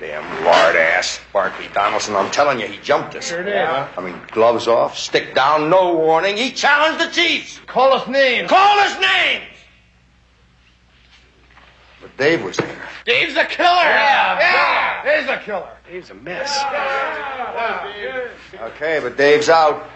[0.00, 1.20] Damn lard ass.
[1.32, 3.28] Barkley Donaldson, I'm telling you, he jumped us.
[3.28, 3.88] Sure did, huh?
[3.96, 6.36] I mean, gloves off, stick down, no warning.
[6.36, 7.60] He challenged the Chiefs.
[7.66, 8.48] Call us names.
[8.48, 9.44] Call us names!
[12.00, 12.88] But Dave was there.
[13.06, 13.68] Dave's a killer.
[13.68, 15.04] Yeah, yeah.
[15.04, 15.70] Dave's a killer.
[15.88, 16.58] Dave's a mess.
[18.60, 19.88] Okay, but Dave's out.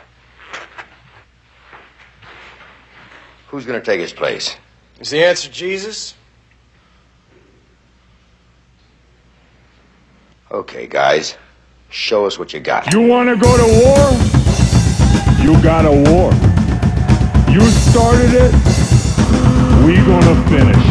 [3.48, 4.56] Who's gonna take his place?
[5.00, 6.14] Is the answer Jesus?
[10.50, 11.36] Okay, guys.
[11.90, 12.90] Show us what you got.
[12.92, 14.08] You want to go to war?
[15.44, 16.32] You got a war.
[17.52, 18.52] You started it.
[19.84, 20.87] We gonna finish.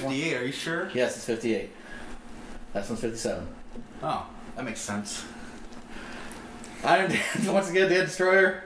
[0.00, 0.90] 58, are you sure?
[0.94, 1.70] Yes, it's 58.
[2.72, 3.46] That's one's 57.
[4.02, 4.26] Oh,
[4.56, 5.24] that makes sense.
[6.84, 7.08] I'm
[7.44, 8.64] Dan, once again Dan Destroyer,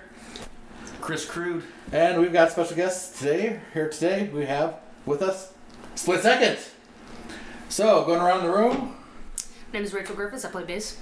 [1.01, 1.65] Chris Crude.
[1.93, 3.61] and we've got special guests today.
[3.75, 5.53] Here today, we have with us
[5.95, 6.59] Split Second.
[7.69, 8.97] So, going around the room,
[9.73, 10.45] My name is Rachel Griffiths.
[10.45, 10.99] I play bass.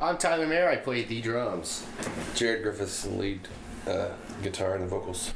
[0.00, 0.68] I'm Tyler Mayer.
[0.68, 1.86] I play the drums.
[2.34, 3.46] Jared Griffiths, lead
[3.86, 4.08] uh,
[4.42, 5.32] guitar and the vocals.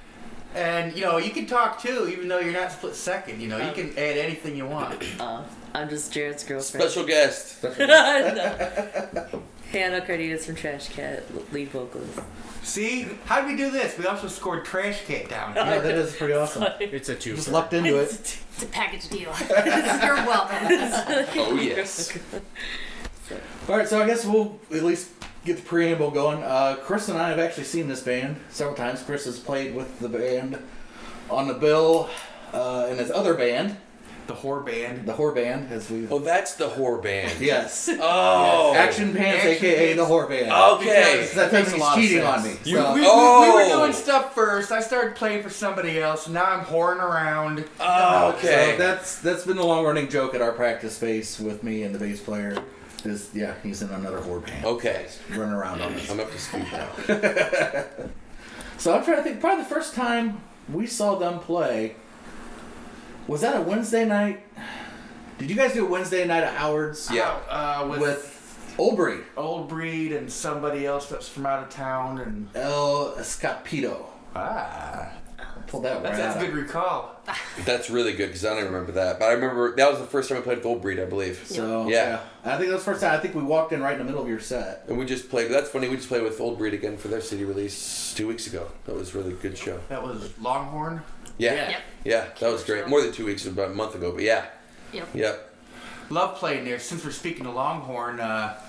[0.57, 3.43] And, you know, you can talk too, even though you're not split second.
[3.43, 5.05] You know, you can add anything you want.
[5.21, 5.43] Uh,
[5.75, 6.91] I'm just Jared's girlfriend.
[6.91, 7.63] Special guest.
[7.63, 9.43] no.
[9.71, 12.21] Hannah Cardenas from Trash Cat, lead vocalist.
[12.63, 13.09] See?
[13.27, 13.99] How did we do this?
[13.99, 15.53] We also scored Trash Cat down.
[15.57, 16.67] yeah, that is pretty awesome.
[16.81, 17.37] It's a two.
[17.37, 18.09] Just lucked into it.
[18.11, 19.35] It's a package deal.
[19.51, 20.69] You're welcome.
[21.37, 22.17] Oh yes.
[23.69, 25.11] All right, so I guess we'll at least
[25.47, 26.43] get the preamble going.
[26.43, 29.03] Uh, Chris and I have actually seen this band several times.
[29.03, 30.59] Chris has played with the band
[31.31, 32.11] on the bill
[32.53, 33.77] uh, in his other band,
[34.27, 35.07] The whore band.
[35.07, 36.07] the Whore Band, as we.
[36.09, 37.41] Oh, that's the whore band.
[37.41, 37.89] Yes.
[38.01, 38.75] Oh.
[38.75, 40.09] Action Pants, Action aka Pants.
[40.09, 40.51] the Whore Band.
[40.53, 41.19] Okay.
[41.21, 42.37] Because That makes makes a lot of cheating sense.
[42.39, 42.57] on me.
[42.65, 43.55] You- so- We, we- we Oh.
[43.55, 44.73] were doing stuff first.
[44.73, 47.65] I started playing for somebody else, and now I'm whoring around.
[47.81, 48.73] Oh, okay.
[48.73, 51.95] So that's that's been the long running joke at our practice space with me and
[51.95, 52.57] the bass player.
[53.05, 54.65] Is yeah, he's in another whore band.
[54.65, 55.07] Okay.
[55.31, 56.11] Running around on us.
[56.11, 56.89] I'm up to speed now.
[58.79, 59.41] So I'm trying to think.
[59.41, 61.97] Probably the first time we saw them play
[63.27, 64.43] was that a Wednesday night.
[65.39, 67.11] Did you guys do a Wednesday night at Howard's?
[67.11, 67.39] Yeah.
[67.49, 72.19] Uh, with, With Old Breed, Old Breed and somebody else that's from out of town.
[72.19, 74.07] And El Escapito.
[74.35, 75.11] ah,
[75.67, 77.13] Pulled that that's, right that's a good recall.
[77.65, 79.19] That's really good because I don't remember that.
[79.19, 81.43] But I remember that was the first time I played Gold Breed, I believe.
[81.47, 82.21] So Yeah.
[82.45, 82.53] yeah.
[82.53, 83.13] I think that's the first time.
[83.13, 84.85] I think we walked in right in the middle of your set.
[84.87, 85.51] And we just played.
[85.51, 85.89] That's funny.
[85.89, 88.71] We just played with Old Breed again for their city release two weeks ago.
[88.85, 89.81] That was a really good show.
[89.89, 91.03] That was Longhorn.
[91.39, 91.71] Yeah.
[91.71, 91.81] Yep.
[92.05, 92.87] Yeah, that was great.
[92.87, 94.13] More than two weeks, about a month ago.
[94.13, 94.47] But yeah.
[94.93, 95.09] Yep.
[95.15, 95.55] Yep.
[96.11, 96.79] Love playing there.
[96.79, 98.61] Since we're speaking to Longhorn, uh,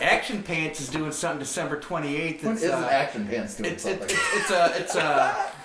[0.00, 2.44] Action Pants is doing something December 28th.
[2.44, 4.16] When It's, is uh, Action Pants doing it's, it's, something?
[4.16, 5.50] it's, it's a it's a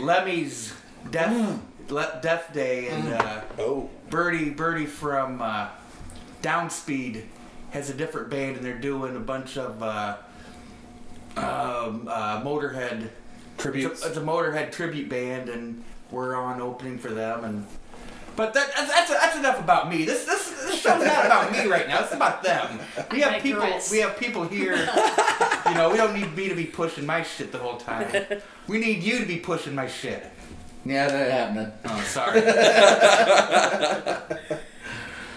[0.00, 0.74] Lemmy's
[1.10, 3.90] death Le- death day, and uh, Oh.
[4.08, 5.68] Birdie Birdie from uh,
[6.42, 7.24] Downspeed
[7.70, 10.16] has a different band, and they're doing a bunch of uh,
[11.36, 13.08] um, uh, Motorhead
[13.58, 13.92] Tributes.
[14.00, 17.44] It's a, it's a Motorhead tribute band, and we're on opening for them.
[17.44, 17.66] And
[18.36, 20.04] but that, that's that's, that's enough about me.
[20.04, 22.02] This this this show's not about me right now.
[22.04, 22.80] It's about them.
[23.10, 23.60] We I have people.
[23.60, 23.90] digress.
[23.90, 24.74] We have people here.
[25.72, 28.08] You know, we don't need me to be pushing my shit the whole time.
[28.68, 30.24] We need you to be pushing my shit.
[30.84, 31.72] yeah, that ain't happening.
[31.86, 32.40] Oh, sorry.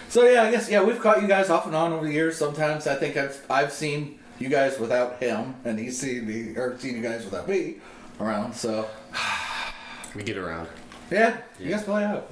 [0.08, 2.36] So yeah, I guess yeah, we've caught you guys off and on over the years.
[2.38, 6.78] Sometimes I think I've I've seen you guys without him, and he's seen me or
[6.78, 7.76] seen you guys without me
[8.20, 8.54] around.
[8.54, 8.88] So
[10.14, 10.68] We get around.
[11.10, 12.30] yeah, you guys play out.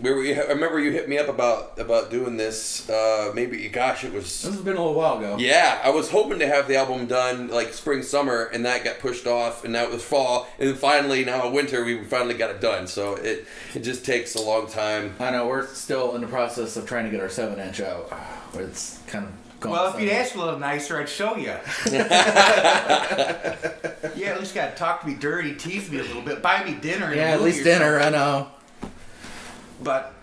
[0.00, 2.88] We were, I remember you hit me up about about doing this.
[2.88, 4.24] Uh, maybe, gosh, it was.
[4.24, 5.36] This has been a little while ago.
[5.38, 8.98] Yeah, I was hoping to have the album done like spring, summer, and that got
[8.98, 12.50] pushed off, and now it was fall, and then finally now winter we finally got
[12.50, 12.86] it done.
[12.86, 15.14] So it it just takes a long time.
[15.18, 18.12] I know we're still in the process of trying to get our seven inch out.
[18.54, 21.48] It's kind of going Well, if you'd ask a little nicer, I'd show you.
[21.92, 23.56] yeah,
[24.32, 26.74] at least got to talk to me dirty, tease me a little bit, buy me
[26.74, 27.06] dinner.
[27.06, 28.00] and yeah, at least or dinner.
[28.00, 28.48] I know.
[29.82, 30.14] But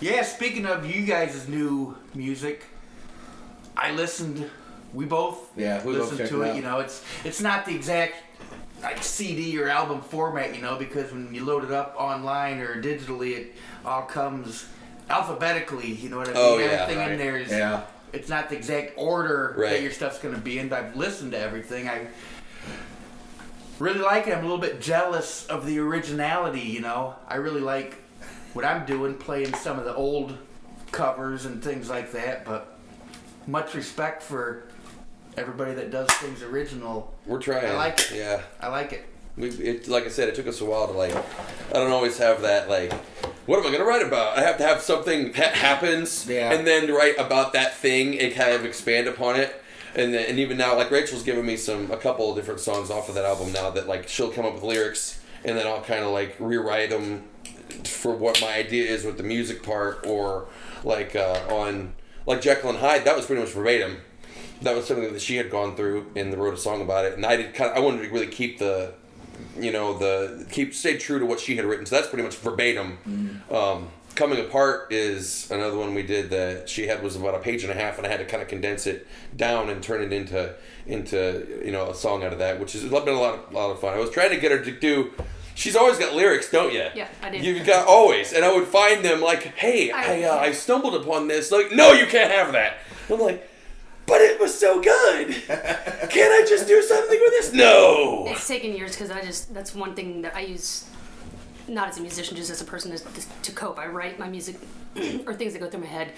[0.00, 2.64] yeah, speaking of you guys' new music,
[3.76, 4.48] I listened.
[4.92, 6.56] We both Yeah, we listened checked to it.
[6.56, 8.14] You know, it's it's not the exact
[8.82, 10.54] like CD or album format.
[10.54, 13.54] You know, because when you load it up online or digitally, it
[13.84, 14.66] all comes
[15.10, 15.92] alphabetically.
[15.92, 16.40] You know what I mean?
[16.42, 17.12] Oh, yeah, Everything right.
[17.12, 17.50] in there is.
[17.50, 17.82] Yeah.
[18.12, 19.70] It's not the exact order Right.
[19.70, 20.68] that your stuff's going to be in.
[20.68, 21.88] But I've listened to everything.
[21.88, 22.06] I
[23.80, 24.32] really like it.
[24.32, 26.60] I'm a little bit jealous of the originality.
[26.60, 27.96] You know, I really like
[28.54, 30.36] what I'm doing, playing some of the old
[30.90, 32.44] covers and things like that.
[32.44, 32.78] But
[33.46, 34.68] much respect for
[35.36, 37.12] everybody that does things original.
[37.26, 37.66] We're trying.
[37.66, 38.12] I like it.
[38.14, 38.42] Yeah.
[38.60, 39.04] I like it.
[39.36, 41.14] We, it, like I said, it took us a while to like.
[41.14, 42.92] I don't always have that like.
[43.46, 44.38] What am I gonna write about?
[44.38, 46.52] I have to have something that happens, Yeah.
[46.52, 49.60] and then write about that thing and kind of expand upon it.
[49.96, 52.90] And then, and even now, like Rachel's given me some a couple of different songs
[52.90, 55.82] off of that album now that like she'll come up with lyrics, and then I'll
[55.82, 57.24] kind of like rewrite them
[57.84, 60.46] for what my idea is with the music part, or
[60.82, 61.94] like uh, on
[62.26, 63.04] like Jekyll and Hyde.
[63.04, 63.98] That was pretty much verbatim.
[64.62, 67.26] That was something that she had gone through and wrote a song about it and
[67.26, 68.94] i did kind of i wanted to really keep the
[69.58, 72.36] you know the keep stay true to what she had written so that's pretty much
[72.36, 72.98] verbatim.
[73.50, 77.64] Um, coming apart is another one we did that she had was about a page
[77.64, 79.06] and a half and i had to kind of condense it
[79.36, 80.54] down and turn it into
[80.86, 83.70] into you know a song out of that which has been a lot of, lot
[83.70, 83.94] of fun.
[83.94, 85.12] I was trying to get her to do
[85.54, 86.86] She's always got lyrics, don't you?
[86.94, 87.38] Yeah, I do.
[87.38, 91.28] You've got always, and I would find them like, "Hey, I, uh, I stumbled upon
[91.28, 92.78] this." Like, no, you can't have that.
[93.08, 93.48] I'm like,
[94.06, 95.28] but it was so good.
[95.48, 97.52] Can't I just do something with this?
[97.52, 98.26] No.
[98.28, 100.84] It's taken years because I just that's one thing that I use,
[101.68, 103.04] not as a musician, just as a person, is
[103.42, 103.78] to cope.
[103.78, 104.56] I write my music
[105.26, 106.12] or things that go through my head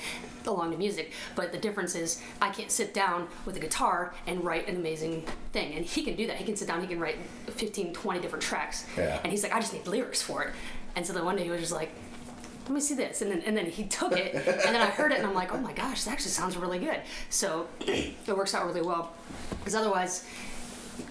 [0.47, 1.13] along to music.
[1.35, 5.25] But the difference is I can't sit down with a guitar and write an amazing
[5.53, 5.75] thing.
[5.75, 6.37] And he can do that.
[6.37, 6.81] He can sit down.
[6.81, 8.87] He can write 15, 20 different tracks.
[8.97, 9.21] Yeah.
[9.23, 10.55] And he's like, I just need lyrics for it.
[10.95, 11.91] And so then one day he was just like.
[12.65, 15.13] Let me see this, and then and then he took it, and then I heard
[15.13, 17.01] it, and I'm like, oh my gosh, that actually sounds really good.
[17.31, 19.13] So it works out really well,
[19.51, 20.27] because otherwise,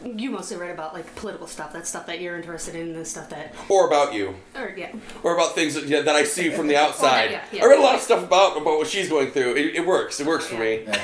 [0.04, 1.74] you mostly write about like political stuff.
[1.74, 4.92] That's stuff that you're interested in, and stuff that, Or about you, or yeah,
[5.24, 7.32] or about things that, yeah, that I see from the outside.
[7.32, 7.64] yeah, yeah.
[7.64, 9.56] I read a lot of stuff about about what she's going through.
[9.56, 10.20] It, it works.
[10.20, 10.86] It works for me.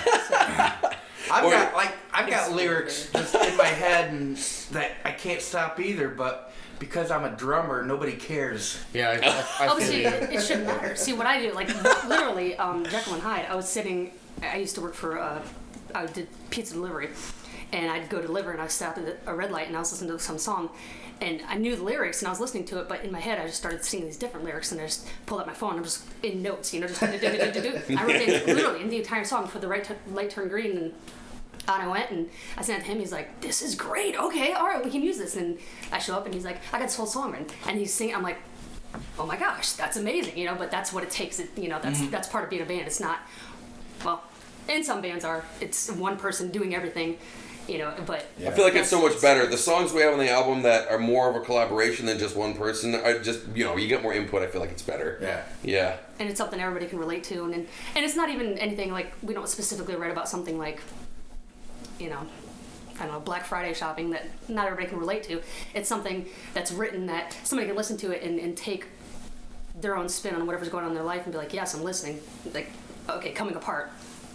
[1.31, 4.35] I've Or- got like I've got lyrics just in my head and
[4.71, 8.79] that I can't stop either, but because I'm a drummer, nobody cares.
[8.93, 9.13] Yeah, I,
[9.63, 10.07] I, I Oh, but feel you.
[10.07, 10.95] it, it shouldn't matter.
[10.95, 11.67] See, what I do, like
[12.07, 13.45] literally, um, Jekyll and Hyde.
[13.49, 14.11] I was sitting.
[14.41, 15.19] I used to work for.
[15.19, 15.41] Uh,
[15.93, 17.09] I did pizza delivery,
[17.73, 20.11] and I'd go deliver, and I stopped at a red light, and I was listening
[20.11, 20.69] to some song,
[21.21, 23.39] and I knew the lyrics, and I was listening to it, but in my head,
[23.39, 25.77] I just started singing these different lyrics, and I just pulled out my phone.
[25.77, 27.81] I'm just in notes, you know, just do, do, do, do, do.
[27.97, 30.77] I wrote in, literally in the entire song for the right tu- light turn green,
[30.77, 30.93] and
[31.67, 32.27] on I went and
[32.57, 32.99] I sent it to him.
[32.99, 34.17] He's like, "This is great.
[34.19, 35.59] Okay, all right, we can use this." And
[35.91, 38.15] I show up and he's like, "I got this whole song written," and he's singing.
[38.15, 38.39] I'm like,
[39.19, 41.39] "Oh my gosh, that's amazing!" You know, but that's what it takes.
[41.39, 42.09] It, you know, that's Mm-hmm.
[42.09, 42.87] that's part of being a band.
[42.87, 43.19] It's not,
[44.03, 44.23] well,
[44.67, 45.45] in some bands are.
[45.59, 47.17] It's one person doing everything.
[47.71, 49.47] You know, but I feel like it's so much better.
[49.47, 52.35] The songs we have on the album that are more of a collaboration than just
[52.35, 54.41] one person are just you know you get more input.
[54.41, 55.17] I feel like it's better.
[55.21, 55.43] Yeah.
[55.63, 55.97] Yeah.
[56.19, 59.33] and it's something everybody can relate to, and and it's not even anything like we
[59.33, 60.81] don't specifically write about something like,
[61.97, 62.27] you know,
[62.99, 65.41] I don't know, Black Friday shopping that not everybody can relate to.
[65.73, 68.87] It's something that's written that somebody can listen to it and, and take
[69.79, 71.83] their own spin on whatever's going on in their life and be like, yes, I'm
[71.83, 72.19] listening.
[72.53, 72.69] Like,
[73.09, 73.91] okay, coming apart.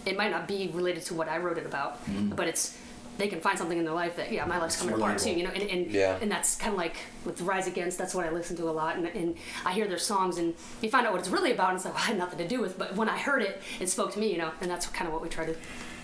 [0.07, 2.29] It might not be related to what I wrote it about, mm-hmm.
[2.29, 2.77] but it's
[3.17, 5.31] they can find something in their life that yeah, my life's coming apart too.
[5.31, 6.17] You know, and and, Yeah.
[6.21, 6.95] and that's kind of like
[7.25, 7.97] with Rise Against.
[7.97, 10.89] That's what I listen to a lot, and, and I hear their songs, and you
[10.89, 12.61] find out what it's really about, and it's like well, I had nothing to do
[12.61, 12.77] with.
[12.77, 14.31] But when I heard it, it spoke to me.
[14.31, 15.55] You know, and that's kind of what we try to,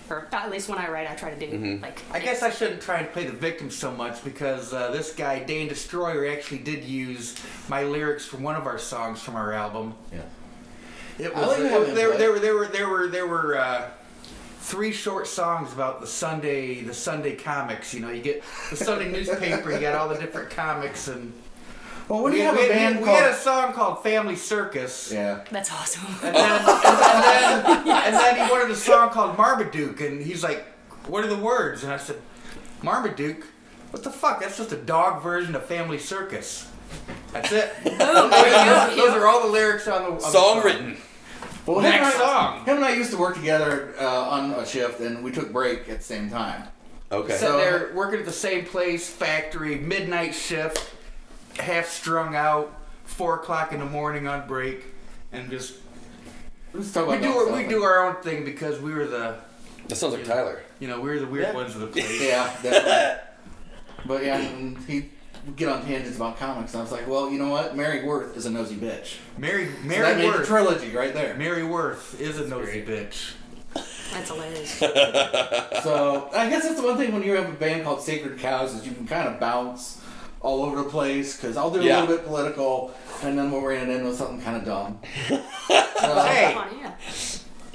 [0.10, 1.80] or at least when I write, I try to do.
[1.82, 5.14] Like I guess I shouldn't try and play the victim so much because uh, this
[5.14, 7.36] guy Dan Destroyer actually did use
[7.70, 9.94] my lyrics from one of our songs from our album.
[10.12, 10.22] Yeah.
[11.20, 13.58] It I was like it- having there, there, were there were there were there were
[13.58, 13.90] uh,
[14.64, 17.94] three short songs about the Sunday the Sunday comics.
[17.94, 21.34] You know, you get the Sunday newspaper, you got all the different comics, and
[22.08, 24.36] Well, when we, you have we- a band we called had a song called Family
[24.36, 25.12] Circus.
[25.12, 26.06] yeah, that's awesome.
[26.24, 30.44] And then, and, and then, and then he wanted a song called Marmaduke, and he's
[30.44, 30.66] like,
[31.08, 32.18] "What are the words?" And I said,
[32.82, 33.46] "Marmaduke,
[33.92, 34.40] what the fuck?
[34.42, 36.70] That's just a dog version of Family Circus."
[37.34, 37.74] That's it.
[37.84, 39.08] Boom, those, there you go.
[39.08, 40.98] those are all the lyrics on the on the Song written.
[41.66, 42.66] Well, him and, I, song.
[42.66, 45.88] him and I used to work together uh, on a shift, and we took break
[45.90, 46.64] at the same time.
[47.12, 47.38] Okay.
[47.38, 50.94] Sitting there working at the same place, factory, midnight shift,
[51.58, 52.74] half strung out,
[53.06, 54.84] four o'clock in the morning on break,
[55.32, 55.76] and just
[56.74, 59.36] Let's talk we about do our, we do our own thing because we were the
[59.88, 60.64] That sounds like Tyler.
[60.80, 62.20] you know we were the weird ones of the place.
[62.22, 63.24] Yeah, definitely.
[64.08, 65.10] but yeah, and he would
[65.56, 67.76] get on tangents about comics, and I was like, well, you know what?
[67.76, 69.18] Mary Worth is a nosy bitch.
[69.38, 70.48] Mary So that Mary made the Worth.
[70.48, 71.36] trilogy right there.
[71.36, 73.34] Mary Worth is a nosy bitch.
[74.14, 74.80] That's hilarious.
[75.84, 78.74] So I guess that's the one thing when you have a band called Sacred Cows
[78.74, 80.00] is you can kind of bounce
[80.40, 83.82] all over the place because I'll do a little bit political, and then we'll bring
[83.82, 85.00] it in with something kind of dumb.
[86.04, 86.96] So, Hey, Funny, yeah.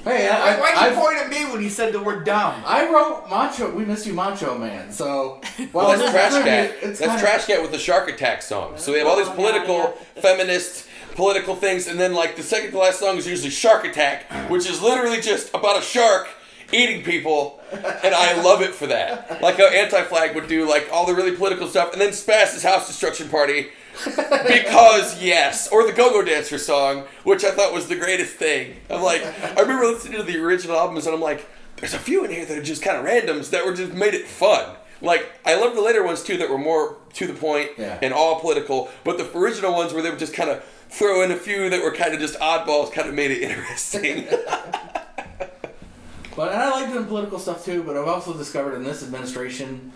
[0.09, 2.61] Hey, I, why, why'd I, you point at me when you said the word dumb?
[2.65, 3.71] I wrote Macho.
[3.73, 4.91] We miss you, Macho Man.
[4.91, 6.75] So Well, well, that's Trash Cat.
[6.81, 8.77] It's That's kind Trash Cat with the Shark Attack song.
[8.77, 9.87] So we have all these Oh, yeah, political,
[10.21, 14.29] feminist, political things, and then like the second to last song is usually Shark Attack,
[14.49, 16.27] which is literally just about a shark
[16.71, 19.41] eating people, and I love it for that.
[19.41, 22.63] Like how Anti Flag would do like all the really political stuff, and then Spaz's
[22.63, 23.69] House Destruction Party.
[24.05, 28.75] Because yes, or the Go-Go Dancer song, which I thought was the greatest thing.
[28.89, 29.23] I'm like,
[29.57, 32.45] I remember listening to the original albums, and I'm like, there's a few in here
[32.45, 34.75] that are just kind of randoms that were just made it fun.
[35.01, 37.97] Like I love the later ones too that were more to the point Yeah.
[38.01, 41.31] and all political, but the original ones where they would just kind of throw in
[41.31, 44.27] a few that were kind of just oddballs, kind of made it interesting.
[46.35, 47.83] But and I like doing political stuff too.
[47.83, 49.91] But I've also discovered in this administration,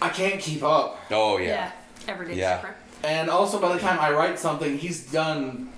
[0.00, 0.98] I can't keep up.
[1.10, 1.46] oh Yeah.
[1.46, 1.70] yeah,
[2.08, 2.54] Every day's Yeah.
[2.56, 2.76] different.
[3.04, 5.70] And also, by the time I write something, he's done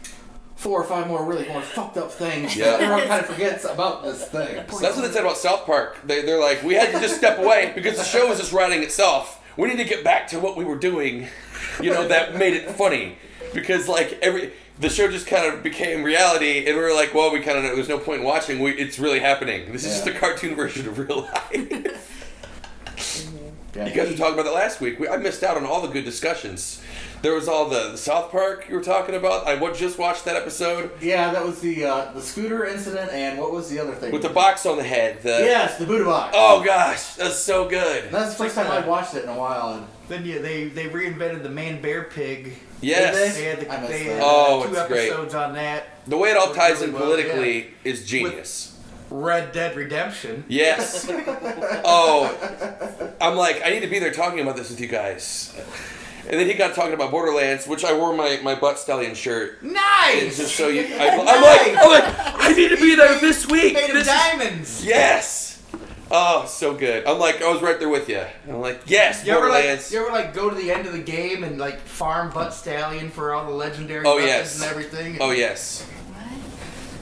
[0.56, 2.56] four or five more really more fucked up things.
[2.56, 2.66] Yeah.
[2.80, 4.64] Everyone kind of forgets about this thing.
[4.70, 5.98] So that's what they said about South Park.
[6.04, 8.82] They, they're like, we had to just step away because the show was just writing
[8.82, 9.42] itself.
[9.56, 11.28] We need to get back to what we were doing,
[11.80, 13.16] you know, that made it funny.
[13.54, 17.32] Because like every the show just kind of became reality, and we were like, well,
[17.32, 18.60] we kind of know there's no point in watching.
[18.60, 19.72] We, it's really happening.
[19.72, 21.50] This is just a cartoon version of real life.
[21.52, 21.58] Yeah,
[23.86, 23.94] You mm-hmm.
[23.96, 25.00] guys he- were talking about that last week.
[25.00, 26.82] We, I missed out on all the good discussions.
[27.26, 29.48] There was all the, the South Park you were talking about.
[29.48, 33.36] I wa- just watched that episode yeah, that was the uh, the scooter incident, and
[33.36, 34.12] what was the other thing?
[34.12, 35.22] with the box on the head.
[35.22, 36.32] The, yes, the Buddha box.
[36.38, 38.12] Oh gosh, that's so good.
[38.12, 39.74] that's the first time I've watched it in a while.
[39.74, 42.52] And Then yeah, they they reinvented the man bear pig.
[42.80, 43.34] Yes.
[43.34, 44.12] They had, the, I missed they that.
[44.12, 45.08] had Oh, two it's great.
[45.10, 45.88] episodes on that.
[46.06, 48.78] The way it all Worked ties really in well, politically is genius.
[49.10, 50.44] Red Dead Redemption.
[50.46, 51.08] Yes.
[51.84, 55.52] oh, I'm like, I need to be there talking about this with you guys.
[56.28, 59.62] And then he got talking about Borderlands, which I wore my, my butt stallion shirt.
[59.62, 60.36] And Nice.
[60.38, 63.74] just so you, I, I'm like, I'm like, I need to be there this week.
[63.74, 64.84] Made of This is- diamonds.
[64.84, 65.62] yes.
[66.10, 67.04] Oh, so good.
[67.06, 68.24] I'm like, I was right there with you.
[68.48, 69.92] I'm like, yes, You ever, like, Borderlands.
[69.92, 73.10] you ever like go to the end of the game and like farm butt stallion
[73.10, 74.54] for all the legendary Oh, weapons yes.
[74.62, 75.16] and everything?
[75.20, 75.84] oh yes.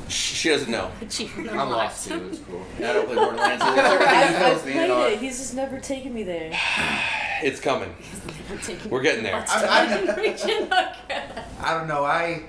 [0.08, 0.90] Sh- She doesn't know.
[1.10, 2.28] Chief of I'm lost too.
[2.30, 2.62] It's cool.
[2.78, 3.62] I don't play Borderlands.
[3.62, 5.18] so it's everything I, he I tells played it.
[5.20, 6.50] He's just never taken me there.
[7.42, 7.94] It's coming.
[8.88, 9.44] We're getting there.
[9.48, 12.04] I, I, I don't know.
[12.04, 12.44] I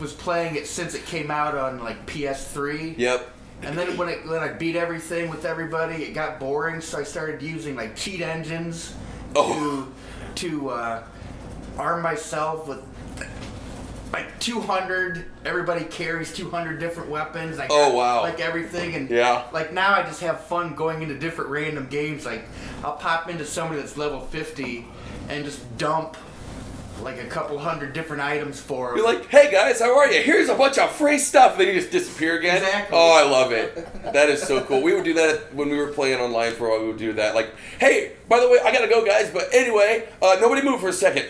[0.00, 2.96] was playing it since it came out on like PS3.
[2.98, 3.30] Yep.
[3.62, 6.80] And then when it when I beat everything with everybody, it got boring.
[6.80, 8.94] So I started using like cheat engines
[9.36, 9.88] Oh.
[10.34, 11.02] to to uh,
[11.78, 12.82] arm myself with
[14.14, 15.24] like 200.
[15.44, 17.58] Everybody carries 200 different weapons.
[17.58, 18.22] I Oh, wow.
[18.22, 19.44] Like everything and Yeah.
[19.52, 22.24] Like now I just have fun going into different random games.
[22.24, 22.44] Like
[22.84, 24.86] I'll pop into somebody that's level 50
[25.28, 26.16] and just dump
[27.02, 28.96] like a couple hundred different items for 'em.
[28.96, 30.22] You're like, hey guys, how are you?
[30.22, 31.58] Here's a bunch of free stuff.
[31.58, 32.58] Then you just disappear again.
[32.58, 32.96] Exactly.
[32.96, 33.74] Oh, I love it.
[34.12, 34.80] That is so cool.
[34.80, 36.80] We would do that when we were playing online for a while.
[36.82, 37.34] We would do that.
[37.34, 39.28] Like, hey, by the way, I gotta go, guys.
[39.30, 41.26] But anyway, uh, nobody move for a second.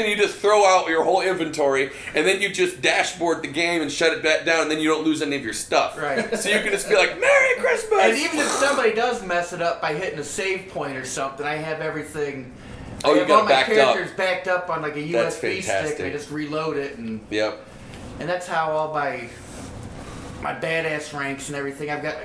[0.00, 3.82] And you just throw out your whole inventory, and then you just dashboard the game
[3.82, 5.98] and shut it back down, and then you don't lose any of your stuff.
[5.98, 6.38] Right.
[6.38, 8.00] So you can just be like, Merry Christmas.
[8.00, 11.44] And even if somebody does mess it up by hitting a save point or something,
[11.44, 12.52] I have everything.
[13.04, 13.94] Oh, I you have got all my backed up.
[13.94, 15.64] characters backed up on like a USB stick.
[15.64, 16.06] fantastic.
[16.06, 17.58] I just reload it, and Yep.
[18.20, 19.28] and that's how all my
[20.42, 21.90] my badass ranks and everything.
[21.90, 22.16] I've got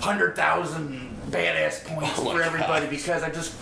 [0.00, 2.90] hundred thousand badass oh points Oh for everybody God.
[2.90, 3.54] because I just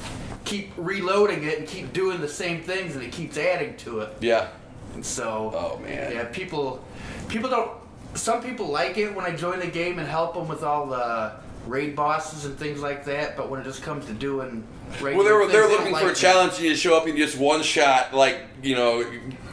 [0.47, 4.11] keep reloading it and keep doing the same things, and it keeps adding to it.
[4.21, 4.49] Yeah.
[4.95, 6.13] And so, Oh, man.
[6.13, 6.83] yeah, people,
[7.29, 7.71] people don't.
[8.15, 11.33] Some people like it when I join the game and help them with all the
[11.67, 13.37] raid bosses and things like that.
[13.37, 14.65] But when it just comes to doing
[15.03, 16.17] raid, Well, they were things, they're they looking like for a it.
[16.17, 19.05] challenge, and you show up and just one shot, like you know,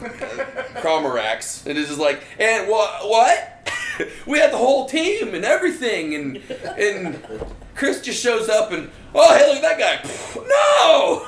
[0.76, 1.66] Crawmerax.
[1.66, 3.06] And It is just like, and what?
[3.08, 3.50] What?
[4.26, 6.36] we had the whole team and everything, and
[6.78, 10.10] and Chris just shows up and oh hey look at that guy.
[10.48, 11.26] no.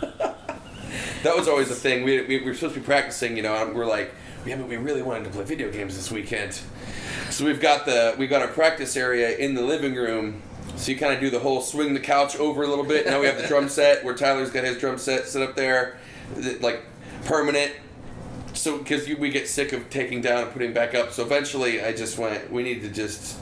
[1.22, 2.04] that was always the thing.
[2.04, 4.12] We, we, we were supposed to be practicing, you know, and we're like,
[4.46, 6.58] yeah, but we really wanted to play video games this weekend.
[7.30, 10.42] So we've got the we got our practice area in the living room.
[10.76, 13.06] So you kind of do the whole swing the couch over a little bit.
[13.06, 15.98] Now we have the drum set where Tyler's got his drum set set up there,
[16.36, 16.84] th- like
[17.24, 17.72] permanent.
[18.60, 21.12] So because we get sick of taking down and putting back up.
[21.12, 22.52] So eventually, I just went.
[22.52, 23.38] We need to just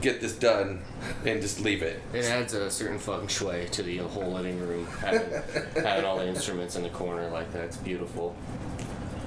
[0.00, 0.82] get this done
[1.26, 2.00] and just leave it.
[2.14, 5.30] It adds a certain feng shui to the whole living room, having,
[5.74, 7.64] having all the instruments in the corner like that.
[7.64, 8.34] It's beautiful.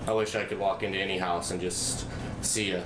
[0.07, 2.07] I wish I could walk into any house and just
[2.41, 2.83] see a,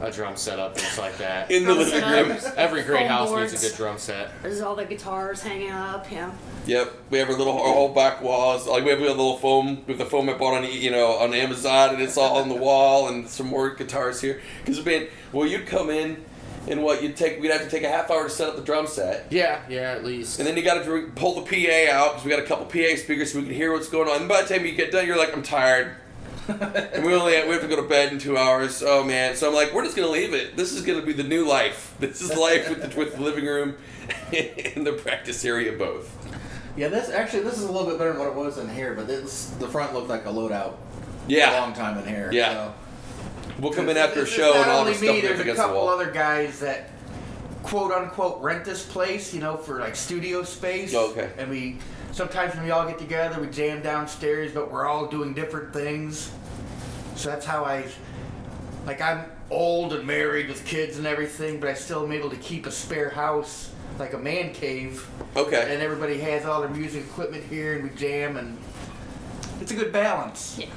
[0.00, 1.50] a drum set up just like that.
[1.50, 2.38] In the Drum living room.
[2.56, 3.52] Every great Foam house boards.
[3.52, 4.30] needs a good drum set.
[4.42, 6.10] There's all the guitars hanging up.
[6.10, 6.30] Yeah.
[6.66, 8.66] Yep, we have our little our whole back walls.
[8.66, 11.32] Like we have a little foam with the foam I bought on you know on
[11.34, 14.40] Amazon, and it's all on the wall, and some more guitars here.
[14.64, 16.22] Because man, well, you'd come in,
[16.68, 18.62] and what you'd take, we'd have to take a half hour to set up the
[18.62, 20.38] drum set, Yeah, yeah, at least.
[20.38, 22.94] and then you got to pull the PA out because we got a couple PA
[22.96, 24.20] speakers so we can hear what's going on.
[24.20, 25.96] And by the time you get done, you're like, I'm tired.
[26.48, 28.82] and we only we have to go to bed in two hours.
[28.84, 29.36] Oh man!
[29.36, 30.56] So I'm like, we're just gonna leave it.
[30.56, 31.94] This is gonna be the new life.
[32.00, 33.76] This is life with the, with the living room
[34.32, 36.16] and the practice area both.
[36.76, 38.94] Yeah, this actually this is a little bit better than what it was in here,
[38.94, 40.76] but this the front looked like a loadout.
[41.28, 41.58] Yeah.
[41.58, 42.30] a long time in here.
[42.32, 42.52] Yeah.
[42.52, 42.74] so.
[43.60, 45.28] We'll come in after a It's show not and all only the stuff me, we
[45.28, 45.88] have there's a against the couple wall.
[45.88, 46.90] other guys that
[47.62, 50.94] quote unquote rent this place, you know, for like studio space.
[50.94, 51.30] Oh, okay.
[51.36, 51.78] And we
[52.12, 56.32] sometimes when we all get together, we jam downstairs, but we're all doing different things.
[57.16, 57.86] So that's how I,
[58.86, 62.36] like, I'm old and married with kids and everything, but I still am able to
[62.36, 65.08] keep a spare house, like a man cave.
[65.36, 65.72] Okay.
[65.72, 68.56] And everybody has all their music equipment here, and we jam, and
[69.60, 70.58] it's a good balance.
[70.58, 70.68] Yeah.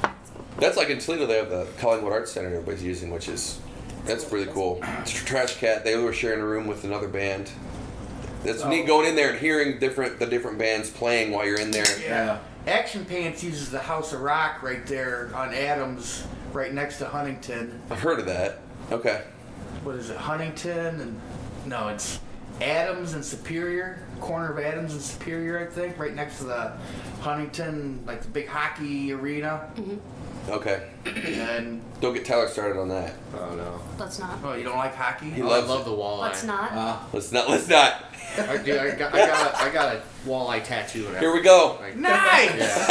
[0.57, 3.59] That's like in Toledo, they have the Collingwood Arts Center everybody's using, which is
[4.05, 4.81] that's really cool.
[5.05, 7.51] Trash Cat, they were sharing a room with another band.
[8.43, 11.71] That's neat going in there and hearing different the different bands playing while you're in
[11.71, 11.85] there.
[12.01, 12.39] Yeah.
[12.67, 17.81] Action Pants uses the House of Rock right there on Adams, right next to Huntington.
[17.89, 18.59] I've heard of that.
[18.91, 19.23] Okay.
[19.83, 21.19] What is it, Huntington and
[21.65, 22.19] no, it's
[22.61, 26.71] Adams and Superior, corner of Adams and Superior, I think, right next to the
[27.21, 29.69] Huntington, like the big hockey arena.
[30.49, 30.89] Okay.
[31.05, 33.13] And Don't get Tyler started on that.
[33.35, 33.79] Oh no.
[33.99, 34.39] Let's not.
[34.43, 35.29] oh, you don't like hockey?
[35.29, 35.85] He Oh, loves I love it.
[35.89, 36.21] the walleye.
[36.21, 36.71] Let's not.
[36.71, 37.49] Uh, Let's not.
[37.49, 38.03] Let's not.
[38.37, 41.05] I, dude, I, got, I, got a, I got a walleye tattoo.
[41.07, 41.77] And Here we go.
[41.79, 42.55] Like, Nice.
[42.57, 42.87] yeah.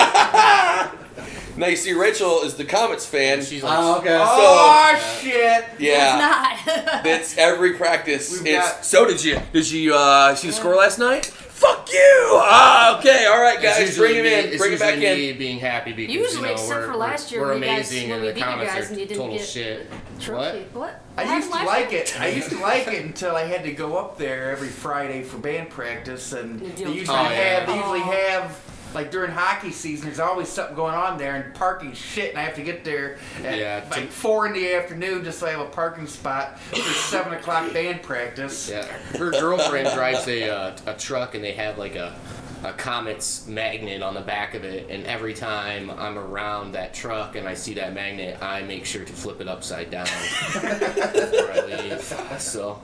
[1.63, 3.41] Now you see, Rachel is the Comets fan.
[3.41, 4.19] She's like, oh, okay.
[4.21, 5.65] Oh shit!
[5.79, 6.57] yeah.
[6.67, 7.05] Let's not.
[7.05, 8.33] That's every practice.
[8.33, 9.41] We've It's, got- so did you?
[9.53, 11.27] Did you uh, see the score last night?
[11.27, 12.31] Fuck you!
[12.33, 14.45] Ah, okay, all right, It's guys, usually bring him me- in.
[14.47, 15.33] it's Bring him back usually in.
[15.35, 17.65] me being happy because Usually, you know, except we're, for last year we're when you
[17.65, 19.37] guys- amazing when and we the beat you Comets guys are and you didn't total
[19.39, 19.91] get shit.
[20.19, 20.59] Trophy.
[20.59, 20.75] What?
[20.75, 21.03] What?
[21.17, 22.21] I What used to like it.
[22.21, 25.39] I used to like it until I had to go up there every Friday for
[25.39, 27.29] band practice, and they deal with usually Oh, yeah.
[27.61, 28.11] have they usually Oh.
[28.11, 28.59] have
[28.95, 30.07] like during hockey season.
[30.07, 33.19] There's always something going on there, and parking shit, and I have to get there
[33.45, 36.77] at Yeah, like four in the afternoon just so I have a parking spot for
[36.77, 38.69] seven o'clock band practice.
[38.69, 38.85] Yeah,
[39.19, 42.17] her girlfriend drives a uh, a truck and they have like a
[42.65, 47.35] a Comet's magnet on the back of it, and every time I'm around that truck
[47.35, 50.07] and I see that magnet, I make sure to flip it upside down
[50.53, 52.01] before I leave.
[52.39, 52.81] So,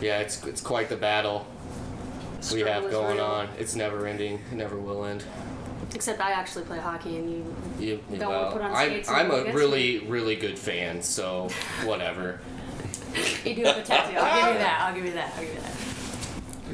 [0.00, 1.46] yeah, it's it's quite the battle
[2.52, 3.24] we have going real.
[3.24, 3.48] on.
[3.58, 5.24] It's never ending, it never will end.
[5.94, 7.54] Except I actually play hockey and you.
[7.78, 10.58] You, Don't well, want to put on I'm, skates I'm a against really, really good
[10.58, 11.48] fan, so
[11.84, 12.40] whatever.
[13.44, 14.16] You do have a tattoo.
[14.18, 14.80] I'll give you that.
[14.82, 15.32] I'll give you that.
[15.34, 15.97] I'll give you that.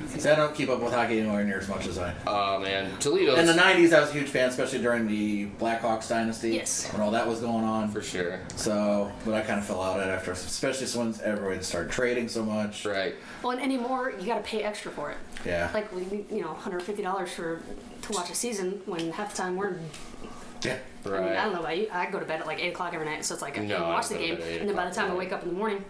[0.08, 2.14] See, I don't keep up with hockey anywhere near as much as I.
[2.26, 3.34] Oh man, Toledo.
[3.36, 6.50] In the '90s, I was a huge fan, especially during the Blackhawks dynasty.
[6.54, 6.90] Yes.
[6.92, 7.88] When all that was going on.
[7.90, 8.40] for sure.
[8.56, 12.28] So, but I kind of fell out of it after, especially since everyone started trading
[12.28, 12.84] so much.
[12.84, 13.14] Right.
[13.42, 15.18] Well, and anymore, you got to pay extra for it.
[15.44, 15.70] Yeah.
[15.74, 17.60] Like we, you know, $150 for
[18.02, 19.76] to watch a season when half the time we're.
[20.62, 20.78] yeah.
[21.04, 21.36] I, mean, Right.
[21.36, 21.88] I don't know about you.
[21.92, 23.74] I go to bed at like eight o'clock every night, so it's like I No,
[23.76, 25.32] can I watch the game, bed at 8 and then by the time I wake
[25.32, 25.84] up in the morning,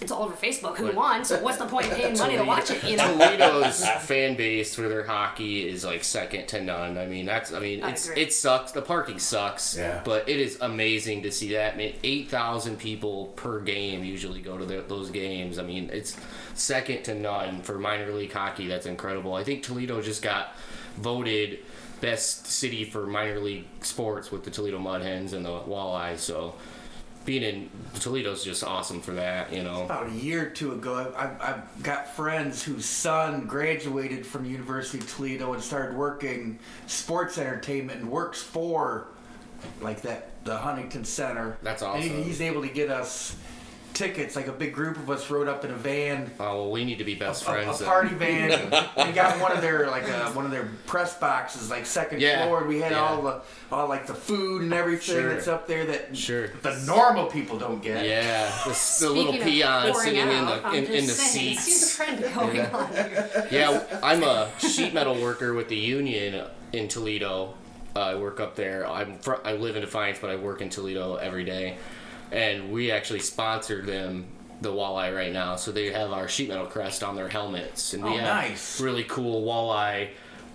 [0.00, 1.24] it's all over Facebook who But- won.
[1.24, 2.82] So what's the point in paying money to watch it?
[2.84, 3.06] You know.
[3.18, 6.96] Toledo's fan base for their hockey is like second to none.
[6.98, 8.22] I mean, that's I mean, I it's agree.
[8.22, 8.72] it sucks.
[8.72, 9.76] The parking sucks.
[9.76, 10.00] Yeah.
[10.04, 11.74] But it is amazing to see that.
[11.74, 15.58] I mean, eight thousand people per game usually go to the, those games.
[15.58, 16.16] I mean, it's
[16.54, 18.66] second to none for minor league hockey.
[18.68, 19.34] That's incredible.
[19.34, 20.54] I think Toledo just got
[20.96, 21.58] voted
[22.00, 26.18] best city for minor league sports with the Toledo Mud Hens and the Walleyes.
[26.18, 26.54] So.
[27.24, 29.84] Being in Toledo's just awesome for that, you know.
[29.84, 34.98] About a year or two ago, I've, I've got friends whose son graduated from University
[34.98, 39.08] of Toledo and started working sports entertainment and works for
[39.80, 41.58] like that the Huntington Center.
[41.62, 42.10] That's awesome.
[42.10, 43.36] And he's able to get us
[43.94, 44.36] tickets.
[44.36, 46.98] Like a big group of us rode up in a van, Oh, well, we need
[46.98, 47.76] to be best a, friends.
[47.76, 47.88] a then.
[47.88, 48.50] party van,
[48.96, 52.44] and got one of their like uh, one of their press boxes, like second Yeah.
[52.46, 52.60] floor.
[52.60, 53.00] And we had Yeah.
[53.00, 53.40] all the
[53.72, 55.28] all like the food and everything Sure.
[55.34, 56.48] that's up there that Sure.
[56.62, 58.04] the normal people don't get.
[58.06, 61.00] Yeah, the, the little Speaking of peon pouring sitting in the I'm in, in the
[61.12, 61.96] just saying, see seats.
[61.96, 63.48] the trend going on here.
[63.50, 67.54] Yeah, I'm a sheet metal worker with the union in Toledo.
[67.96, 68.86] Uh, I work up there.
[68.86, 71.76] I'm fr- I live in Defiance, but I work in Toledo every day,
[72.32, 74.26] and we actually sponsor them
[74.60, 75.56] the walleye right now.
[75.56, 78.80] So they have our sheet metal crest on their helmets, and we Oh, have nice.
[78.80, 80.08] really cool walleye.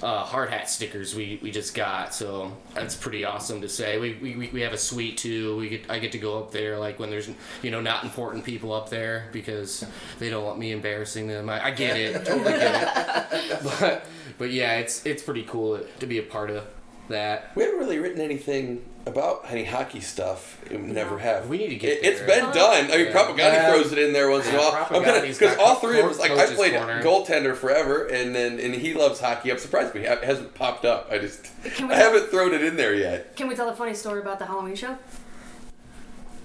[0.03, 4.13] Uh, hard hat stickers we, we just got so that's pretty awesome to say we,
[4.21, 6.77] we, we- we have a suite too we get I get to go up there
[6.77, 7.29] like when there's
[7.63, 9.85] you know not important people up there because
[10.19, 14.05] they don't want me embarrassing them I, I get it totally get it but
[14.37, 16.65] but yeah, it's it's pretty cool to be a part of
[17.07, 17.51] that.
[17.55, 20.57] We haven't really written anything about any hockey stuff.
[20.71, 21.47] We never have.
[21.47, 22.27] We need to get It, it's there.
[22.27, 22.85] been done.
[22.91, 23.11] I mean, Yeah.
[23.11, 23.71] Propaganda Yeah.
[23.73, 24.87] throws it in there once in a while.
[24.89, 27.03] I'm kind because all three of us like I played corner.
[27.03, 29.51] goaltender forever, and then and he loves hockey.
[29.51, 31.07] I'm surprised we have, it hasn't popped up.
[31.11, 33.35] I just Can we- I haven't thrown it in there yet.
[33.35, 34.97] Can we tell a funny story about the Halloween show?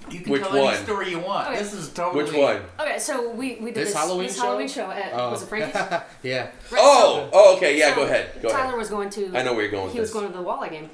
[0.09, 0.73] You can Which tell one?
[0.73, 1.47] any story you want.
[1.47, 1.59] Okay.
[1.59, 2.23] This is totally.
[2.25, 2.59] Which one?
[2.79, 4.41] Okay, so we, we did This this, Halloween this show?
[4.41, 5.31] Halloween show at Oh.
[5.31, 5.73] was it Frankie's?
[6.23, 6.41] yeah.
[6.43, 7.95] Right, Oh, so- oh, okay, yeah.
[7.95, 8.29] Go ahead.
[8.41, 8.77] Go Tyler ahead.
[8.77, 9.31] was going to.
[9.35, 10.13] I know where you're going with He was this.
[10.19, 10.89] going to the walleye game.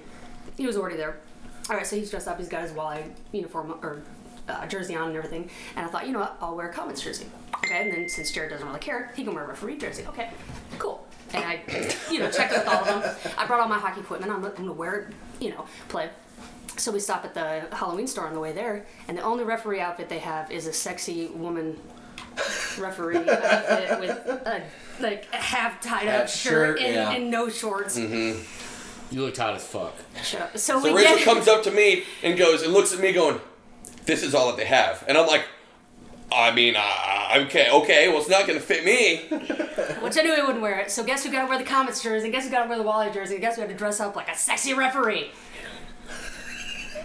[0.56, 1.18] He was already there.
[1.70, 2.38] All right, so he's dressed up.
[2.38, 4.02] He's got his walleye uniform or
[4.48, 5.50] uh, jersey on and everything.
[5.76, 6.38] And I thought, you know what?
[6.42, 7.26] I'll wear a Comets jersey.
[7.58, 10.06] Okay, and then since Jared doesn't really care, he can wear a referee jersey.
[10.08, 10.30] Okay,
[10.80, 11.06] cool.
[11.34, 11.62] And I,
[12.10, 13.34] you know, checked with all of them.
[13.38, 14.32] I brought all my hockey equipment.
[14.32, 16.10] I'm, I'm gonna wear it, you know, play.
[16.78, 19.82] So we stop at the Halloween store on the way there, and the only referee
[19.82, 21.78] outfit they have is a sexy woman
[22.80, 24.64] referee outfit with a
[25.00, 27.12] like half tied up shirt, shirt, and, yeah.
[27.12, 27.98] and no shorts.
[27.98, 28.42] Mm-hmm.
[29.12, 29.94] You looked hot as fuck.
[30.24, 30.58] Shut up.
[30.58, 33.14] So, So we Rachel get comes up to me and goes and looks at me,
[33.14, 33.40] going,
[34.06, 35.46] "This is all that they have," and I'm like.
[36.30, 38.10] I mean, uh, okay, okay.
[38.10, 39.28] Well, it's not going to fit me.
[40.02, 40.92] which I knew he wouldn't wear it.
[40.92, 42.26] So guess who got to wear the Comets jersey?
[42.26, 43.36] And guess who got to wear the Walleye jersey?
[43.36, 45.32] And guess who had to dress up like a sexy referee?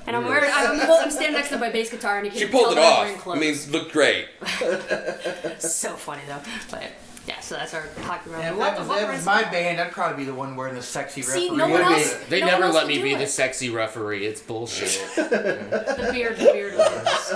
[0.09, 0.51] And I'm wearing.
[0.53, 2.73] I'm, well, I'm standing next to my bass guitar, and you can She tell pulled
[2.73, 3.21] it that I'm wearing off.
[3.21, 3.39] I clothes.
[3.41, 4.27] mean, it looked great.
[5.61, 6.41] so funny though.
[6.69, 6.91] But
[7.27, 8.43] yeah, so that's our hockey round.
[8.43, 10.35] Yeah, if What that the was, fuck that was my band, I'd probably be the
[10.35, 11.57] one wearing the sexy See, referee.
[11.57, 11.99] no one outfit.
[11.99, 13.19] else- They no never one else let would me do be it.
[13.19, 14.27] the sexy referee.
[14.27, 15.01] It's bullshit.
[15.17, 16.75] The beard, the beard.
[16.77, 17.35] was-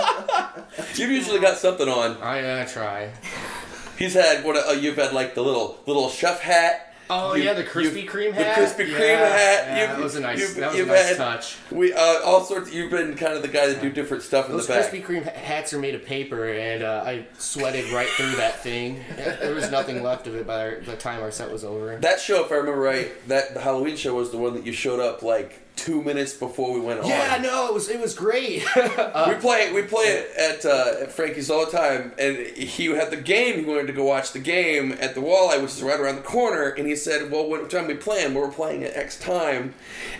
[0.99, 2.17] You've usually got something on.
[2.21, 3.11] I uh, try.
[3.97, 4.55] He's had what?
[4.57, 6.86] Uh, you've had like the little little chef hat.
[7.09, 8.57] Oh You- yeah, the Krispy Kreme the hat.
[8.57, 9.77] Krispy Kreme Yeah, hat.
[9.77, 10.53] Yeah, that was a nice.
[10.55, 11.55] that was a nice had- touch.
[11.71, 12.73] We uh, all sorts.
[12.73, 14.91] You've been kind of the guy that do different stuff in the back.
[14.91, 19.03] Krispy Kreme hats are made of paper, and uh, I sweated right through that thing.
[19.15, 21.97] There was nothing left of it by the time our set was over.
[21.97, 24.73] That show, if I remember right, that the Halloween show was the one that you
[24.73, 27.07] showed up like two minutes before we went on.
[27.07, 28.63] Yeah, no, it was it was great.
[28.75, 33.09] we play we play it at, uh, at Frankie's all the time, and he had
[33.11, 33.59] the game.
[33.59, 36.21] He wanted to go watch the game at the Walleye, which is right around the
[36.23, 36.69] corner.
[36.69, 38.33] And he said, "Well, what time we playing?
[38.33, 39.73] Well, we're playing at X time."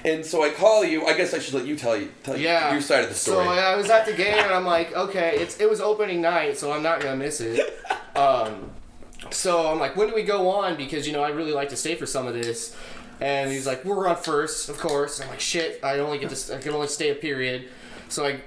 [0.06, 1.06] And so I call you.
[1.06, 2.72] I guess I should let you tell you tell Yeah.
[2.72, 3.46] your side of the story.
[3.46, 6.58] So I was at the game and I'm like, okay, it's it was opening night,
[6.58, 7.60] so I'm not gonna miss it.
[8.18, 8.72] Um,
[9.30, 10.76] so I'm like, when do we go on?
[10.76, 12.76] Because you know I really like to stay for some of this.
[13.20, 15.20] And he's like, we're on first, of course.
[15.20, 17.70] I'm like, shit, I only get to I can only stay a period.
[18.10, 18.42] So I,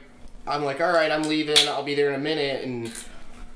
[0.46, 1.56] I'm like, all right, I'm leaving.
[1.68, 2.64] I'll be there in a minute.
[2.64, 2.92] And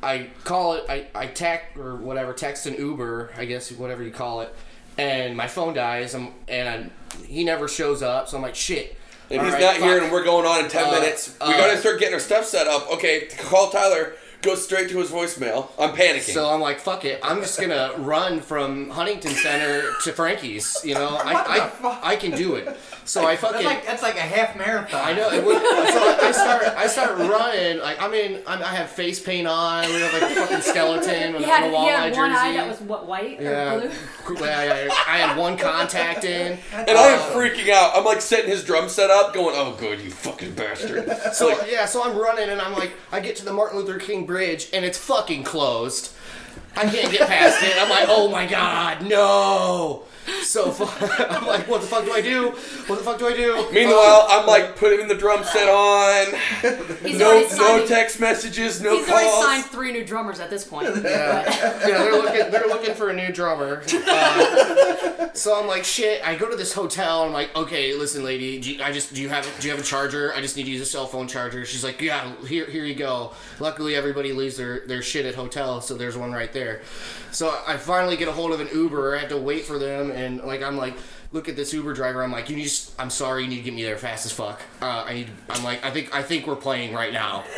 [0.03, 4.11] I call it, I I tack or whatever, text an Uber, I guess whatever you
[4.11, 4.55] call it.
[4.98, 6.14] And my phone dies.
[6.14, 8.29] I'm, and I, he never shows up.
[8.29, 8.96] So I'm like, shit.
[9.31, 11.37] and all he's right, not here, and we're going on in ten Uh, minutes.
[11.40, 12.90] We uh, gotta start getting our stuff set up.
[12.92, 14.14] Okay, call Tyler.
[14.45, 15.69] Go straight to his voicemail.
[15.79, 16.35] I'm panicking.
[16.35, 17.19] So I'm like, fuck it.
[17.23, 20.83] I'm just gonna run from Huntington Center to Frankie's.
[20.85, 22.01] You know, I I.
[22.13, 22.77] I can do it.
[23.07, 23.63] So I fucking.
[23.63, 25.01] That's like that's like a half marathon.
[25.03, 25.31] I know.
[25.31, 26.65] It would, so I start.
[26.77, 27.79] I start running.
[27.81, 28.43] Like I'm in.
[28.47, 29.87] I'm, I have face paint on.
[29.89, 32.21] We have like a fucking skeleton with He a had, he walleye had jersey.
[32.21, 33.75] one eye that was what white yeah.
[33.75, 34.45] or blue.
[34.45, 36.59] I, I, I had one contact in.
[36.73, 37.93] and I am freaking out.
[37.95, 41.85] I'm like setting his drum set up, going, "Oh, good, you fucking bastard." So yeah,
[41.87, 44.85] so I'm running and I'm like, I get to the Martin Luther King Bridge and
[44.85, 46.12] it's fucking closed.
[46.77, 47.81] I can't get past it.
[47.81, 50.03] I'm like, oh my god, no.
[50.43, 50.85] So fu-
[51.25, 52.51] I'm like, what the fuck do I do?
[52.87, 53.69] What the fuck do I do?
[53.73, 56.27] Meanwhile, I'm like putting the drum set on.
[57.05, 59.45] He's No, already no text messages, no He's already calls.
[59.45, 60.89] signed three new drummers at this point.
[61.05, 62.51] Yeah, yeah, they're looking.
[62.51, 63.83] They're looking for a new drummer.
[63.93, 66.27] Uh, so I'm like, shit.
[66.27, 67.23] I go to this hotel.
[67.25, 68.61] I'm like, okay, listen, lady.
[68.61, 70.33] Do you, I just do you have do you have a charger?
[70.35, 71.65] I just need to use a cell phone charger.
[71.67, 73.33] She's like, yeah, here here you go.
[73.61, 76.83] Luckily, everybody leaves their their shit at hotel, so there's one right there.
[77.35, 79.16] So I finally get a hold of an Uber.
[79.16, 80.94] I have to wait for them, and like I'm like,
[81.33, 82.23] look at this Uber driver.
[82.23, 82.68] I'm like, you need.
[82.68, 84.62] to- I'm sorry, you need to get me there fast as fuck.
[84.81, 85.31] Uh, I need.
[85.51, 87.42] I'm like, I think I think we're playing right now.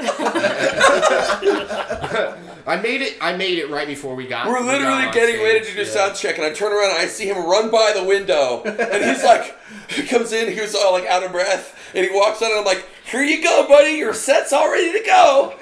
[2.67, 3.19] I made it.
[3.21, 4.47] I made it right before we got.
[4.47, 5.85] We're we got literally on getting ready to do yeah.
[5.85, 9.05] sound check, and I turn around and I see him run by the window, and
[9.05, 9.55] he's like,
[9.91, 12.61] he comes in, he was all like out of breath, and he walks out, and
[12.61, 15.55] I'm like, here you go, buddy, your set's all ready to go.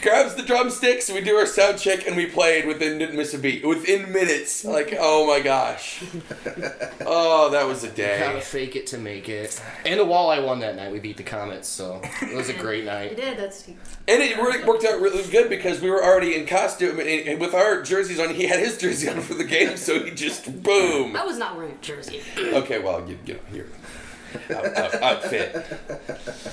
[0.00, 3.38] Grabs the drumsticks, we do our sound check, and we played within didn't miss a
[3.38, 4.64] beat within minutes.
[4.64, 6.02] Like, oh my gosh,
[7.04, 8.40] oh that was a Gotta day.
[8.40, 9.60] fake it to make it.
[9.84, 10.92] And the walleye won that night.
[10.92, 13.16] We beat the Comets, so it was a great You night.
[13.16, 13.36] did.
[13.38, 13.76] That's And
[14.22, 17.52] it really worked out really good because we were already in costume, and, and with
[17.54, 21.16] our jerseys on, he had his jersey on for the game, so he just boom.
[21.16, 22.22] I was not wearing a jersey.
[22.38, 23.66] Okay, well, you, you know, your
[24.56, 25.66] out, out, outfit.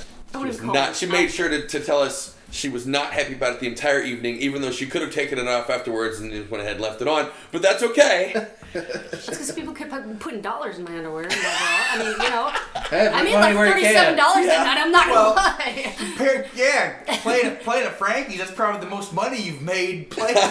[0.35, 0.95] I wouldn't Not.
[0.95, 4.01] She made sure to, to tell us she was not happy about it the entire
[4.01, 6.81] evening, even though she could have taken it off afterwards and just went ahead and
[6.81, 7.29] left it on.
[7.51, 8.47] But that's okay.
[8.75, 11.23] It's because people kept putting dollars in my underwear.
[11.23, 11.49] And blah, blah.
[11.91, 12.49] I mean, you know,
[12.89, 14.17] Hey, I made like thirty-seven can.
[14.17, 14.77] dollars that night.
[14.77, 15.93] I'm not gonna lie.
[15.97, 20.43] Compared, yeah, playing playing at Frankie's, that's probably the most money you've made playing there.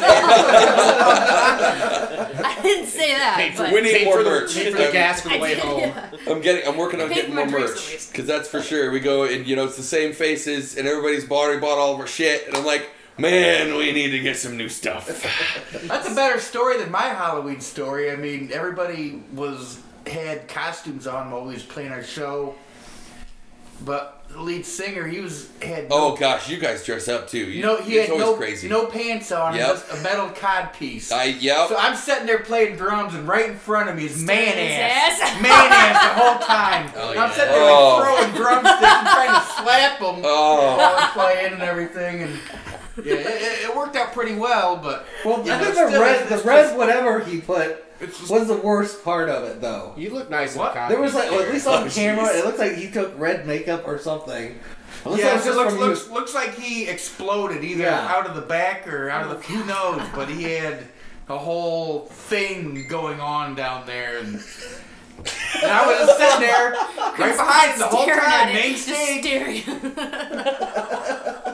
[2.45, 3.37] I didn't say that.
[3.37, 4.55] Paid for but We need Paid more for merch.
[4.55, 5.81] paid for the gas for the I way did, home.
[5.81, 6.11] yeah.
[6.29, 6.67] I'm getting.
[6.67, 8.91] I'm working on getting more merch because that's for sure.
[8.91, 11.95] We go and you know it's the same faces and everybody's bought already bought all
[11.95, 15.07] of our shit, and I'm like, man, we need to get some new stuff.
[15.87, 18.11] That's a better story than my Halloween story.
[18.11, 22.55] I mean, everybody was had costumes on while we was playing our show,
[23.85, 27.39] but the lead singer he was had no, oh gosh, you guys dress up too.
[27.39, 28.69] You, no he it's had always no crazy.
[28.69, 29.67] no pants on, Yep.
[29.69, 31.13] just a metal cod piece.
[31.13, 31.69] I yep.
[31.69, 34.79] So I'm sitting there playing drums, and right in front of me is man his
[34.79, 35.43] ass, ass.
[35.43, 36.91] man ass the whole time.
[36.97, 37.99] Oh, And I'm sitting there Oh.
[38.01, 40.77] like throwing drumsticks and trying to slap them oh.
[40.77, 42.39] while I'm playing and everything, and
[43.03, 44.77] yeah, it, it- it worked out pretty well.
[44.77, 48.31] But Well, I know, think the red, it's the just- red, whatever he put just,
[48.31, 49.95] was the worst part of it, though.
[49.97, 50.77] You look nice What?
[50.77, 50.89] in.
[50.89, 52.39] There was like, well, at least on Oh, camera, jeez.
[52.41, 54.59] it looks like he took red makeup or something.
[55.05, 58.07] Unless that yeah, was it just looks, looks, looks like he exploded either Yeah.
[58.15, 60.85] out of the back or out of the who knows, but he had
[61.29, 66.73] a whole thing going on down there, and, and I was just sitting there
[67.19, 69.65] right behind the whole time, at it, main just stage.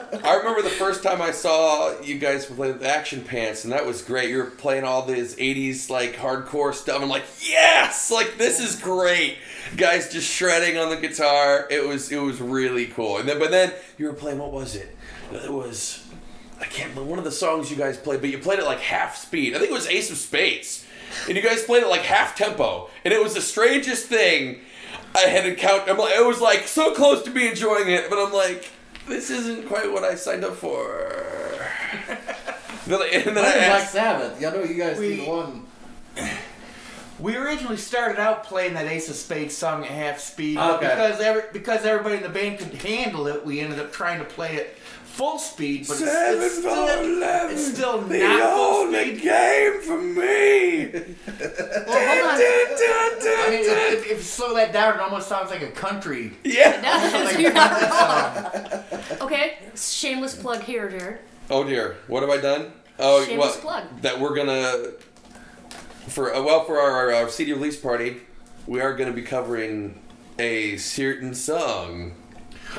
[0.11, 4.01] I remember the first time I saw you guys play Action Pants, and that was
[4.01, 4.29] great.
[4.29, 7.01] You were playing all this '80s like hardcore stuff.
[7.01, 9.37] I'm like, yes, like this is great.
[9.77, 11.65] Guys just shredding on the guitar.
[11.69, 13.17] It was it was really cool.
[13.17, 14.95] And then but then you were playing what was it?
[15.31, 16.05] It was
[16.59, 18.79] I can't remember one of the songs you guys played, but you played it like
[18.79, 19.55] half speed.
[19.55, 20.85] I think it was Ace of Spades,
[21.27, 24.59] and you guys played it like half tempo, and it was the strangest thing
[25.15, 25.89] I had encountered.
[25.89, 28.69] I'm like, it was like so close to me enjoying it, but I'm like,
[29.11, 31.07] this isn't quite what I signed up for.
[32.87, 34.37] Then I- and then I Mine was Black asked, Sabbath.
[34.43, 35.67] I know you guys We- see one.
[37.19, 40.87] We originally started out playing that Ace of Spades song at half speed, but Okay.
[40.89, 44.25] because every, because everybody in the band could handle it, we ended up trying to
[44.25, 44.75] play it
[45.21, 45.85] full speed.
[45.87, 49.21] But it's, seven it's for still, eleven, it's still the not full only speed.
[49.21, 50.91] game for me.
[51.87, 52.41] Well, hold on.
[52.41, 56.33] I mean, if, if, if you slow that down, it almost sounds like a country.
[56.43, 56.81] yeah.
[56.81, 59.21] Does, you're not wrong.
[59.21, 61.19] Okay, shameless plug here, Jared.
[61.51, 62.71] Oh dear, what have I done?
[62.97, 64.01] Oh, Shameless well, plug.
[64.01, 64.93] that we're gonna
[66.07, 68.21] for uh, well for our, our CD release party,
[68.65, 70.01] we are gonna be covering
[70.39, 72.15] a certain song.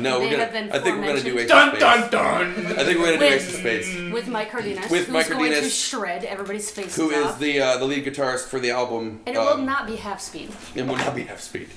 [0.00, 0.44] No, May we're gonna.
[0.44, 2.10] have been I think we're gonna do Ace Dun of dun Spades.
[2.12, 2.66] dun.
[2.78, 4.12] I think we're gonna do Ace of With, Spades.
[4.12, 7.38] with Mike Cardenas, With who's Mike going to Cardenas, shred everybody's faces Who is off.
[7.38, 9.20] the uh, the lead guitarist for the album?
[9.26, 10.50] and it um, will not be half speed.
[10.74, 11.68] It will not be half speed.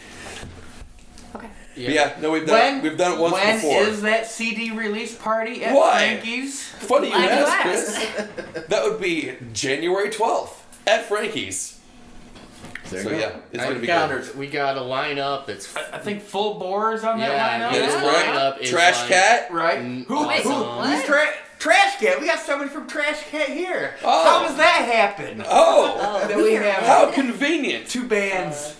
[1.36, 1.50] Okay.
[1.76, 3.82] But yeah, no, we've done When, it, we've done it once when before.
[3.82, 5.98] is that CD release party at Why?
[6.22, 6.64] Frankie's?
[6.64, 7.62] Funny you Glad you ask.
[8.14, 8.66] Chris.
[8.70, 11.75] That would be January twelfth at Frankie's.
[12.90, 14.38] There So yeah, it's I gonna be got- good.
[14.38, 17.70] We got a lineup that's I think full bores on that yeah.
[17.70, 17.72] lineup.
[17.74, 18.08] That is Yeah.
[18.08, 18.26] right.
[18.56, 19.48] lineup is Trash like- Cat.
[19.52, 19.80] Right?
[19.80, 22.20] Mm, Who, Wait, who, who's tra- Trash Cat?
[22.20, 23.96] We got somebody from Trash Cat here.
[24.04, 24.24] Oh.
[24.24, 25.44] How does that happen?
[25.48, 27.88] Oh, that we have how convenient!
[27.88, 28.76] two bands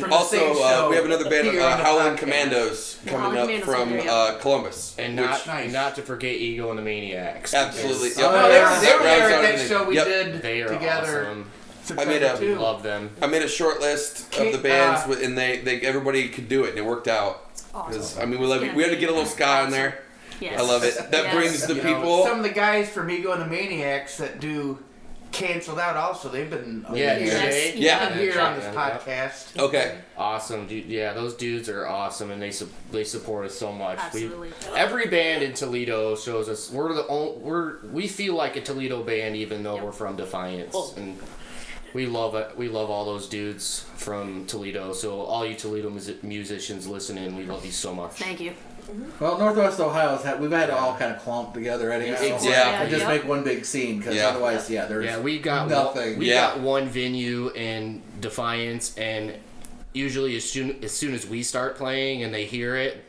[0.00, 2.16] from Also, same uh, we have another band, uh, Howling.
[2.16, 4.12] Commandos, coming Howling up from are here, yeah.
[4.12, 4.94] uh, Columbus.
[4.98, 5.72] and which- not Nice.
[5.72, 7.52] not to forget Eagle and the Maniacs.
[7.54, 8.10] absolutely.
[8.10, 8.32] because Yep.
[8.32, 10.06] No, they were, they were there at that show we Yep.
[10.06, 11.22] did They are together.
[11.26, 11.50] awesome.
[11.98, 12.60] I made a- September 2.
[12.60, 13.10] Love them.
[13.20, 16.64] I made a short list of the bands, uh, and they, they everybody could do
[16.64, 17.48] it, and it worked out.
[17.54, 18.22] Because Awesome.
[18.22, 20.02] I mean, we love It's we had to get a little be ska in there.
[20.40, 20.58] Yes.
[20.60, 20.94] I love it.
[21.10, 21.34] That Yes.
[21.34, 22.24] brings the You know, people.
[22.26, 24.78] Some of the guys from Ego and the Maniacs that do
[25.30, 26.28] canceled out also.
[26.28, 27.54] They've been Yeah, here, Yes.
[27.54, 27.74] Jay.
[27.76, 28.12] Yeah.
[28.14, 28.98] here on this Yeah, yeah.
[28.98, 29.58] podcast.
[29.58, 29.94] Okay.
[30.18, 30.84] Awesome, dude.
[30.86, 33.96] Yeah, those dudes are awesome, and they su- they support us so much.
[34.12, 34.50] We- Absolutely.
[34.76, 39.02] every band in Toledo shows us we're the only, we're we feel like a Toledo
[39.02, 39.84] band, even though Yep.
[39.84, 40.74] we're from Defiance.
[40.74, 41.18] Well, and
[41.94, 42.56] we love it.
[42.56, 44.92] We love all those dudes from Toledo.
[44.92, 48.12] So all you Toledo mus- musicians listening, we love you so much.
[48.12, 48.52] Thank you.
[49.20, 52.14] Well, Northwest Ohio's had we've had to all kind of clump together anyhow.
[52.14, 52.50] Exactly.
[52.50, 52.80] Yeah.
[52.82, 53.08] And just Yeah.
[53.08, 54.28] make one big scene because Yeah.
[54.28, 56.10] otherwise, yeah, there's Yeah, we got nothing.
[56.12, 56.40] One, we Yeah.
[56.54, 59.34] got one venue in Defiance, and
[59.92, 63.01] usually as soon as soon as we start playing and they hear it,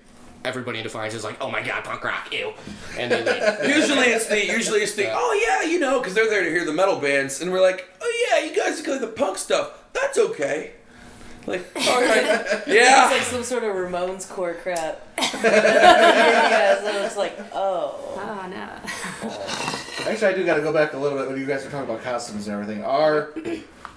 [0.45, 2.53] everybody in Defiance is like, "Oh my god, punk rock, ew,"
[2.97, 3.67] and they.
[3.75, 6.65] Usually it's the usually it's the oh yeah you know because they're there to hear
[6.65, 10.17] the metal bands and we're like oh yeah you guys go the punk stuff that's
[10.17, 10.71] okay
[11.45, 12.41] like all right yeah.
[12.41, 15.01] It's yeah like some sort of Ramones core crap.
[15.17, 17.99] yeah, so it's like, oh.
[18.15, 20.09] Oh no.
[20.09, 21.89] Actually, I do got to go back a little bit when you guys were talking
[21.89, 22.83] about costumes and everything.
[22.83, 23.33] Our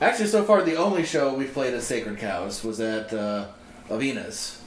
[0.00, 3.46] actually so far the only show we've played as Sacred Cows was at uh,
[3.90, 4.60] Avina's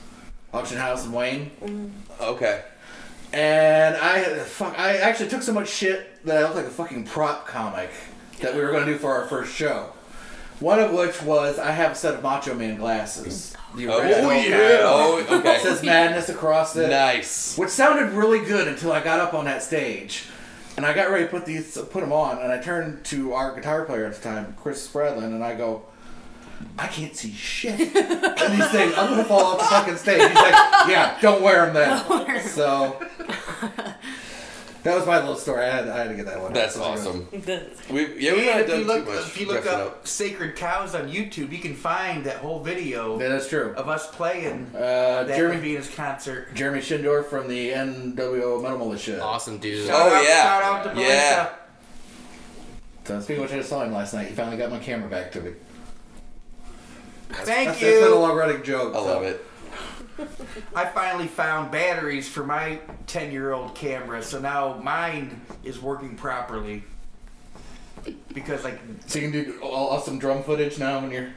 [0.54, 1.90] auction house in Wayne, mm-hmm.
[2.22, 2.64] okay
[3.34, 7.06] and I fuck I actually took so much shit that I looked like a fucking
[7.06, 7.92] prop comic
[8.42, 9.92] that we were going to do for our first show.
[10.60, 13.56] One of which was I have a set of Macho Man glasses.
[13.76, 14.84] The oh original yeah kind.
[14.84, 16.90] oh It okay says madness across it.
[16.90, 20.26] nice which sounded really good until I got up on that stage,
[20.76, 23.54] and I got ready to put these put them on, and I turned to our
[23.54, 25.84] guitar player at the time, Chris Spradlin, and I go,
[26.78, 27.80] I can't see shit.
[27.96, 30.22] and he's saying, I'm gonna fall off the fucking stage.
[30.22, 30.54] He's like,
[30.88, 32.42] Yeah, don't wear them then.
[32.48, 32.98] So
[34.84, 35.66] that was my little story.
[35.66, 36.54] I had, I had to get that one.
[36.54, 39.40] that's So awesome we yeah we And haven't if done you look, too much if
[39.42, 43.28] you look dressing up Sacred Cows on YouTube, you can find that whole video Yeah,
[43.30, 43.74] that's true.
[43.76, 46.54] of us playing Uh, that Jeremy Venus concert.
[46.56, 49.22] Jeremy Schindorf from the NWO Metal Militia.
[49.22, 49.86] awesome dude.
[49.88, 50.44] Shout Oh, out, yeah.
[50.44, 51.12] Shout out to Melissa.
[51.14, 51.50] Yeah.
[53.06, 54.28] So speaking of which, I just saw him last night.
[54.30, 55.52] He finally got my camera back to me.
[57.30, 57.88] Thank That's, you.
[57.92, 58.96] that's been a long running joke.
[58.96, 59.06] I so.
[59.06, 59.46] love it
[60.76, 66.16] I finally found batteries for my 10 year old camera, so now mine is working
[66.16, 66.84] properly.
[68.34, 71.30] Because, like, So you can do all awesome drum footage now when you're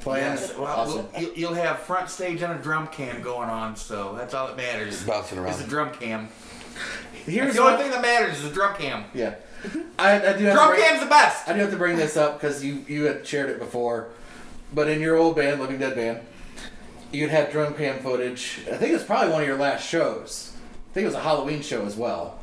[0.00, 0.24] playing.
[0.24, 1.08] yes, well, awesome.
[1.18, 4.56] you'll, you'll have front stage and a drum cam going on, so that's all that
[4.56, 5.02] matters.
[5.04, 6.28] bouncing Is the around drum cam.
[7.24, 9.04] Here's That's the only thing that matters is the drum cam.
[9.14, 9.34] Yeah,
[9.98, 11.48] I, I do have Drum to bring, cam's the best!
[11.48, 14.08] I do have to bring this up because you you had shared it before,
[14.72, 16.20] but in your old band, Living Dead band,
[17.12, 18.60] you'd have drum cam footage.
[18.70, 20.52] I think it was probably one of your last shows.
[20.90, 22.40] I think it was a Halloween show as well.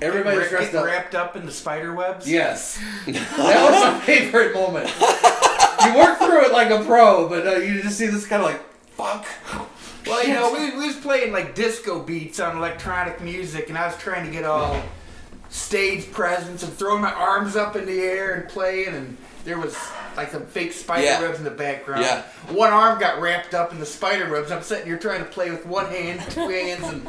[0.00, 0.84] Everybody was dressed up.
[0.84, 2.28] wrapped up in the spider webs.
[2.28, 4.90] Yes, that was my favorite moment.
[5.84, 8.50] You work through it like a pro, but uh, you just see this kind of
[8.50, 9.26] like fuck.
[10.06, 13.86] Well, you know, we, we was playing like disco beats on electronic music, and I
[13.86, 14.82] was trying to get all
[15.50, 19.76] stage presence and throwing my arms up in the air and playing, and there was
[20.16, 21.20] like some fake spider Yeah.
[21.20, 22.02] webs in the background.
[22.02, 22.22] Yeah.
[22.50, 24.50] One arm got wrapped up in the spider webs.
[24.50, 27.06] I'm sitting here trying to play with one hand, two hands, and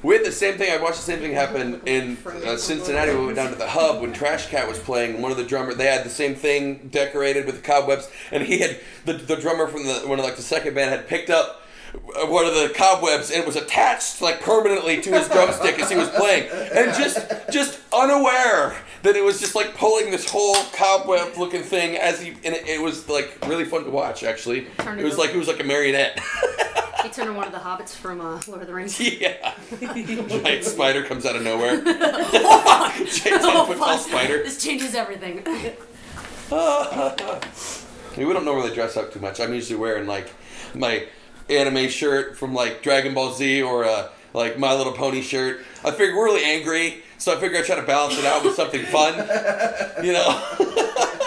[0.00, 0.70] We had the same thing.
[0.72, 2.16] I watched the same thing happen in
[2.46, 3.12] uh, Cincinnati.
[3.12, 5.20] We went down to the hub when Trash Cat was playing.
[5.20, 8.58] One of the drummers, they had the same thing decorated with the cobwebs, and he
[8.58, 11.62] had the the drummer from the one of like the second band had picked up
[11.92, 15.96] one of the cobwebs and it was attached like permanently to his drumstick as he
[15.96, 17.18] was playing, and just
[17.50, 22.30] just unaware that it was just like pulling this whole cobweb looking thing as he
[22.44, 24.22] and it, it was like really fun to watch.
[24.22, 26.20] Actually, it was like it was like a marionette.
[27.00, 28.98] He turned into one of the hobbits from uh, Lord of the Rings.
[28.98, 29.54] Yeah.
[29.80, 31.80] Giant spider comes out of nowhere.
[31.84, 34.42] Giant ten foot tall spider.
[34.42, 35.44] This changes everything.
[38.16, 39.38] We don't normally dress up too much.
[39.38, 40.28] I'm usually wearing like
[40.74, 41.06] my
[41.50, 45.60] anime shirt from like Dragon Ball Z or uh, like My Little Pony shirt.
[45.84, 48.54] I figure we're really angry, so I figure I'd try to balance it out with
[48.54, 49.14] something fun.
[50.04, 50.40] You know,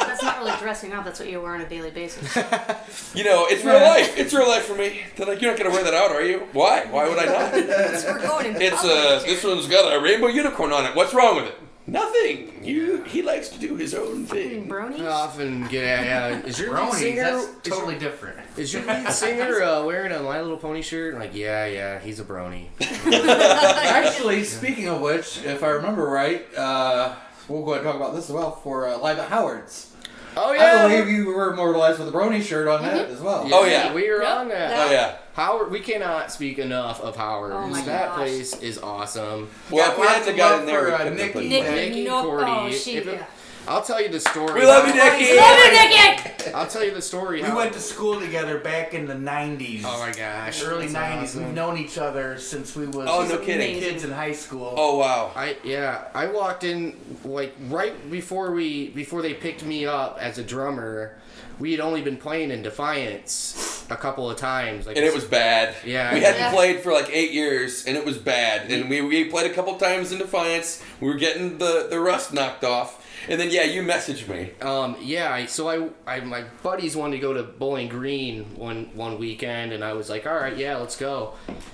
[0.08, 1.04] That's not really dressing up.
[1.04, 2.34] That's what you wear on a daily basis.
[3.14, 4.18] you know, it's real life.
[4.18, 5.02] It's real life for me.
[5.18, 6.48] They're like, you're not gonna wear that out, are you?
[6.54, 6.86] Why?
[6.86, 7.54] Why would I not?
[7.54, 10.96] It's, we're going in It's uh, this one's got a rainbow unicorn on it.
[10.96, 11.58] What's wrong with it?
[11.88, 12.64] Nothing.
[12.64, 13.04] You.
[13.04, 14.70] He likes to do his own thing.
[14.70, 15.02] bronies.
[15.02, 16.40] I often get yeah.
[16.46, 16.94] Is your lead bronies.
[16.94, 17.22] singer?
[17.24, 18.40] That's is totally different.
[18.58, 21.16] Is your lead singer uh, wearing a My Little Pony shirt?
[21.16, 22.68] Like, yeah, yeah, he's a brony.
[23.14, 27.16] Actually, speaking of which, if I remember right, uh,
[27.48, 29.91] we'll go ahead and talk about this as well for uh, Live at Howard's.
[30.38, 33.48] Oh yeah, I believe you were immortalized with a brony shirt on that as well.
[33.52, 33.94] Oh, yeah.
[33.94, 34.38] we were Yep.
[34.38, 34.88] on that.
[34.88, 35.16] Oh yeah.
[35.34, 37.52] Howard, we cannot speak enough of Howard.
[37.54, 38.18] Oh my that gosh.
[38.18, 39.50] place is awesome.
[39.70, 41.34] Well, if we had the guy in there, we for, uh, couldn't have Nikki.
[41.34, 41.76] put him Nick, there.
[41.76, 43.26] Nikki no, Cordy, oh, she, if it- yeah.
[43.68, 44.60] I'll tell you the story.
[44.62, 45.36] We love you, Nikki.
[45.38, 46.52] Love you, Nikki!
[46.54, 47.42] I'll tell you the story.
[47.44, 49.84] We went to school together back in the 90s.
[49.86, 50.64] Oh my gosh.
[50.64, 51.24] Early that's 90s.
[51.24, 51.46] awesome.
[51.46, 53.80] We've known each other since we was Oh, no kidding.
[53.80, 54.74] kids in high school.
[54.78, 55.32] Oh wow.
[55.36, 60.38] I yeah, I walked in like right before we before they picked me up as
[60.40, 61.16] a drummer.
[61.60, 64.88] We had only been playing in Defiance, a couple of times.
[64.88, 65.76] Like and it was bad.
[65.86, 66.12] Yeah.
[66.12, 66.52] we hadn't Yeah.
[66.52, 68.72] played for like eight years, and it was bad.
[68.72, 70.82] And we, we played a couple times in Defiance.
[71.00, 74.52] We were getting the, the rust knocked off, and then yeah, you messaged me.
[74.62, 78.90] Um, yeah, I, so I, I, my buddies wanted to go to Bowling Green one
[78.94, 81.34] one weekend, and I was like, all right, yeah, let's go.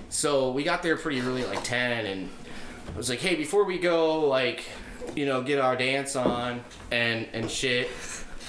[0.09, 2.29] So we got there pretty early, like ten, and
[2.93, 4.63] I was like, hey, before we go, like,
[5.15, 7.89] you know, get our dance on and and shit.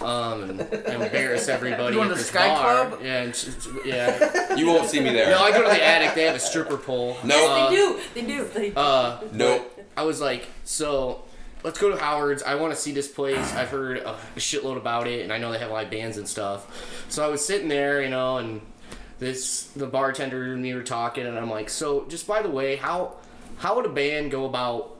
[0.00, 1.86] Um, and, and embarrass everybody.
[1.96, 2.86] You going at to this Sky bar.
[2.86, 3.00] Club?
[3.02, 3.48] Yeah, and sh-
[3.84, 4.54] yeah.
[4.54, 5.28] You won't see me there.
[5.28, 6.14] No, I go to the attic.
[6.14, 7.16] They have a stripper pole.
[7.24, 7.50] No.
[7.50, 8.00] Uh, they do.
[8.14, 8.44] They do.
[8.44, 8.76] They do.
[8.76, 9.86] uh, Nope.
[9.96, 11.24] I was like, so
[11.68, 12.42] let's go to Howard's.
[12.42, 13.52] I want to see this place.
[13.52, 17.04] I've heard a shitload about it, and I know they have live bands and stuff.
[17.10, 18.62] So I was sitting there, you know, and
[19.18, 22.76] this the bartender and me were talking, and I'm like, so just by the way,
[22.76, 23.16] how
[23.58, 24.96] how would a band go about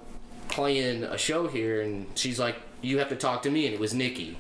[0.49, 1.81] playing a show here?
[1.81, 4.37] And she's like, you have to talk to me, and it was Nikki.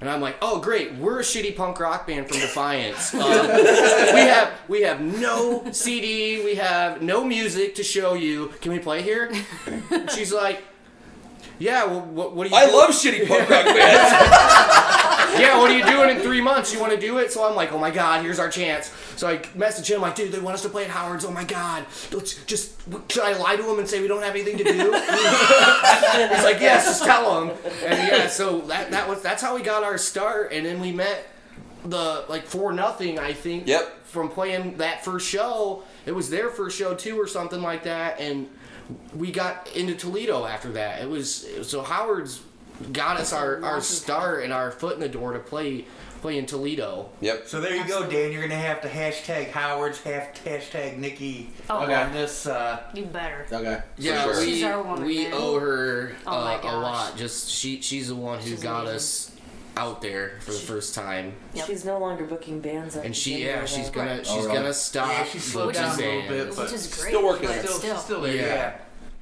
[0.00, 3.14] And I'm like, oh great, we're a shitty punk rock band from Defiance.
[3.14, 8.48] Uh, we have we have no CD, we have no music to show you.
[8.62, 9.32] Can we play here?
[10.12, 10.64] She's like,
[11.58, 11.84] yeah.
[11.84, 12.56] Well, what, what do you?
[12.56, 12.76] I do?
[12.76, 14.12] love shitty punk rock bands.
[15.40, 16.72] yeah, what are you doing in three months?
[16.72, 17.32] You want to do it?
[17.32, 18.92] So I'm like, oh my god, here's our chance.
[19.16, 21.24] So I message him like, dude, they want us to play at Howard's.
[21.24, 22.80] Oh my god, let's just
[23.10, 24.70] should I lie to him and say we don't have anything to do?
[24.74, 27.56] He's like, yes, just tell him.
[27.84, 30.92] And yeah, so that that was that's how we got our start, and then we
[30.92, 31.26] met
[31.84, 33.66] the like for nothing, I think.
[33.66, 33.94] Yep.
[34.04, 38.18] From playing that first show, it was their first show too, or something like that,
[38.20, 38.48] and
[39.14, 41.00] we got into Toledo after that.
[41.02, 42.40] It was so Howard's
[42.92, 45.84] got us our, our start and our foot in the door to play
[46.20, 47.10] play in Toledo.
[47.20, 47.46] Yep.
[47.46, 48.32] So there you go, Dan.
[48.32, 51.84] You're gonna have to hashtag Howard's, half hashtag Nikki Oh.
[51.84, 51.94] Okay.
[51.94, 52.46] on this.
[52.46, 53.46] Uh, You better.
[53.52, 53.80] Okay.
[53.98, 54.38] Yeah, sure.
[54.40, 55.32] we, She's our woman, we man.
[55.34, 57.16] owe her Oh uh, a lot.
[57.16, 58.96] Just she she's the one who She's got amazing.
[58.96, 59.30] us
[59.78, 61.32] out there for the first time.
[61.54, 61.66] Yep.
[61.66, 62.96] She's no longer booking bands.
[62.96, 63.94] And she yeah, she's that.
[63.94, 65.08] gonna she's Oh, gonna stop.
[65.10, 66.28] yeah, she slowed booking down a little bands.
[66.28, 67.08] bit, but Which is great.
[67.08, 68.34] Still working but still, still, she's still there.
[68.34, 68.42] Yeah.
[68.46, 68.76] Yeah.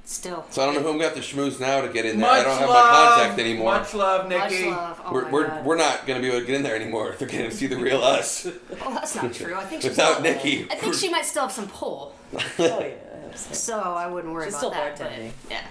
[0.05, 0.45] still.
[0.51, 2.29] So I don't know who I'm gonna have to schmooze now to get in there.
[2.31, 3.73] Much I don't have love, my contact anymore.
[3.75, 4.71] Much love, Much Nikki.
[4.71, 5.01] love.
[5.05, 5.65] Oh we're, my we're, God.
[5.67, 7.15] we're not gonna be able to get in there anymore.
[7.19, 8.47] They're gonna see the real us.
[8.85, 9.55] Oh, that's not true.
[9.55, 10.67] I think she's Without still, Nikki.
[10.71, 13.35] I think she might still have some pull, Oh yeah.
[13.35, 14.99] so I wouldn't worry She's about still that.
[14.99, 15.33] But bartending.
[15.51, 15.67] yeah.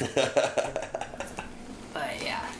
[1.92, 2.40] but yeah,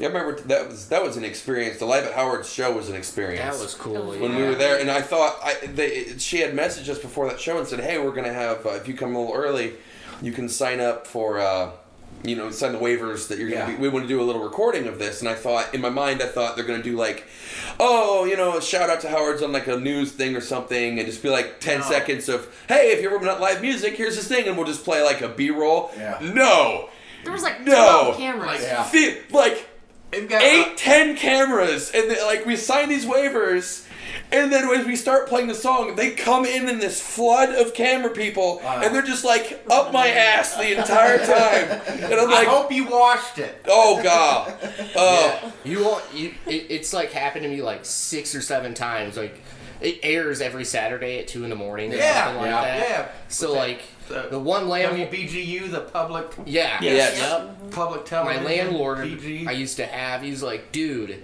[0.00, 1.78] Yeah, I remember that was that was an experience.
[1.78, 3.56] The live at Howard's show was an experience.
[3.56, 4.12] That was cool.
[4.12, 4.38] That when yeah.
[4.38, 7.58] we were there, and I thought I, they, she had messaged us before that show
[7.58, 9.74] and said, "Hey, we're gonna have uh, if you come a little early,
[10.22, 11.72] you can sign up for." Uh,
[12.22, 13.76] you know, sign the waivers that you're gonna Yeah.
[13.76, 13.80] be.
[13.80, 16.20] We want to do a little recording of this, and I thought in my mind,
[16.20, 17.24] I thought they're gonna do like,
[17.78, 20.98] oh, you know, a shout out to Howard's on like a news thing or something,
[20.98, 21.86] and just be like ten No.
[21.86, 24.84] seconds of, hey, if you're ever not live music, here's this thing, and we'll just
[24.84, 25.92] play like a B roll.
[25.96, 26.18] Yeah.
[26.20, 26.90] No,
[27.24, 27.72] there was like No.
[28.12, 28.62] 12 cameras.
[28.62, 28.86] Yeah.
[28.92, 29.69] The- like They've got
[30.12, 33.86] eight, ten cameras, and they, like we sign these waivers,
[34.32, 37.74] and then when we start playing the song, they come in in this flood of
[37.74, 38.80] camera people, Wow.
[38.82, 42.72] and they're just like up my ass the entire time, and I'm like, I hope
[42.72, 43.64] you washed it.
[43.68, 44.54] oh god,
[44.96, 46.34] oh You want you?
[46.46, 49.16] It, it's like happened to me like six or seven times.
[49.16, 49.40] Like
[49.80, 51.92] it airs every Saturday at two in the morning.
[51.92, 52.88] Or Yeah, something like yeah, that.
[52.88, 53.08] yeah.
[53.28, 54.96] So With like the- the one land.
[55.10, 56.78] BGU, the public Yeah.
[56.82, 57.18] Yes.
[57.18, 57.70] Yep.
[57.70, 59.46] public My landlord PG.
[59.46, 60.22] I used to have.
[60.22, 61.22] He's like, dude.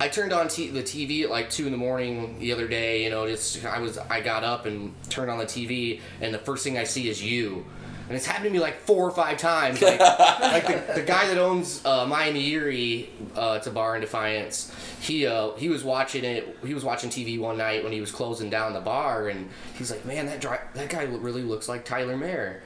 [0.00, 3.02] I turned on t- the TV at like two in the morning the other day.
[3.02, 6.38] You know, just I was I got up and turned on the TV, and the
[6.38, 7.64] first thing I see is you.
[8.08, 9.82] And it's happened to me like four or five times.
[9.82, 14.00] Like, like the, the guy that owns uh, Miami Erie, uh, it's a bar in
[14.00, 14.72] Defiance.
[15.00, 16.56] He uh, he was watching it.
[16.64, 19.90] He was watching TV one night when he was closing down the bar, and he's
[19.90, 22.62] like, "Man, that dri- that guy really looks like Tyler Mayer."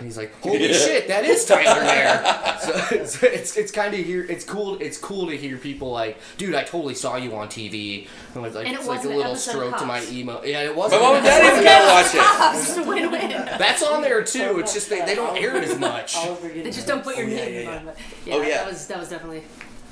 [0.00, 4.00] And he's like, "Holy shit, that is Tyler Mayer." so it's it's, it's kind of
[4.00, 4.24] here.
[4.30, 4.78] It's cool.
[4.80, 8.54] It's cool to hear people like, "Dude, I totally saw you on TV." And it's
[8.56, 10.42] like And it it's like a little stroke to my emo.
[10.42, 11.02] Yeah, it wasn't.
[11.02, 12.20] mom and dad even gotta watch it.
[12.22, 13.30] Cops, win-win.
[13.58, 14.58] That's on there too.
[14.58, 16.16] It's just they, they don't air it as much.
[16.16, 17.70] Oliver They just don't put your yeah, name yeah, in yeah.
[17.70, 18.04] front of it.
[18.24, 18.48] Yeah, Oh, yeah.
[18.48, 19.42] that was that was definitely.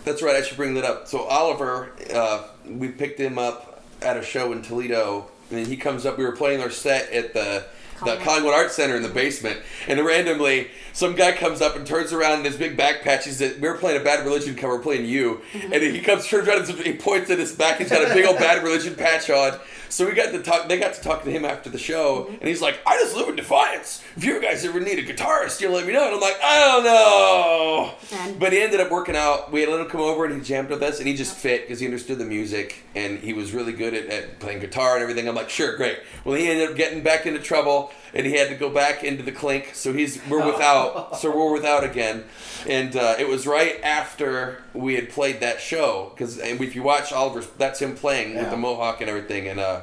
[0.05, 0.37] That's right.
[0.37, 1.07] I should bring that up.
[1.07, 6.07] So Oliver, uh, we picked him up at a show in Toledo, and he comes
[6.07, 6.17] up.
[6.17, 7.67] We were playing our set at the
[8.01, 8.25] the Collingwood.
[8.25, 12.41] Collingwood Arts Center in the basement, and randomly some guy comes up and turns around
[12.41, 13.25] in his big back patch.
[13.25, 15.73] He's we were playing a Bad Religion cover, playing you, mm-hmm.
[15.73, 17.79] and he comes turns around and he points at his back.
[17.79, 19.59] He's got a big old Bad Religion patch on.
[19.91, 20.69] So we got to talk.
[20.69, 22.35] They got to talk to him after the show, mm-hmm.
[22.35, 24.05] and he's like, "I just live in Defiance.
[24.17, 26.59] If you guys ever need a guitarist, you let me know." And I'm like, "I
[26.67, 29.51] don't know." And- But he ended up working out.
[29.53, 31.63] We had let him come over and he jammed with us, and he just fit
[31.63, 35.03] because he understood the music and he was really good at, at playing guitar and
[35.03, 35.29] everything.
[35.29, 35.99] I'm like, sure, great.
[36.25, 37.88] Well, he ended up getting back into trouble.
[37.89, 39.71] Trouble, and he had to go back into the clink.
[39.75, 41.19] So he's we're without.
[41.19, 42.25] So we're without again,
[42.67, 47.13] and uh, it was right after we had played that show because if you watch
[47.13, 49.61] Oliver's, that's him playing with the mohawk and everything, and.
[49.61, 49.81] uh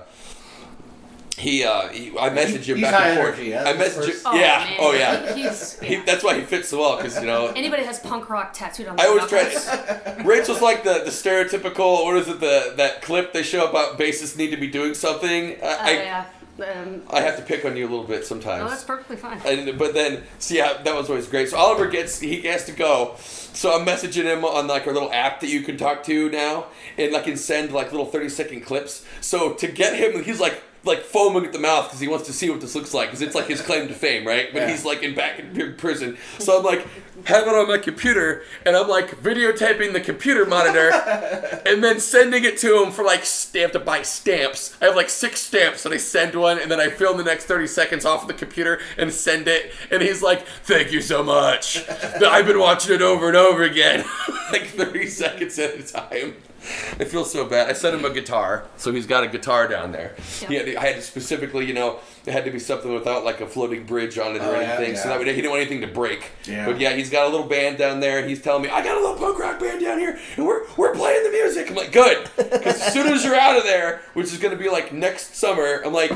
[1.38, 3.34] he, uh, he, I messaged him he's back high and forth.
[3.34, 4.32] energy, that's I the messaged first- him.
[4.32, 4.58] Oh, yeah.
[4.70, 4.78] man.
[4.80, 5.34] Oh, yeah.
[5.36, 8.30] He- he's- He, that's why he fits so well because you know Anybody has punk
[8.30, 9.66] rock tattooed on I always try knuckles.
[9.66, 10.24] to.
[10.24, 12.06] Rachel's like the, the stereotypical.
[12.06, 12.39] What is it?
[12.39, 15.56] The that clip they show about bassists need to be doing something.
[15.56, 16.26] I, Oh I, yeah.
[16.58, 18.64] Um, I have to pick on you a little bit sometimes.
[18.64, 19.41] no, that's perfectly fine.
[19.45, 21.49] And, but then, so yeah, that was always great.
[21.49, 23.16] So Oliver gets, he has to go.
[23.20, 26.68] So I'm messaging him on like our little app that you can talk to now,
[26.97, 29.06] and like can send like little 30 second clips.
[29.22, 32.34] So to get him, he's like like foaming at the mouth because he wants to
[32.34, 34.50] see what this looks like because it's like his claim to fame, right?
[34.54, 34.70] But Yeah.
[34.70, 36.18] he's like in back in prison.
[36.40, 36.88] So I'm like
[37.26, 40.92] have it on my computer, and I'm like videotaping the computer monitor,
[41.66, 43.26] and then sending it to him for like
[43.56, 44.76] have to buy stamps.
[44.82, 47.46] I have like six stamps, and I send one, and then I film the next
[47.46, 49.72] 30 seconds off of the computer and send it.
[49.92, 51.84] And he's like, "Thank you so much.
[51.90, 54.04] I've been watching it over and over again,
[54.52, 56.36] like 30 seconds at a time."
[56.99, 57.70] I feel so bad.
[57.70, 60.16] I sent him a guitar, so he's got a guitar down there.
[60.47, 63.24] He had to- I had to specifically, you know, it had to be something without
[63.24, 65.51] like a floating bridge on it or Oh, yeah, anything, so that way he didn't
[65.51, 66.32] want anything to break.
[66.45, 66.66] Yeah.
[66.66, 68.97] But yeah, he's got a little band down there, and he's telling me, "I got
[68.97, 71.91] a little punk rock band down here, and we're we're playing the music." I'm like,
[71.91, 74.91] "Good," because as soon as you're out of there, which is going to be like
[74.91, 76.11] next summer, I'm like,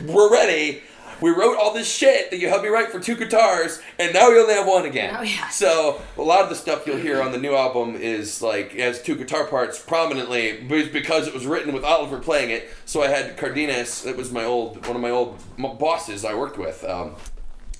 [0.00, 0.82] "We're ready."
[1.20, 4.30] We wrote all this shit that you helped me write for two guitars, and now
[4.30, 5.14] we only have one again.
[5.18, 5.48] Oh, yeah.
[5.48, 9.02] So a lot of the stuff you'll hear on the new album is like has
[9.02, 12.68] two guitar parts prominently, but because it was written with Oliver playing it.
[12.84, 15.38] So I had Cardenas, that was my old one of my old
[15.78, 16.84] bosses I worked with.
[16.84, 17.16] Um,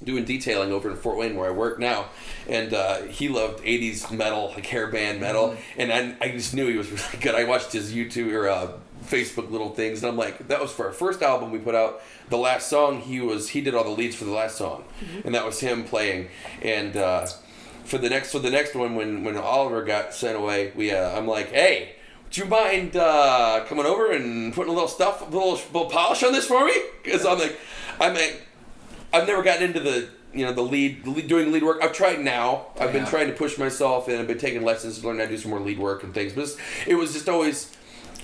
[0.03, 2.07] doing detailing over in Fort Wayne where I work now,
[2.49, 6.69] and uh, he loved '80s metal, like hair band metal, and I, I just knew
[6.69, 7.35] he was really good.
[7.35, 8.73] I watched his YouTube or uh,
[9.07, 12.03] Facebook little things, and I'm like, that was for our first album we put out.
[12.31, 14.85] The last song he was he did all the leads for the last song,
[15.25, 16.29] and that was him playing.
[16.63, 17.27] And uh,
[17.85, 21.17] for the next for the next one, when when Oliver got sent away, we uh,
[21.17, 21.97] I'm like, hey.
[22.31, 26.25] Do you mind uh, coming over and putting a little stuff, a little, little polish
[26.25, 26.75] on this for me?
[27.05, 27.61] Because I'm like,
[28.01, 28.43] I'm like,
[29.13, 31.79] I've never gotten into the you know the lead, the lead doing lead work.
[31.83, 32.67] I've tried now.
[32.79, 35.31] I've been trying to push myself and I've been taking lessons to learn how to
[35.31, 36.33] do some more lead work and things.
[36.33, 37.74] But it was just always.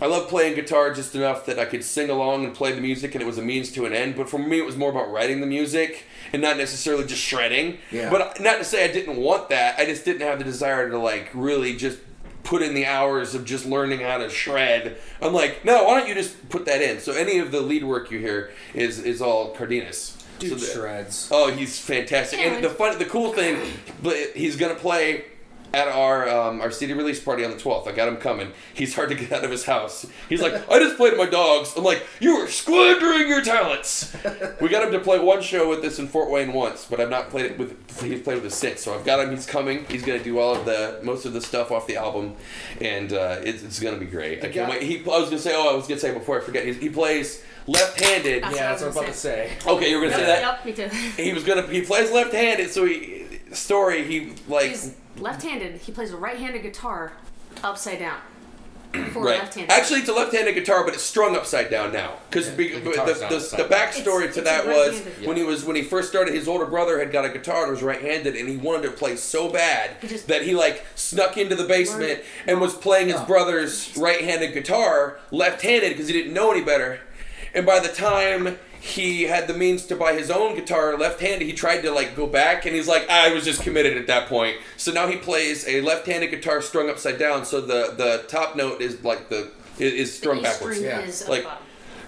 [0.00, 3.14] I love playing guitar just enough that I could sing along and play the music,
[3.14, 4.16] and it was a means to an end.
[4.16, 7.78] But for me, it was more about writing the music and not necessarily just shredding.
[7.90, 8.10] Yeah.
[8.10, 9.78] But uh, not to say I didn't want that.
[9.78, 11.98] I just didn't have the desire to like really just
[12.42, 14.96] put in the hours of just learning how to shred.
[15.20, 17.00] I'm like, no, why don't you just put that in?
[17.00, 20.16] So any of the lead work you hear is is all Cardenas.
[20.38, 21.28] Dude so the- shreds.
[21.30, 22.40] Oh, he's fantastic.
[22.40, 22.54] Yeah.
[22.54, 23.58] And the fun, the cool thing,
[24.02, 25.24] but he's gonna play
[25.72, 27.86] at our um, our CD release party on the 12th.
[27.86, 28.52] I got him coming.
[28.74, 30.04] He's hard to get out of his house.
[30.28, 31.72] He's like, I just played with my dogs.
[31.76, 34.16] I'm like, you are squandering your talents.
[34.60, 37.10] we got him to play one show with us in Fort Wayne once, but I've
[37.10, 37.76] not played it with.
[38.02, 38.82] He's played with us since.
[38.82, 39.30] So I've got him.
[39.30, 39.84] He's coming.
[39.86, 42.34] He's gonna do all of the most of the stuff off the album,
[42.80, 44.38] and uh, it's, it's gonna be great.
[44.38, 44.82] I can't guy- wait.
[44.82, 46.64] He, I was gonna say, oh, I was gonna say before I forget.
[46.66, 48.42] He, he plays left-handed.
[48.42, 49.52] That's Yeah, that's what I'm was about gonna say.
[49.66, 51.22] Okay, you were gonna say that Yep, me too.
[51.22, 53.19] he was gonna he plays left-handed so he
[53.52, 55.76] story he like He's left-handed.
[55.80, 57.12] He plays a right-handed guitar
[57.62, 58.18] upside down.
[59.12, 59.70] For right left-handed.
[59.72, 63.20] actually it's a left-handed guitar but it's strung upside down now because the, the, guitar's
[63.20, 63.68] the, not the, upside down.
[63.70, 65.26] backstory It's- to it's that was right-handed.
[65.28, 67.70] when he was when he first started his older brother had got a guitar that
[67.70, 71.36] was right-handed and he wanted to play so bad He just- that he like snuck
[71.36, 73.24] into the basement Learned- and was playing his oh.
[73.26, 76.98] brother's right-handed guitar left-handed because he didn't know any better
[77.54, 81.52] and by the time he had the means to buy his own guitar left-handed he
[81.52, 84.56] tried to like go back and he's like i was just committed at that point
[84.78, 88.80] so now he plays a left-handed guitar strung upside down so the the top note
[88.80, 91.00] is like the is, is strung The backwards string Yeah.
[91.00, 91.46] is Like-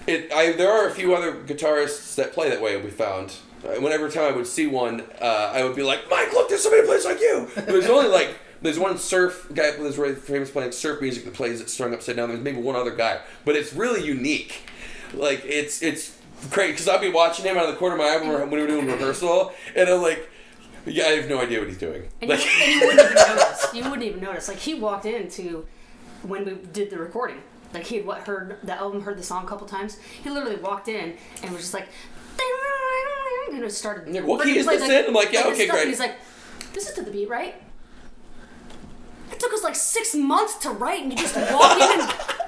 [0.05, 2.75] it, I, there are a few other guitarists that play that way.
[2.75, 3.35] We found.
[3.63, 6.61] Uh, Whenever time I would see one, uh, I would be like, "Mike, look, there's
[6.61, 10.51] somebody who plays like you." There's only like there's one surf guy that's really famous
[10.51, 12.27] playing surf music that plays it strung upside down.
[12.27, 14.63] There's maybe one other guy, but it's really unique.
[15.13, 16.17] Like it's it's
[16.49, 18.59] great because I'd be watching him out of the corner of my eye when we
[18.59, 20.29] were doing rehearsal, and I'm like,
[20.85, 23.15] "Yeah, I have no idea what he's doing." And you, Like, and you wouldn't even
[23.15, 23.67] notice.
[23.73, 24.47] You wouldn't even notice.
[24.47, 25.65] Like he walked into
[26.21, 27.41] when we did the recording.
[27.73, 29.97] Like he had what heard the album, heard the song a couple times.
[30.23, 31.87] He literally walked in and was just like,
[33.51, 34.13] you know, started.
[34.13, 35.05] Yeah, what key is played, this in?
[35.05, 35.87] I'm like, yeah, okay, great.
[35.87, 36.15] He's like,
[36.73, 37.55] this is to the beat, right?
[39.31, 42.13] It took us like six months to write, and you just walk in and.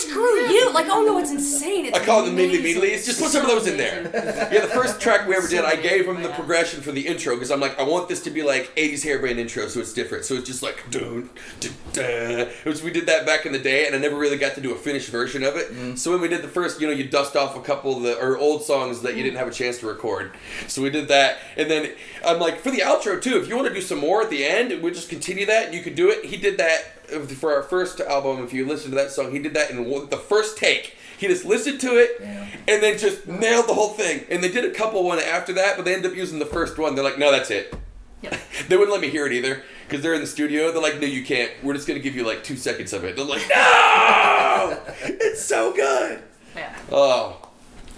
[0.00, 0.72] screw you.
[0.72, 1.86] Like, oh no, it's insane.
[1.86, 2.82] It's I call them Meedly amazing.
[2.82, 3.06] Meedlies.
[3.06, 4.10] Just put some of those in there.
[4.50, 7.34] Yeah, the first track we ever did, I gave him the progression for the intro
[7.34, 9.92] because I'm like, I want this to be like 80s hair band intro, so it's
[9.92, 10.24] different.
[10.24, 12.48] So it's just like, dun, dun, dun.
[12.64, 14.72] Which we did that back in the day, and I never really got to do
[14.72, 15.72] a finished version of it.
[15.72, 15.96] Mm.
[15.96, 18.18] So when we did the first, you know, you dust off a couple of the
[18.18, 20.32] or old songs that you didn't have a chance to record.
[20.66, 21.92] So we did that, and then
[22.24, 24.44] I'm like, for the outro too, if you want to do some more at the
[24.44, 25.72] end, we'll just continue that.
[25.72, 26.24] You could do it.
[26.24, 28.42] He did that for our first album.
[28.44, 30.96] If you listen to that song, he did that in one- the first take.
[31.18, 34.24] He just listened to it and then just nailed the whole thing.
[34.30, 36.78] And they did a couple one after that, but they ended up using the first
[36.78, 36.94] one.
[36.94, 37.74] They're like, no, that's it.
[38.68, 40.72] they wouldn't let me hear it either because they're in the studio.
[40.72, 41.50] They're like, no, you can't.
[41.62, 43.16] We're just gonna give you like two seconds of it.
[43.16, 46.22] They're like, no, it's so good.
[46.56, 46.74] Yeah.
[46.90, 47.48] Oh,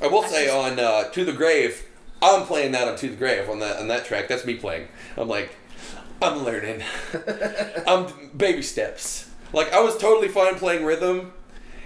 [0.01, 1.85] I will say on uh, To the Grave,
[2.21, 4.29] I'm playing that on To the Grave on that on that track.
[4.29, 4.89] That's me playing.
[5.17, 5.51] I'm like,
[6.23, 6.83] I'm learning.
[7.87, 9.29] I'm baby steps.
[9.53, 11.33] Like I was totally fine playing rhythm.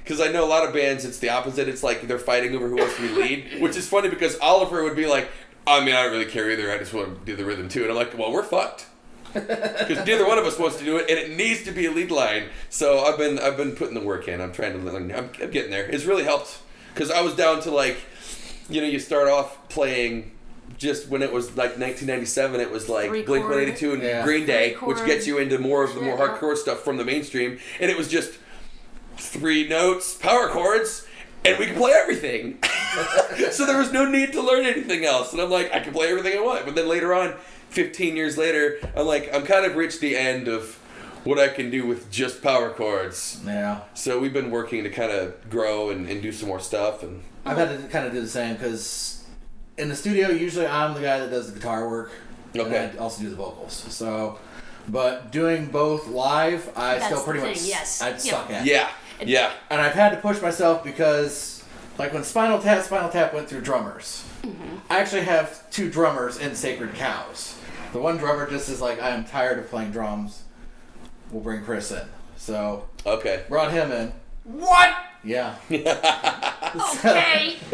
[0.03, 1.69] Because I know a lot of bands, it's the opposite.
[1.69, 4.85] It's like they're fighting over who wants to be lead, which is funny because Oliver
[4.85, 5.29] would be like,
[5.67, 6.71] I mean, I don't really care either.
[6.71, 7.83] I just want to do the rhythm too.
[7.83, 8.87] And I'm like, well, we're fucked.
[9.35, 11.91] Because neither one of us wants to do it, and it needs to be a
[11.91, 12.45] lead line.
[12.71, 14.41] So I've been I've been putting the work in.
[14.41, 15.13] I'm trying to learn.
[15.13, 15.85] I'm, I'm getting there.
[15.85, 16.59] It's really helped
[16.95, 17.99] because I was down to like,
[18.71, 20.31] you know, you start off playing
[20.79, 22.61] just when it was like 1997.
[22.61, 24.25] It was like Three Blink 182 and Yeah.
[24.25, 27.05] Green Day, Three which gets you into more of the more hardcore stuff from the
[27.05, 28.39] mainstream, and it was just
[29.17, 31.07] three notes, power chords,
[31.45, 32.59] and we can play everything.
[33.51, 35.33] so there was no need to learn anything else.
[35.33, 36.65] And I'm like, I can play everything I want.
[36.67, 37.35] But then later on,
[37.71, 40.79] 15 years later, I'm like, I'm kind of reached the end of
[41.25, 43.41] what I can do with just power chords.
[43.45, 43.81] Yeah.
[43.95, 47.03] So we've been working to kind of grow and, and do some more stuff.
[47.03, 49.16] And I've had to kind of do the same because
[49.79, 52.11] in the studio, usually I'm the guy that does the guitar work.
[52.57, 52.87] Okay.
[52.91, 53.73] And I also do the vocals.
[53.75, 54.39] So,
[54.89, 58.01] but doing both live, I That's still the pretty thing, much yes.
[58.03, 58.21] I Yep.
[58.21, 58.65] suck at.
[58.65, 58.89] yeah,
[59.21, 59.51] yeah.
[59.71, 61.63] And I've had to push myself because,
[61.99, 64.25] like when Spinal Tap, Spinal Tap went through drummers.
[64.43, 64.77] Mm-hmm.
[64.89, 67.59] I actually have two drummers in Sacred Cows.
[67.93, 70.43] The one drummer just is like, I am tired of playing drums.
[71.31, 72.07] We'll bring Chris in.
[72.37, 73.43] So Okay.
[73.49, 74.13] brought him in.
[74.45, 74.95] What?
[75.27, 75.57] Yeah.
[76.99, 77.57] Okay.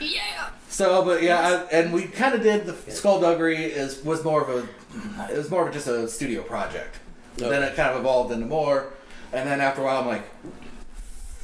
[0.00, 0.48] yeah.
[0.68, 4.48] So, but yeah, I, and we kind of did the skullduggery is was more of
[4.48, 6.96] a it was more of just a studio project.
[7.36, 8.86] Then it kind of evolved into more,
[9.32, 10.22] and then after a while, I'm like,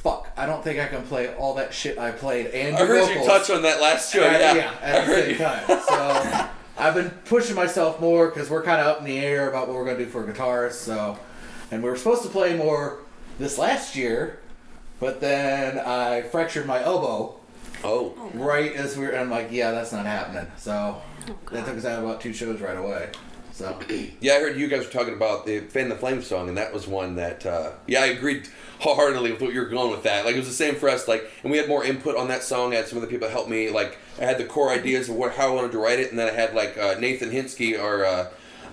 [0.01, 2.85] fuck, I don't think I can play all that shit I played and I do
[2.87, 4.23] heard you touch on that last show.
[4.23, 5.37] at- Yeah, I at the same you.
[5.37, 5.63] time.
[5.87, 6.47] So
[6.77, 9.77] I've been pushing myself more because we're kind of up in the air about what
[9.77, 10.75] we're gonna do for guitars.
[10.75, 11.19] So,
[11.69, 12.99] and we were supposed to play more
[13.37, 14.39] this last year,
[15.01, 17.35] but then I fractured my elbow
[17.83, 20.49] Oh, right as we were, I'm like, yeah, that's not happening.
[20.57, 23.09] So Oh, that took us out about two shows right away.
[23.51, 23.77] So
[24.21, 26.73] Yeah, I heard you guys were talking about the Fan the Flame song, and that
[26.73, 28.47] was one that, uh, yeah, I agreed
[28.79, 30.25] wholeheartedly with what you were going with that.
[30.25, 32.43] Like, it was the same for us, like, and we had more input on that
[32.43, 32.73] song.
[32.73, 33.69] I had some other people help me.
[33.69, 36.17] Like, I had the core ideas of what, how I wanted to write it, and
[36.19, 38.29] then I had, like, uh, Nathan Hinsky, our, uh,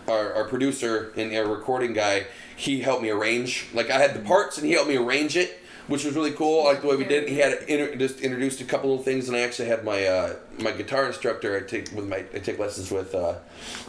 [0.06, 2.26] our, our producer and our recording guy,
[2.56, 3.66] he helped me arrange.
[3.74, 5.60] Like, I had the parts, and he helped me arrange it.
[5.88, 6.66] Which was really cool.
[6.66, 7.28] I like the way we did.
[7.28, 10.36] He had inter- just introduced a couple little things, and I actually had my uh,
[10.58, 11.56] my guitar instructor.
[11.56, 13.36] I take with my I take lessons with uh,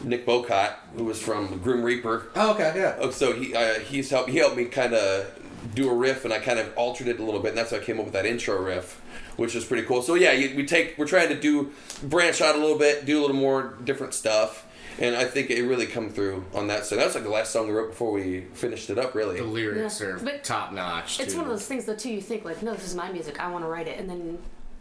[0.02, 2.28] Nick Bowcott, who was from Grim Reaper.
[2.34, 2.96] oh, okay, yeah.
[2.98, 5.30] Oh, so he uh, he's helped he helped me kind of
[5.74, 7.76] do a riff, and I kind of altered it a little bit, and that's how
[7.76, 8.98] I came up with that intro riff,
[9.36, 10.00] which is pretty cool.
[10.00, 11.70] So yeah, you, we take we're trying to do
[12.02, 14.66] branch out a little bit, do a little more different stuff,
[15.00, 16.84] and I think it really come through on that.
[16.84, 19.38] So that was like the last song we wrote before we finished it up, really.
[19.38, 21.18] The lyrics Yeah, are but top notch.
[21.18, 22.10] It's one of those things though too.
[22.10, 23.40] You think like, no, this is my music.
[23.40, 24.38] I want to write it, and then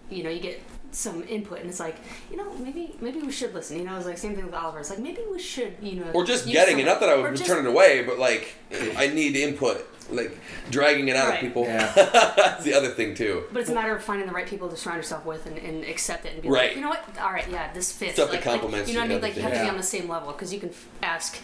[0.10, 0.62] you know you get
[0.92, 1.98] some input, and it's like,
[2.32, 3.78] you know, maybe maybe we should listen.
[3.78, 4.80] You know, it's like same thing with Oliver.
[4.80, 6.86] It's like maybe we should, you know, Or just use getting it.
[6.86, 8.56] Not that I or would just- turn it away, but like
[8.98, 10.38] I need input, like
[10.72, 11.36] dragging it out Right.
[11.36, 11.64] of people.
[11.66, 11.92] Yeah.
[12.36, 13.44] that's the other thing too.
[13.52, 15.84] But it's a matter of finding the right people to surround yourself with and, and
[15.86, 16.70] accept it and be Right.
[16.70, 17.04] like, you know what?
[17.22, 18.14] All right, yeah, this fits.
[18.14, 19.22] Stuff that like, complements like, you know what I mean?
[19.22, 21.38] Like you have and to be on the same level because you can f- ask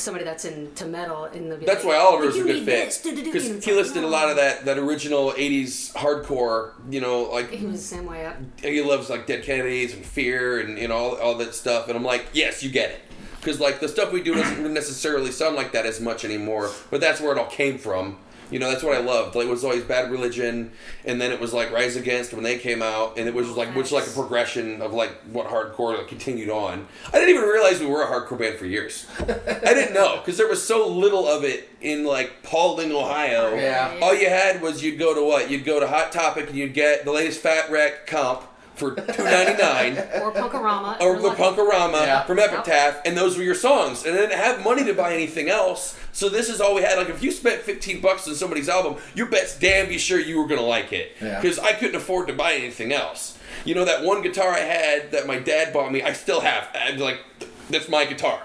[0.00, 2.84] somebody that's into metal and they'll be That's like, why Oliver's "You a good fit
[2.86, 6.72] this, du-du-du," and because he listed a lot of that that original '80s hardcore.
[6.90, 8.36] You know, like He was the same way up.
[8.60, 11.88] he loves like Dead Kennedys and Fear and you know all, all that stuff.
[11.88, 13.00] And I'm like, yes, you get it.
[13.40, 16.70] Because like the stuff we do doesn't necessarily sound like that as much anymore.
[16.90, 18.18] But that's where it all came from.
[18.50, 19.34] You know, that's what I loved.
[19.34, 20.72] Like it was always Bad Religion,
[21.04, 23.58] and then it was like Rise Against when they came out, and it was just
[23.58, 26.86] like which like a progression of like what hardcore like, continued on.
[27.08, 29.06] I didn't even realize we were a hardcore band for years.
[29.18, 33.54] I didn't know because there was so little of it in like Paulding, Ohio.
[33.54, 33.98] Yeah.
[34.02, 35.50] All you had was you'd go to what?
[35.50, 38.42] You'd go to Hot Topic and you'd get the latest Fat Wreck comp
[38.80, 39.96] for two ninety nine.
[40.22, 41.00] Or Punkorama.
[41.00, 41.30] or the.
[41.30, 42.24] Punkorama Yeah.
[42.24, 44.04] from Epitaph, and those were your songs.
[44.04, 46.98] And I didn't have money to buy anything else, so this is all we had.
[46.98, 50.40] Like if you spent fifteen bucks on somebody's album, you bet damn be sure you
[50.40, 51.40] were gonna like it, Yeah.
[51.40, 53.36] because I couldn't afford to buy anything else.
[53.64, 56.68] You know that one guitar I had that my dad bought me, I still have.
[56.74, 57.18] I'm like,
[57.68, 58.40] that's my guitar.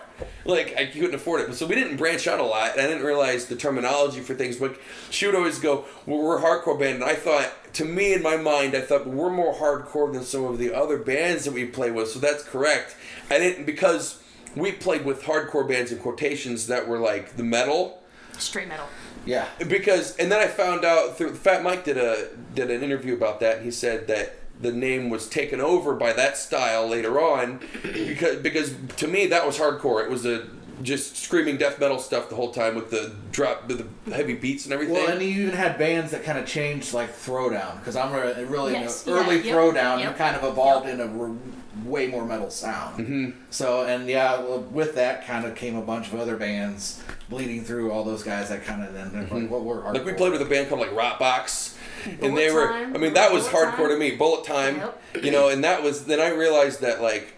[0.45, 3.03] Like I couldn't afford it, so we didn't branch out a lot, and I didn't
[3.03, 4.57] realize the terminology for things.
[4.57, 4.78] But
[5.09, 8.22] she would always go, well, "We're a hardcore band," and I thought, to me in
[8.22, 11.66] my mind, I thought we're more hardcore than some of the other bands that we
[11.66, 12.09] play with.
[12.09, 12.95] So that's correct.
[13.30, 14.22] I didn't because
[14.55, 18.01] we played with hardcore bands in quotations that were like the metal
[18.38, 18.88] Straight metal.
[19.26, 19.47] Yeah.
[19.68, 23.39] because and then I found out through Fat Mike did a did an interview about
[23.39, 27.60] that and he said that the name was taken over by that style later on
[27.84, 30.03] because because to me that was hardcore.
[30.03, 30.47] It was a
[30.82, 34.66] just screaming death metal stuff the whole time with the drop with the heavy beats
[34.66, 34.95] and everything.
[34.95, 38.43] Well, and you even had bands that kind of changed, like Throwdown, because I'm re-
[38.43, 41.36] really Yes, in yeah, the early yep, Throwdown yep, kind of evolved in a r-
[41.84, 42.99] way more metal sound.
[42.99, 43.30] Mm-hmm.
[43.49, 47.63] So, and yeah, well, with that kind of came a bunch of other bands bleeding
[47.63, 49.93] through all those guys that kind of then they're like, what were Mm-hmm.
[49.93, 52.99] like we played with a band called like Rotbox and Bullet they were Time, I
[52.99, 53.89] mean that was Bullet hardcore Time.
[53.89, 55.01] to me Bullet Time Yep.
[55.23, 57.34] you know and that was then I realized that like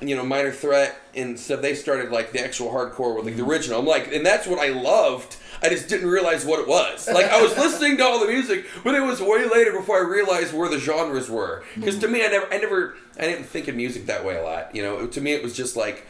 [0.00, 3.44] you know Minor Threat and stuff they started like the actual hardcore with like the
[3.44, 7.08] original I'm like and that's what I loved I just didn't realize what it was
[7.08, 10.08] like I was listening to all the music but it was way later before I
[10.08, 13.68] realized where the genres were because to me I never I never I didn't think
[13.68, 16.06] of music that way a lot you know to me it was just like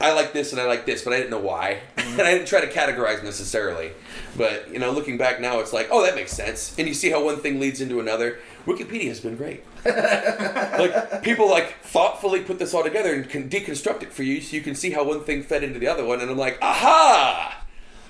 [0.00, 2.12] I like this and I like this, but I didn't know why, mm-hmm.
[2.20, 3.92] and I didn't try to categorize necessarily.
[4.36, 7.10] But you know, looking back now, it's like, oh, that makes sense, and you see
[7.10, 8.38] how one thing leads into another.
[8.66, 9.64] Wikipedia has been great.
[9.84, 14.56] like people like thoughtfully put this all together and can deconstruct it for you, so
[14.56, 16.20] you can see how one thing fed into the other one.
[16.20, 17.62] And I'm like, aha.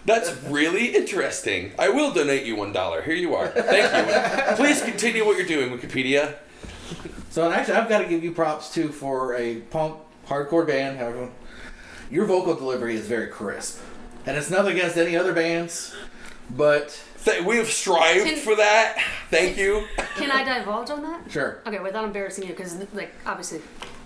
[0.06, 1.72] That's really interesting.
[1.78, 3.02] I will donate you one dollar.
[3.02, 3.48] Here you are.
[3.48, 4.08] Thank
[4.50, 4.56] you.
[4.56, 6.36] Please continue what you're doing, Wikipedia.
[7.30, 9.98] So, actually, I've got to give you props too for a punk
[10.28, 10.98] hardcore band.
[10.98, 11.28] However,
[12.10, 13.80] your vocal delivery is very crisp,
[14.24, 15.94] and it's nothing against any other bands,
[16.50, 19.02] but Th- we have strived Can- for that.
[19.30, 19.84] Thank you.
[20.14, 21.30] Can I divulge on that?
[21.30, 21.60] sure.
[21.66, 23.60] Okay, without embarrassing you, because like obviously,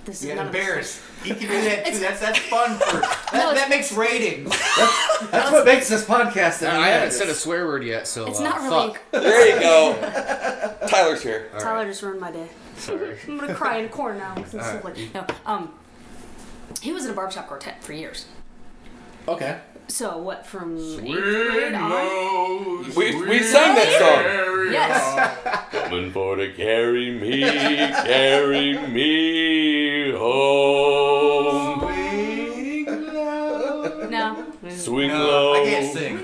[0.04, 1.00] this is Yeah, none of this- embarrassed.
[1.24, 1.98] You can do that too.
[1.98, 4.48] That's that's fun for that, No, that makes ratings.
[5.30, 6.66] That's what makes this podcast.
[6.66, 8.94] I haven't said a swear word yet, so It's uh, not really.
[8.94, 9.02] fuck.
[9.12, 10.86] There you go.
[10.88, 11.50] Tyler's here.
[11.58, 12.48] Tyler just ruined my day.
[12.78, 13.18] Sorry.
[13.28, 14.34] I'm gonna cry in a corner now.
[14.34, 14.84] 'cause it's so Alright.
[14.84, 15.74] like- no, um,
[16.80, 18.24] he was in a barbershop quartet for years.
[19.28, 19.58] Okay.
[19.90, 21.72] So what from eighth grade?
[22.96, 24.72] We, we sang that song.
[24.72, 25.68] Yes.
[25.88, 31.80] Coming for to carry me, carry me home.
[34.10, 34.46] No.
[34.68, 36.18] Swing No, low, I can't sing.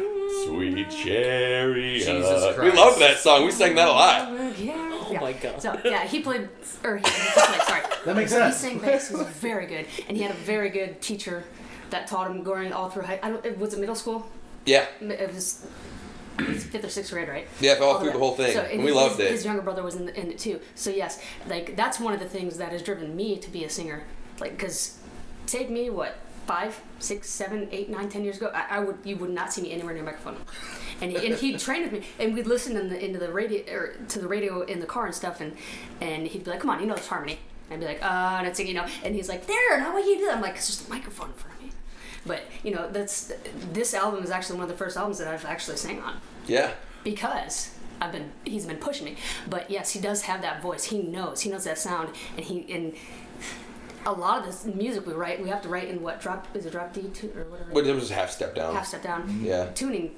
[0.46, 2.04] sweet chariot.
[2.04, 3.44] Jesus We love that song.
[3.46, 4.28] We sang that a lot.
[4.30, 5.60] Oh, oh my God.
[5.60, 6.48] So yeah, he played,
[6.84, 7.82] or he, he played, sorry.
[8.04, 8.62] That makes sense.
[8.62, 8.80] He sense.
[8.82, 9.08] sang bass.
[9.08, 11.42] He was very good, and he had a very good teacher
[11.90, 13.20] that taught him going all through high.
[13.22, 13.44] I don't.
[13.44, 14.28] it- Was it middle school?
[14.64, 14.86] Yeah.
[15.00, 15.66] It was.
[16.38, 17.48] Fifth or sixth grade, right?
[17.60, 18.52] Yeah, all All through the whole thing.
[18.52, 19.30] So, and we his, loved it.
[19.30, 20.60] His younger brother was in, in it too.
[20.74, 23.70] So yes, like that's one of the things that has driven me to be a
[23.70, 24.04] singer.
[24.38, 24.98] Like, cause
[25.46, 26.16] take me what
[26.46, 29.62] five, six, seven, eight, nine, ten years ago, I, I would you would not see
[29.62, 30.36] me anywhere near a microphone.
[31.00, 33.72] And he, and he trained with me, and we'd listen in the, into the radio
[33.72, 35.56] or to the radio in the car and stuff, and
[36.00, 37.38] and he'd be like, "Come on, you know this harmony."
[37.70, 39.94] And I'd be like, "Uh," and I'd sing, you know, and he's like, "There, how
[39.94, 41.55] would you do that?" I'm like, "It's just a microphone in front of me."
[42.26, 43.32] But you know, that's
[43.72, 46.16] this album is actually one of the first albums that I've actually sang on
[46.46, 46.72] Yeah.
[47.04, 49.16] because I've been he's been pushing me.
[49.48, 50.84] But yes, he does have that voice.
[50.84, 51.40] He knows.
[51.40, 52.94] He knows that sound, and he and
[54.04, 56.64] a lot of this music we write, we have to write in what drop is
[56.66, 57.70] it drop D two or whatever.
[57.72, 58.74] But it was half step down.
[58.74, 59.40] half step down.
[59.42, 59.66] Yeah.
[59.74, 60.14] Tuning.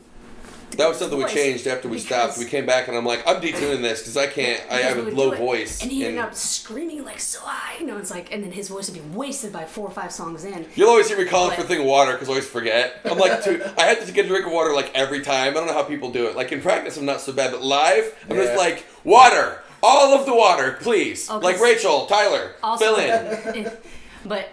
[0.71, 2.39] To That was something we changed after we stopped.
[2.39, 4.63] We came back and I'm like, I'm detuning this because I can't.
[4.71, 5.83] I have a low voice.
[5.83, 7.79] and he ended up screaming like so high.
[7.81, 10.13] You know, it's like, and then his voice would be wasted by four or five
[10.13, 10.67] songs in.
[10.75, 13.01] You'll always hear me calling for a thing of water because I always forget.
[13.05, 15.53] I'm like, dude, I have to get a drink of water like every time.
[15.53, 16.37] I don't know how people do it.
[16.37, 18.45] Like in practice, I'm not so bad, but live, I'm Yeah.
[18.45, 21.29] just like, water, all of the water, please.
[21.31, 23.71] Oh, like 'cause- Rachel, Tyler, Also, fill in.
[24.25, 24.49] but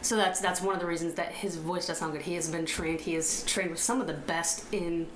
[0.00, 2.22] so that's that's one of the reasons that his voice does sound good.
[2.22, 3.00] He has been trained.
[3.02, 5.06] He is trained with some of the best in.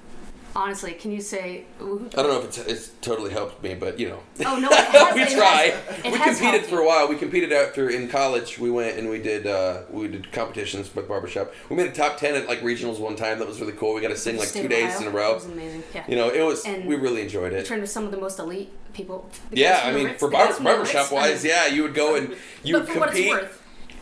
[0.57, 1.65] Honestly, can you say?
[1.79, 4.21] who- I don't know if it's, it's totally helped me, but you know.
[4.47, 5.75] Oh no, has, we try.
[6.03, 7.09] Has, we competed for a while.
[7.09, 8.59] We competed after in college.
[8.59, 11.53] We went and we did uh, we did competitions with barbershop.
[11.69, 13.39] We made a top ten at like regionals one time.
[13.39, 13.93] That was really cool.
[13.95, 15.33] We got to sing like two days in a row.
[15.33, 15.83] It was amazing.
[15.95, 16.05] Yeah.
[16.09, 16.65] You know, it was.
[16.65, 17.67] And we really enjoyed it.
[17.67, 19.29] Turned with some of the most elite people.
[19.53, 22.17] Yeah, I mean, Ritz- for barber, barbershop Ritz, I wise, mean, yeah, you would go
[22.17, 22.35] and
[22.65, 23.35] you would for compete.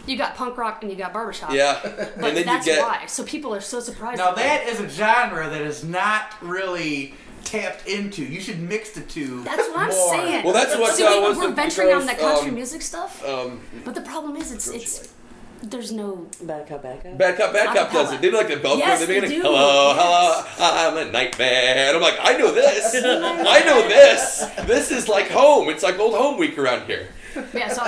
[0.05, 1.53] What it's worth, you got punk rock and you got barbershop.
[1.53, 3.07] Yeah, But and then you that's get why.
[3.07, 4.19] So people are so surprised.
[4.19, 8.23] Now by that is a genre that is not really tapped into.
[8.25, 9.43] You should mix the two.
[9.45, 10.45] That's what I'm saying.
[10.45, 12.55] Well, that's what, See, uh, we, was we're the venturing on girls, the country um,
[12.55, 15.71] music stuff, Um, but the problem is, it's it's like.
[15.71, 16.27] there's no.
[16.43, 17.19] Back up, back up.
[17.19, 18.21] Bad Cop, Bad Cop does it.
[18.23, 19.43] They do like the bell Yes, in the they beginning.
[19.43, 19.49] do.
[19.49, 20.47] Hello, Yes.
[20.57, 21.89] hello, I'm a nightmare.
[21.89, 22.95] And I'm like, I know this.
[22.95, 24.45] I know this.
[24.67, 25.69] This is like home.
[25.69, 27.09] It's like old home week around here.
[27.55, 27.83] Yeah, so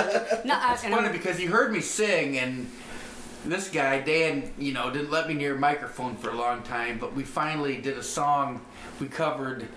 [0.45, 2.69] no, I, It's funny I'm, because you heard me sing, and
[3.45, 6.97] this guy Dan, you know, didn't let me near a microphone for a long time.
[6.99, 8.61] But we finally did a song.
[8.99, 9.67] We covered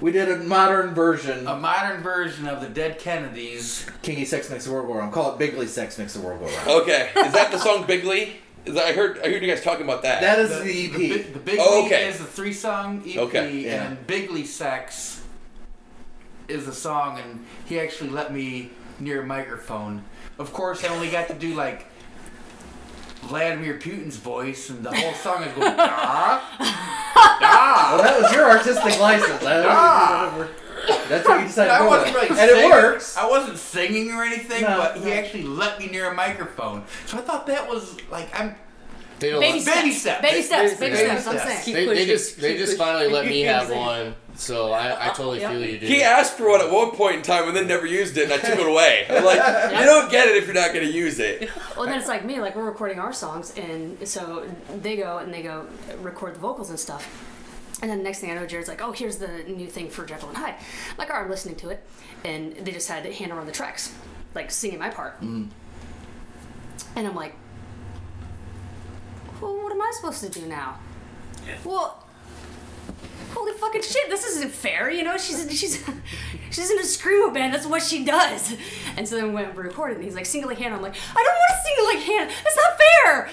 [0.00, 1.46] We did a modern version.
[1.46, 3.86] a modern version of the Dead Kennedys.
[4.02, 5.12] Kinky Sex Makes the World Go Round.
[5.12, 6.68] Call it Bigly Sex Makes the World Go Round.
[6.82, 8.36] Okay, is that the song Bigley?
[8.64, 9.18] Is that, I heard.
[9.18, 10.20] I heard you guys talking about that.
[10.20, 10.92] That is The, the EP.
[10.92, 12.08] the, big- the Big Oh, League okay.
[12.08, 13.50] is the three song EP, Okay.
[13.62, 13.88] Yeah.
[13.88, 15.22] and Bigly Sex
[16.48, 18.70] is the song, and he actually let me
[19.02, 20.04] near a microphone.
[20.38, 21.86] Of course, I only got to do like
[23.22, 26.40] Vladimir Putin's voice, and the whole song is going, da, da.
[26.58, 29.42] well, that was your artistic license.
[29.44, 30.48] Ah.
[31.08, 33.16] That's what you decided to I wasn't really and it works.
[33.16, 36.84] I wasn't singing or anything, No, but he actually let me near a microphone.
[37.06, 38.56] So I thought that was like I'm
[39.22, 40.20] They don't baby let- steps, Baby steps.
[40.22, 41.26] baby steps, baby Baby steps.
[41.26, 41.64] I'm steps.
[41.64, 41.86] saying.
[41.88, 45.50] they, they just they just finally let me have one, so I, I totally Yep.
[45.52, 45.88] feel you, dude.
[45.88, 48.32] he asked for one at one point in time and then never used it, and
[48.34, 49.06] I took it away.
[49.08, 49.36] I'm like,
[49.80, 51.48] you don't get it if you're not going to use it.
[51.76, 54.46] Well, then it's like me, like we're recording our songs, and so
[54.82, 55.66] they go and they go
[56.00, 57.28] record the vocals and stuff.
[57.80, 60.04] And then the next thing I know, Jared's like, "Oh, here's the new thing for
[60.04, 60.54] Jekyll and Hyde."
[60.90, 61.82] I'm like, all right, I'm listening to it,
[62.24, 63.92] and they just had Hannah on the tracks,
[64.34, 65.20] like singing my part.
[65.22, 65.48] Mm.
[66.94, 67.34] And I'm like,
[69.42, 70.76] "Well, what am I supposed to do now?"
[71.64, 72.04] Well,
[73.34, 74.90] holy fucking shit, this isn't fair.
[74.90, 75.84] You know, she's she's
[76.50, 77.52] she's in a screamo band.
[77.54, 78.54] That's what she does.
[78.96, 80.94] And so then we went and recorded, and he's like, "Sing like Hannah." I'm like,
[80.94, 82.32] "I don't want to sing like Hannah.
[82.44, 83.30] That's not fair."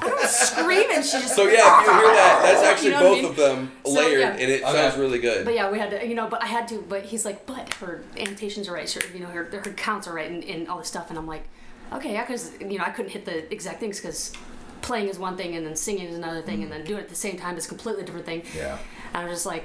[0.00, 1.36] I don't scream and she just.
[1.36, 3.30] So yeah, if you hear that, that's actually You know what I both mean?
[3.30, 4.30] of them So, layered, yeah.
[4.32, 5.44] and it sounds really good.
[5.44, 7.72] But yeah, we had to, you know, but I had to, but he's like, but
[7.74, 10.78] her annotations are right, her, you know, her, her counts are right, and, and all
[10.78, 11.44] this stuff, and I'm like,
[11.92, 14.32] okay, yeah, because you know, I couldn't hit the exact things because
[14.84, 16.76] playing is one thing, and then singing is another thing, and mm.
[16.76, 18.42] then doing it at the same time is a completely different thing.
[18.56, 18.78] Yeah.
[19.12, 19.64] And I was just like,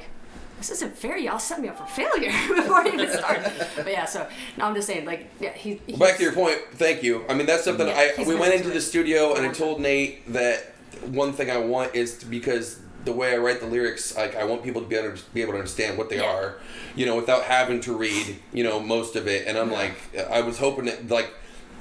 [0.57, 1.17] this isn't fair.
[1.17, 3.51] Y'all set me up for failure before I even started.
[3.75, 5.81] but yeah, so no, I'm just saying, like, yeah, he.
[5.87, 7.23] Well, back to your point, thank you.
[7.29, 9.79] I mean, that's something Yeah, I we went into into the studio and I told
[9.79, 10.73] Nate that
[11.07, 14.43] one thing I want is to, because the way I write the lyrics, like I
[14.43, 16.31] want people to be able to be able to understand what they Yeah.
[16.31, 16.55] are,
[16.95, 19.47] you know, without having to read, you know, most of it.
[19.47, 19.95] And I'm like,
[20.29, 21.33] I was hoping that like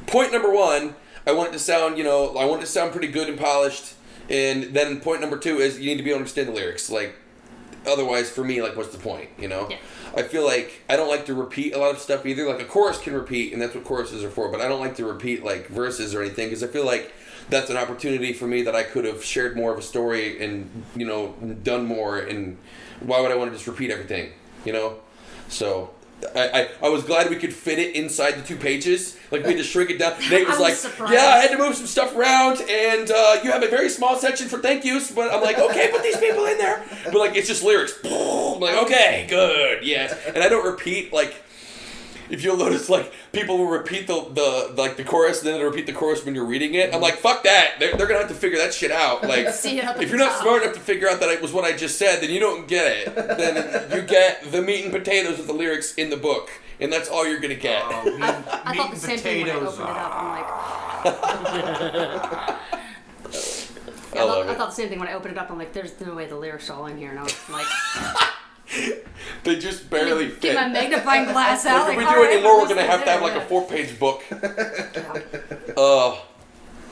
[0.06, 0.94] point number one,
[1.26, 3.38] I want it to sound, you know, I want it to sound pretty good and
[3.38, 3.94] polished.
[4.28, 6.90] And then point number two is you need to be able to understand the lyrics,
[6.90, 7.16] like
[7.86, 9.66] otherwise for me like what's the point you know?
[9.70, 9.76] Yeah.
[10.14, 12.46] i feel like i don't like to repeat a lot of stuff either.
[12.46, 14.96] Like a chorus can repeat and that's what choruses are for but i don't like
[14.96, 17.12] to repeat like verses or anything because i feel like
[17.48, 20.84] that's an opportunity for me that i could have shared more of a story and
[20.96, 22.18] you know done more.
[22.18, 22.58] And
[23.00, 24.32] why would i want to just repeat everything
[24.64, 24.98] you know?
[25.48, 25.90] So
[26.34, 29.16] I, I, I was glad we could fit it inside the two pages.
[29.30, 30.18] Like we had to shrink it down.
[30.30, 31.12] Nate was was like, surprised.
[31.12, 34.16] "Yeah, I had to move some stuff around, and uh, you have a very small
[34.16, 37.36] section for thank yous." But I'm like, "Okay, put these people in there." But like,
[37.36, 37.94] it's just lyrics.
[38.04, 41.44] I'm like, "Okay, good, yes." And I don't repeat like.
[42.30, 45.86] If you'll notice, like people will repeat the, the like the chorus, then they'll repeat
[45.86, 46.86] the chorus when you're reading it.
[46.86, 47.02] I'm mm-hmm.
[47.02, 47.74] like, fuck that.
[47.78, 49.22] They're, they're gonna have to figure that shit out.
[49.28, 50.42] Like, See it if you're not top.
[50.42, 52.66] smart enough to figure out that it was what I just said, then you don't
[52.66, 53.14] get it.
[53.14, 56.50] Then you get the meat and potatoes of the lyrics in the book,
[56.80, 57.82] and that's all you're gonna get.
[57.84, 60.12] Oh, meat, I meat thought the and same thing when I opened it up.
[60.14, 60.46] I'm like,
[64.12, 64.56] I I, thought, love I it.
[64.56, 65.50] thought the same thing when I opened it up.
[65.50, 67.10] I'm like, there's no way the lyrics are all in here.
[67.10, 67.66] And I was like,
[69.44, 70.54] They just barely get fit.
[70.54, 71.88] my magnifying glass out.
[71.88, 73.40] Like, Like, if we do right, any more, we're gonna have to have like a
[73.46, 74.22] four-page book.
[74.30, 75.74] Yeah.
[75.76, 76.24] Oh,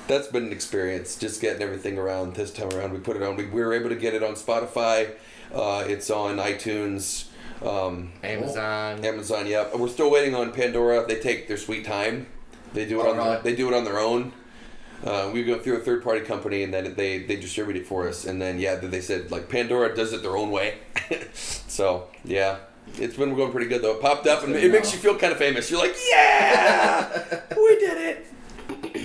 [0.06, 1.16] that's been an experience.
[1.16, 2.92] Just getting everything around this time around.
[2.92, 3.36] We put it on.
[3.36, 5.12] We, we were able to get it on Spotify.
[5.52, 7.26] Uh, it's on iTunes,
[7.62, 9.04] um, Amazon.
[9.04, 9.46] Amazon.
[9.46, 9.76] Yep.
[9.76, 11.04] We're still waiting on Pandora.
[11.06, 12.26] They take their sweet time.
[12.74, 13.16] They do it Oh, on.
[13.16, 13.38] really?
[13.42, 14.32] They do it on their own.
[15.04, 18.08] Uh, we go through a third party company and then they they distribute it for
[18.08, 18.24] us.
[18.24, 20.78] And then yeah, they said like Pandora does it their own way.
[21.32, 22.58] so yeah.
[22.98, 23.96] It's been going pretty good though.
[23.96, 25.70] It popped up and it makes you feel kind of famous.
[25.70, 28.26] You're like, yeah, we did it.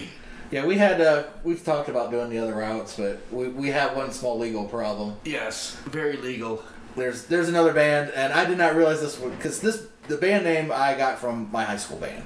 [0.52, 3.96] Yeah, we had uh, we've talked about doing the other routes, but we, we have
[3.96, 5.16] one small legal problem.
[5.24, 6.62] Yes, very legal.
[6.98, 10.44] There's there's another band, and I did not realize this one because this the band
[10.44, 12.24] name I got from my high school band.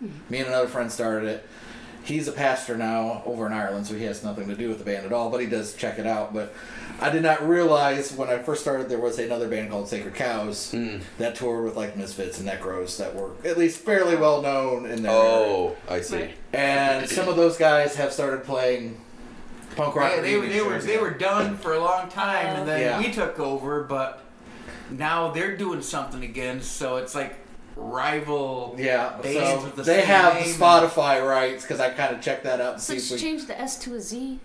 [0.00, 1.48] Me and another friend started it.
[2.08, 4.84] He's a pastor now over in Ireland, so he has nothing to do with the
[4.84, 5.28] band at all.
[5.28, 6.32] But he does check it out.
[6.32, 6.54] But
[7.00, 10.70] I did not realize when I first started there was another band called Sacred Cows
[10.70, 11.00] hmm.
[11.18, 15.02] that toured with like Misfits and Necros that were at least fairly well known in
[15.02, 15.46] their area.
[15.46, 16.30] Oh, I see.
[16.54, 18.98] And some of those guys have started playing
[19.76, 20.12] punk rock.
[20.16, 22.98] Yeah, they, were- they were they were done for a long time, and then Yeah.
[22.98, 23.82] we took over.
[23.84, 24.24] But
[24.90, 27.36] now they're doing something again, so it's like
[27.78, 30.50] rival Yeah, bands so with the they same have the.
[30.52, 33.22] Spotify rights because I kind of checked that out to So see just if we
[33.28, 34.40] change the S to a Z.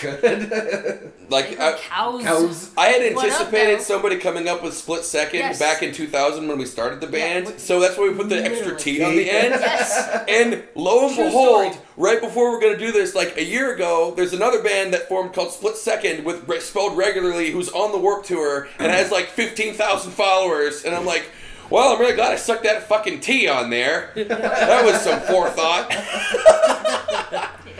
[0.00, 2.22] good Like I, Cows.
[2.22, 2.70] Cows.
[2.76, 5.58] I had What up, anticipated somebody coming up with split second Yes.
[5.58, 7.44] back in 2000 when we started the band.
[7.46, 9.54] what- so that's why we put the extra T on the end.
[9.60, 10.24] Yes.
[10.28, 11.86] And lo and True behold, story.
[11.98, 15.32] right before we're gonna do this, like a year ago, there's another band that formed
[15.34, 18.94] called Split Second with re- spelled regularly, who's on the Warped Tour and mm.
[18.94, 20.84] has like 15,000 followers.
[20.84, 21.30] And I'm like,
[21.74, 24.12] well, I'm really glad I stuck that fucking T on there.
[24.14, 25.88] That was some forethought.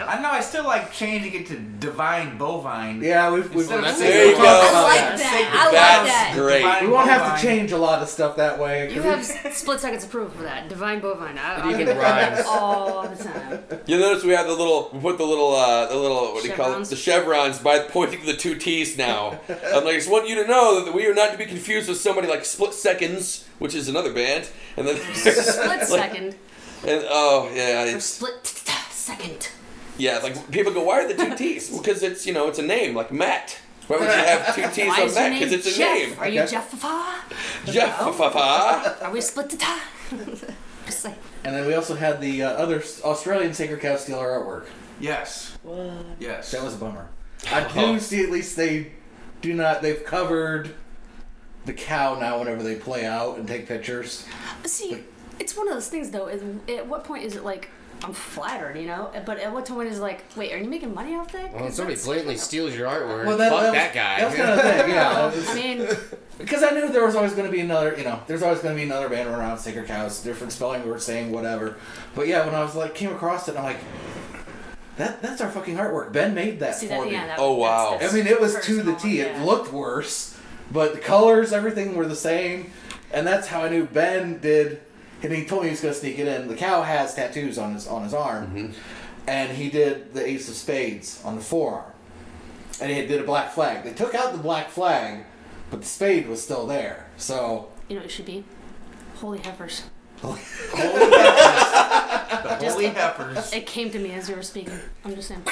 [0.07, 0.30] I know.
[0.30, 3.01] I still like changing it to divine bovine.
[3.01, 4.42] Yeah, we've, we've Instead of that's sacred There you go.
[4.42, 5.18] I about like that.
[5.18, 5.30] that.
[5.32, 6.32] Sacred I like That's that.
[6.36, 6.59] great.
[6.59, 7.36] Divine We won't have bovine.
[7.40, 8.92] to change a lot of stuff that way.
[8.92, 10.68] You we- have split seconds approval for that.
[10.68, 11.38] Divine bovine.
[11.38, 12.45] I, You I can rhyme.
[12.47, 13.61] all the time.
[13.86, 16.49] You notice we have the little, we put the little, uh, the little, what do
[16.49, 16.70] you call it?
[16.70, 16.90] Chevrons?
[16.90, 19.40] The chevrons by pointing to the two T's now.
[19.49, 21.88] I'm like, I just want you to know that we are not to be confused
[21.88, 26.36] with somebody like Split Seconds, which is another band, and then Split second.
[26.86, 28.46] and oh yeah, Or it's, split
[28.90, 29.48] second.
[29.98, 31.70] yeah, like people go, why are the two T's?
[31.70, 33.59] Well, because it's you know it's a name like Matt.
[33.86, 35.32] Why would you have two T's Why on is Matt?
[35.32, 35.94] Because it's a Jeff?
[36.09, 36.18] name.
[36.18, 36.50] Are you Okay.
[36.52, 37.70] Jeff Fafa?
[37.70, 37.96] Jeff.
[37.98, 39.80] fa- fa- Are we split the tie?
[40.86, 44.28] Just like and then we also had the uh, other Australian Sacred Cow steal our
[44.40, 44.66] artwork.
[45.00, 45.59] Yes.
[46.18, 46.50] Yes.
[46.52, 47.09] That was a bummer.
[47.52, 48.92] I do see at least they
[49.42, 49.82] do not.
[49.82, 50.74] They've covered
[51.65, 54.27] the cow now whenever they play out and take pictures.
[54.65, 54.99] See,
[55.39, 56.27] it's one of those things though.
[56.29, 57.71] Is at what point is it like
[58.03, 59.11] I'm flattered, you know?
[59.25, 61.45] But at what point is it like, wait, are you making money off that?
[61.45, 63.95] Well, when 'Cause somebody that's- blatantly steals your artwork, Well, that- fuck that that, was-
[63.95, 64.21] guy.
[64.21, 65.33] that was kind of the thing, yeah.
[65.49, 65.97] I mean,
[66.37, 68.75] Because I knew there was always going to be another, you know, there's always going
[68.75, 71.77] to be another band around Sacred Cows, different spelling words saying whatever.
[72.15, 73.79] But yeah, when I was like came across it, I'm like,
[74.97, 76.12] that that's our fucking artwork.
[76.12, 77.05] Ben made that see for that?
[77.07, 77.12] me.
[77.12, 77.27] Yeah.
[77.29, 77.99] That, Oh, wow.
[78.01, 79.21] I mean, it was to the personal, T.
[79.21, 80.34] It looked worse,
[80.75, 82.72] but the colors, everything were the same,
[83.12, 84.83] and that's how I knew Ben did.
[85.22, 86.49] And he told me he was going to sneak it in.
[86.49, 88.72] The cow has tattoos on his on his arm, mm-hmm.
[89.27, 91.93] and he did the Ace of Spades on the forearm,
[92.81, 93.85] and he did a black flag.
[93.85, 95.25] They took out the black flag,
[95.70, 97.07] but the spade was still there.
[97.16, 98.45] So You know, what it should be
[99.25, 99.85] holy heifers.
[100.20, 100.29] The
[102.68, 103.53] holy heifers.
[103.53, 104.79] It came to me as you were speaking.
[105.05, 105.43] I'm just saying.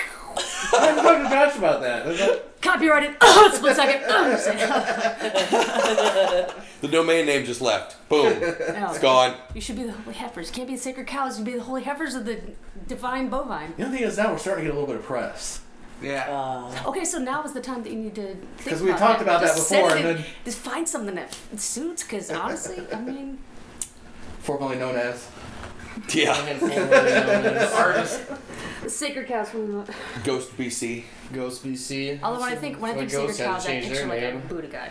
[0.75, 2.07] I haven't talked to Josh about that.
[2.07, 3.17] Is that- Copyrighted.
[3.21, 4.03] Oh, split second.
[4.09, 4.59] Oh, I'm just saying.
[6.81, 7.97] The domain name just left.
[8.09, 8.27] Boom.
[8.73, 8.89] No.
[8.91, 9.37] It's gone.
[9.55, 10.49] You should be the holy heifers.
[10.49, 11.39] You can't be the sacred cows.
[11.39, 12.41] You be the holy heifers of the
[12.89, 13.75] divine bovine.
[13.77, 15.61] The only thing is now we're starting to get a little bit of press.
[16.01, 16.27] Yeah.
[16.31, 16.89] Uh.
[16.89, 19.23] Okay, so now is the time that you need to think 'Cause we about talked
[19.23, 22.03] about that Just set before, and then- just find something that suits.
[22.03, 23.39] Because honestly, I mean,
[24.41, 25.29] Formerly known as.
[26.14, 27.72] Yeah.
[27.74, 28.22] Artist.
[28.82, 29.84] the sacred cows from.
[29.84, 31.05] The, Ghost BC.
[31.32, 32.20] Ghost BC.
[32.22, 34.45] although when I think when I think Ghost sacred cows, to I picture their like
[34.45, 34.49] a.
[34.49, 34.90] Buddha guy.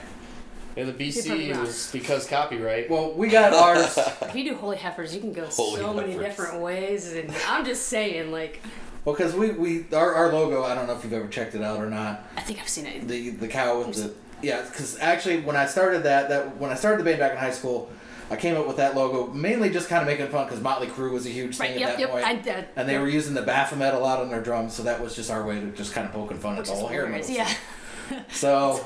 [0.76, 2.90] Yeah, the BC was because copyright.
[2.90, 3.98] Well, we got ours.
[4.22, 7.12] If you do holy heifers, you can go Holy so many different ways.
[7.12, 8.62] And I'm just saying, like,
[9.04, 11.62] Well, because we, we our, our logo, I don't know if you've ever checked it
[11.62, 12.26] out or not.
[12.38, 13.08] I think I've seen it.
[13.08, 16.76] The the cow with the yeah, because actually when I started that that when I
[16.76, 17.92] started the band back in high school,
[18.32, 21.12] I came up with that logo mainly just kind of making fun because Motley Crue
[21.12, 22.10] was a huge thing Right, at yep, that yep.
[22.12, 22.26] point.
[22.26, 25.02] I, uh, and they were using the Baphomet a lot on their drums, so that
[25.02, 27.30] was just our way to just kind of poking fun at the whole hair metal.
[27.30, 27.46] Yeah.
[27.46, 27.60] stuff.
[28.32, 28.86] So,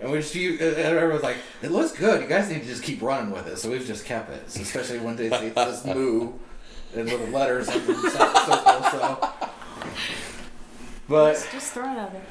[0.00, 2.20] and we just you, and everyone was like, "It looks good.
[2.22, 4.60] You guys need to just keep running with it." So we've just kept it, so
[4.60, 6.32] especially when they say this moo
[6.94, 9.00] in little letters on the side of the circle.
[9.00, 9.28] So,
[11.08, 12.22] but Just, just throw it out there.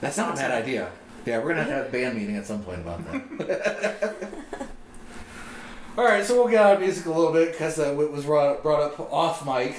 [0.00, 0.90] that's not a bad idea.
[1.26, 4.14] Yeah, we're gonna have to have a band meeting at some point about that.
[5.96, 8.24] All right, so we'll get out of music a little bit because uh, it was
[8.24, 9.74] brought, brought up off mic.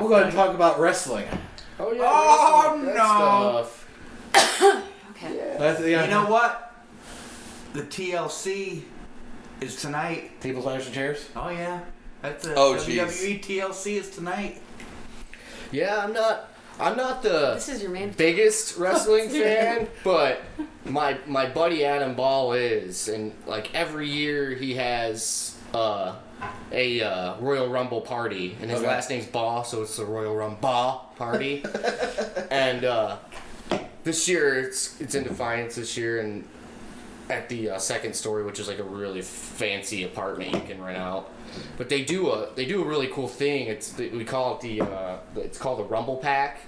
[0.00, 1.26] we'll go ahead and talk about wrestling.
[1.80, 2.02] Oh yeah.
[2.04, 3.64] Oh, that no.
[3.64, 3.88] stuff.
[5.10, 5.56] Okay.
[5.58, 6.72] That's, yeah, You know what?
[7.72, 8.82] The TLC
[9.60, 10.40] is tonight.
[10.40, 11.28] Tables, ladders, and chairs.
[11.34, 11.80] Oh yeah.
[12.22, 14.60] That's a Oh, WWE TLC is tonight.
[15.72, 16.51] Yeah, I'm not.
[16.82, 18.10] I'm not the This is your main.
[18.10, 20.40] biggest wrestling fan, but
[20.84, 26.16] my my buddy Adam Ball is, and like every year he has uh,
[26.72, 28.88] a uh, Royal Rumble party, and his Okay.
[28.88, 31.64] last name's Ball, so it's the Royal Rumble party.
[32.50, 33.16] and uh,
[34.04, 36.44] this year it's it's in Defiance this year, and
[37.30, 40.98] at the uh, second story, which is like a really fancy apartment you can rent
[40.98, 41.30] out.
[41.78, 43.68] But they do a they do a really cool thing.
[43.68, 46.60] It's we call it the uh, it's called the Rumble Pack,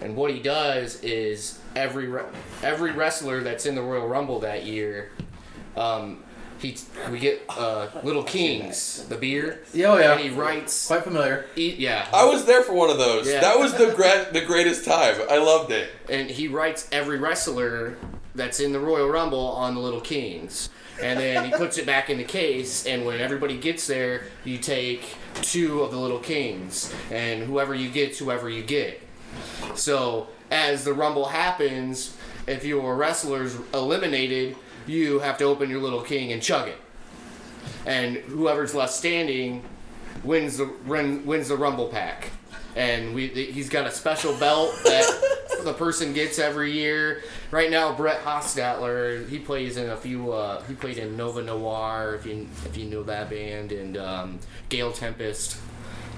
[0.00, 2.22] and what he does is every re-
[2.62, 5.10] every wrestler that's in the Royal Rumble that year,
[5.76, 6.22] um,
[6.58, 6.76] he
[7.10, 10.12] we get uh, Little Kings the beer, Yeah, oh, yeah.
[10.12, 11.46] and he writes Quite familiar.
[11.56, 13.28] e- yeah I was there for one of those.
[13.28, 13.40] Yeah.
[13.40, 15.16] That was the gra- the greatest time.
[15.30, 15.90] I loved it.
[16.08, 17.96] and he writes every wrestler
[18.34, 20.68] that's in the Royal Rumble on the Little Kings.
[21.02, 22.86] and then he puts it back in the case.
[22.86, 25.02] And when everybody gets there, you take
[25.42, 29.02] two of the little kings, and whoever you get, whoever you get.
[29.74, 32.16] So as the rumble happens,
[32.46, 34.56] if your wrestler's eliminated,
[34.86, 36.78] you have to open your little king and chug it,
[37.84, 39.62] and whoever's left standing
[40.22, 42.30] wins the win- wins the rumble pack.
[42.76, 47.22] And we he's got a special belt that the person gets every year.
[47.50, 50.32] Right now, Brett Hostetler he plays in a few.
[50.32, 54.38] Uh, he played in Nova Noir if you if you know that band, and um,
[54.68, 55.58] Gale Tempest.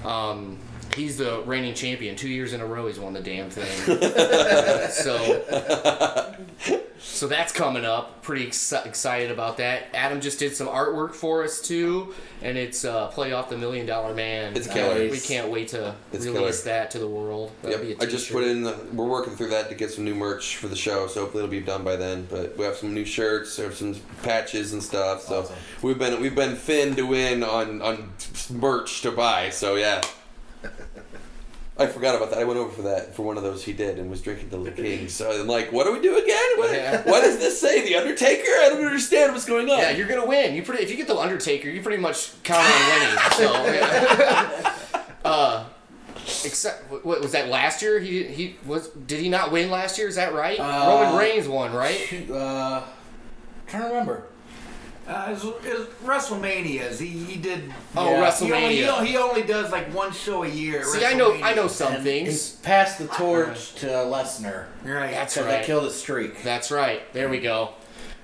[0.03, 0.59] Um,
[0.95, 2.15] he's the reigning champion.
[2.15, 3.97] Two years in a row, he's won the damn thing.
[4.03, 6.35] Uh, so,
[6.99, 8.21] so that's coming up.
[8.21, 9.83] Pretty ex- excited about that.
[9.93, 13.85] Adam just did some artwork for us too, and it's uh, play off the Million
[13.85, 14.55] Dollar Man.
[14.55, 16.75] It's Uh, we can't wait to It's release killer.
[16.75, 17.51] that to the world.
[17.61, 18.01] That'll be a Yep.
[18.01, 18.63] I just put in.
[18.63, 21.43] The, we're working through that to get some new merch for the show, so hopefully
[21.43, 22.27] it'll be done by then.
[22.29, 25.23] But we have some new shirts, there some patches and stuff.
[25.23, 25.55] So Awesome.
[25.81, 28.11] we've been we've been thin to win on on
[28.51, 29.49] merch to buy.
[29.49, 30.01] So yeah.
[31.79, 32.39] I forgot about that.
[32.39, 34.57] I went over for that for one of those he did and was drinking the
[34.57, 35.07] Little King.
[35.07, 36.49] So I'm like, what do we do again?
[36.57, 37.01] What, Yeah.
[37.09, 37.85] what does this say?
[37.85, 38.51] The Undertaker?
[38.51, 39.79] I don't understand what's going on.
[39.79, 40.55] Yeah, you're gonna win.
[40.55, 43.17] You pretty if you get the Undertaker, you pretty much count on winning.
[43.31, 44.75] So, yeah.
[45.25, 45.65] uh,
[46.43, 47.99] except what what was that last year?
[47.99, 50.07] He he was did he not win last year?
[50.09, 50.59] Is that right?
[50.59, 52.29] Uh, Roman Reigns won, right?
[52.29, 52.83] Uh,
[53.67, 54.25] trying to remember.
[55.09, 57.73] Uh, his, his WrestleManias, he, he did.
[57.97, 58.31] Oh, Yeah.
[58.31, 58.69] He only, WrestleMania.
[58.71, 60.83] he, only, he only does like one show a year.
[60.83, 62.57] See, I know I know some And things.
[62.57, 64.65] He passed the torch to Lesnar.
[64.83, 65.11] Right.
[65.11, 65.61] That's right.
[65.61, 66.43] they killed his streak.
[66.43, 67.11] That's right.
[67.13, 67.73] There we go.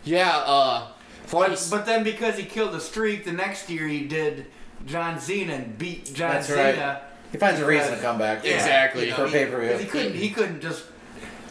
[0.04, 0.38] Yeah.
[0.38, 0.88] Uh.
[1.32, 4.46] But, but then because he killed the streak, the next year he did
[4.86, 6.78] John Cena and beat John That's Cena.
[6.84, 7.02] right.
[7.32, 8.46] He finds a reason to come back.
[8.46, 9.06] Yeah, Exactly.
[9.06, 9.72] you know, For he- pay-per-view.
[9.72, 10.14] 'cause He couldn't.
[10.14, 10.84] He couldn't just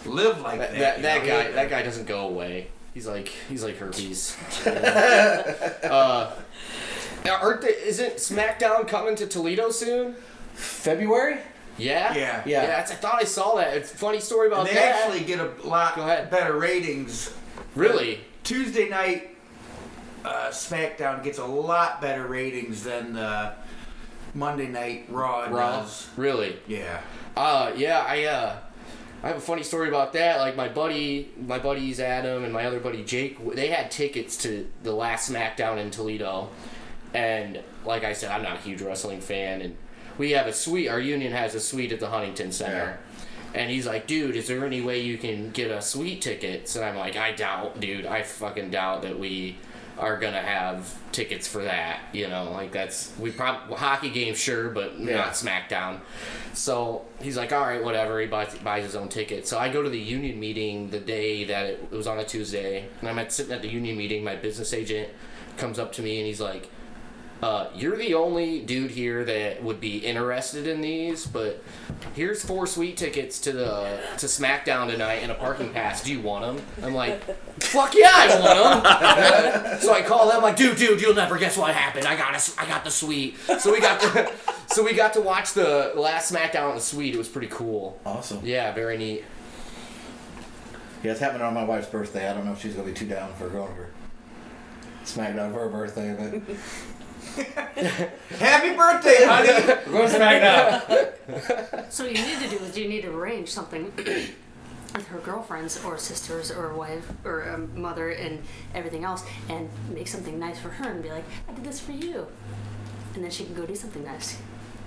[0.07, 1.03] live like that that.
[1.03, 2.69] that, that guy that guy doesn't go away.
[2.95, 4.37] He's like he's like herpes.
[4.67, 6.33] uh,
[7.25, 10.15] now, aren't they, isn't SmackDown coming to Toledo soon?
[10.55, 11.39] February?
[11.79, 12.15] Yeah.
[12.15, 12.43] Yeah.
[12.47, 12.67] Yeah.
[12.67, 13.77] that's- I thought I saw that.
[13.77, 14.95] It's a funny story about And they that.
[15.07, 16.31] actually get a lot Go ahead.
[16.31, 17.35] better ratings.
[17.75, 18.21] really.
[18.45, 19.37] Tuesday night,
[20.25, 23.55] uh, SmackDown gets a lot better ratings than uh,
[24.35, 25.81] Monday night Raw, Raw.
[25.81, 26.09] does.
[26.17, 26.57] Really.
[26.69, 27.01] Yeah.
[27.37, 28.57] Uh, yeah, I uh,
[29.25, 30.39] I have a funny story about that.
[30.39, 34.69] Like my buddy, my buddies Adam and my other buddy Jake, they had tickets to
[34.83, 36.51] the last SmackDown in Toledo,
[37.15, 39.77] and like I said, I'm not a huge wrestling fan, and
[40.19, 40.89] we have a suite.
[40.91, 42.99] Our union has a suite at the Huntington Center.
[43.55, 46.75] And he's like, dude, is there any way you can get us suite tickets?
[46.75, 48.05] And I'm like, I doubt, dude.
[48.05, 49.57] I fucking doubt that we
[49.97, 52.01] are gonna have tickets for that.
[52.13, 55.15] You know, like that's we probably hockey game, sure, but Yeah.
[55.17, 56.01] not SmackDown.
[56.55, 58.21] So he's like, all right, whatever.
[58.21, 59.47] He buys, buys his own ticket.
[59.47, 62.25] So I go to the union meeting the day that it, it was on a
[62.25, 64.25] Tuesday, and I'm at, sitting at the union meeting.
[64.25, 65.09] My business agent
[65.57, 66.71] comes up to me and he's like,
[67.45, 71.63] uh, "You're the only dude here that would be interested in these, but
[72.15, 76.03] here's four sweet tickets to the to SmackDown tonight and a parking pass.
[76.03, 77.23] Do you want them?" I'm like,
[77.63, 81.59] "Fuck yeah, I want them." so I call them like, "Dude, dude, you'll never guess
[81.59, 82.07] what happened.
[82.07, 84.33] I got a, I got the suite." So we got to,
[84.69, 87.15] so we got to watch the last SmackDown in the suite.
[87.15, 88.01] It was pretty cool.
[88.07, 88.41] Awesome.
[88.43, 89.23] Yeah, very neat.
[91.03, 92.27] Yeah, it's happening on my wife's birthday.
[92.27, 93.91] I don't know if she's going to be too down for going to her
[95.05, 96.57] SmackDown for her birthday, but
[98.39, 99.49] Happy birthday, honey!
[99.87, 101.91] we're going to SmackDown.
[101.91, 105.83] So what you need to do is you need to arrange something with her girlfriends
[105.85, 108.43] or sisters or wife or um, mother and
[108.75, 111.93] everything else, and make something nice for her and be like, "I did this for
[111.93, 112.29] you,"
[113.15, 114.39] and then she can go do something nice,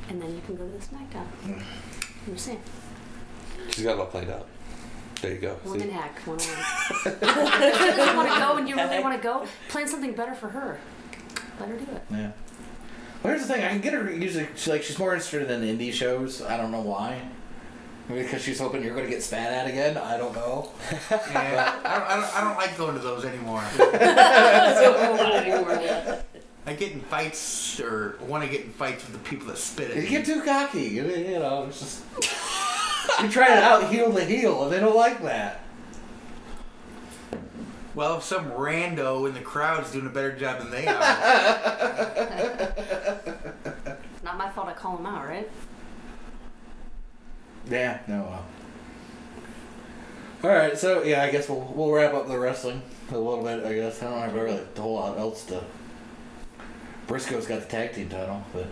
[0.08, 1.28] and then you can go to the SmackDown.
[1.46, 2.62] I'm just saying,
[3.72, 4.48] She's got it all planned out.
[5.22, 5.58] There you go.
[5.64, 5.70] See?
[5.70, 7.18] woman hack 101.
[7.24, 10.36] if you really want to go and you really want to go, plan something better
[10.36, 10.80] for her.
[11.60, 12.02] Let her do it.
[12.12, 12.32] Yeah.
[13.24, 13.64] Well, here's the thing.
[13.64, 14.48] I can get her usually.
[14.56, 16.42] She, like she's more interested in indie shows.
[16.42, 17.22] I don't know why.
[18.10, 19.98] Maybe because she's hoping you're going to get spat at again.
[19.98, 20.70] I don't know.
[21.12, 23.62] Yeah, I, don't, I, don't, I don't like going to those anymore.
[26.66, 29.92] I get in fights or want to get in fights with the people that spit
[29.92, 30.10] at You me.
[30.10, 30.82] get too cocky.
[30.84, 32.04] You, you know, it's just
[33.22, 35.62] you're trying to out heel the heel, and they don't like that.
[37.98, 40.94] Well, if some rando in the crowd's doing a better job than they are,
[44.24, 44.68] Not my fault.
[44.68, 45.50] I call him out, right?
[47.68, 47.98] Yeah.
[48.08, 48.22] No.
[48.22, 48.46] Well.
[50.44, 50.78] All right.
[50.78, 53.66] So yeah, I guess we'll we'll wrap up the wrestling a little bit.
[53.66, 55.64] I guess I don't have really a whole lot else to.
[57.08, 58.68] Briscoe's got the tag team title, but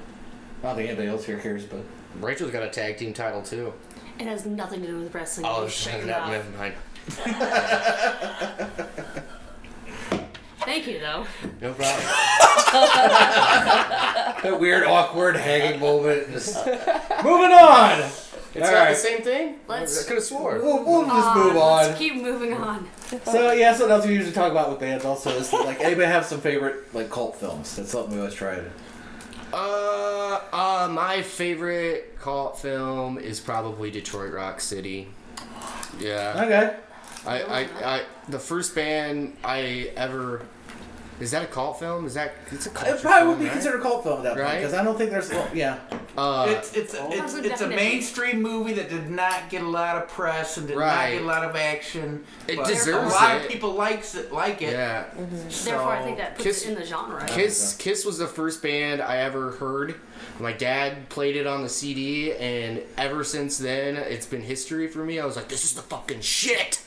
[0.62, 1.66] I don't think anybody else here cares.
[1.66, 1.80] But
[2.22, 3.74] Rachel's got a tag team title too.
[4.20, 5.48] It has nothing to do with wrestling.
[5.50, 6.30] Oh, shit, that, off.
[6.30, 6.76] never mind.
[7.08, 7.38] Thank
[10.60, 11.26] Thank you, though.
[11.62, 12.06] No problem.
[14.44, 16.30] That weird, awkward, hanging moment.
[16.32, 18.00] Just moving on.
[18.00, 18.90] It's All not right.
[18.92, 19.56] the same thing.
[19.68, 20.60] Let's- I could have swore.
[20.62, 21.86] We'll, we'll just Uh, move on.
[21.86, 22.88] Let's keep moving on.
[23.26, 25.04] So yeah, so that's what we usually talk about with bands.
[25.06, 27.76] Also, is like anybody have some favorite like cult films?
[27.76, 28.72] That's something we always try to.
[29.54, 35.08] Uh, uh, my favorite cult film is probably Detroit Rock City.
[36.00, 36.42] Yeah.
[36.46, 36.76] Okay.
[37.26, 37.60] I, I,
[37.98, 40.46] I, the first band I ever.
[41.18, 42.06] Is that a cult film?
[42.06, 43.54] Is that it's a cult It probably would be right?
[43.54, 44.58] considered a cult film at that point Right?
[44.58, 45.80] because I don't think there's well, yeah.
[46.18, 49.96] Uh, It's it's it's, Hasn't it's a mainstream movie that did not get a lot
[49.96, 51.12] of press and did Right.
[51.12, 52.26] not get a lot of action.
[52.50, 53.46] It but deserves a lot it.
[53.46, 54.74] of people likes it like it.
[54.74, 55.06] yeah.
[55.48, 57.26] So, Therefore, I think that puts Kiss- it in the genre.
[57.28, 59.96] Kiss Kiss was the first band I ever heard.
[60.42, 65.06] My dad played it on the CD, and ever since then, it's been history for
[65.06, 65.18] me.
[65.22, 66.82] I was like, "This is the fucking shit."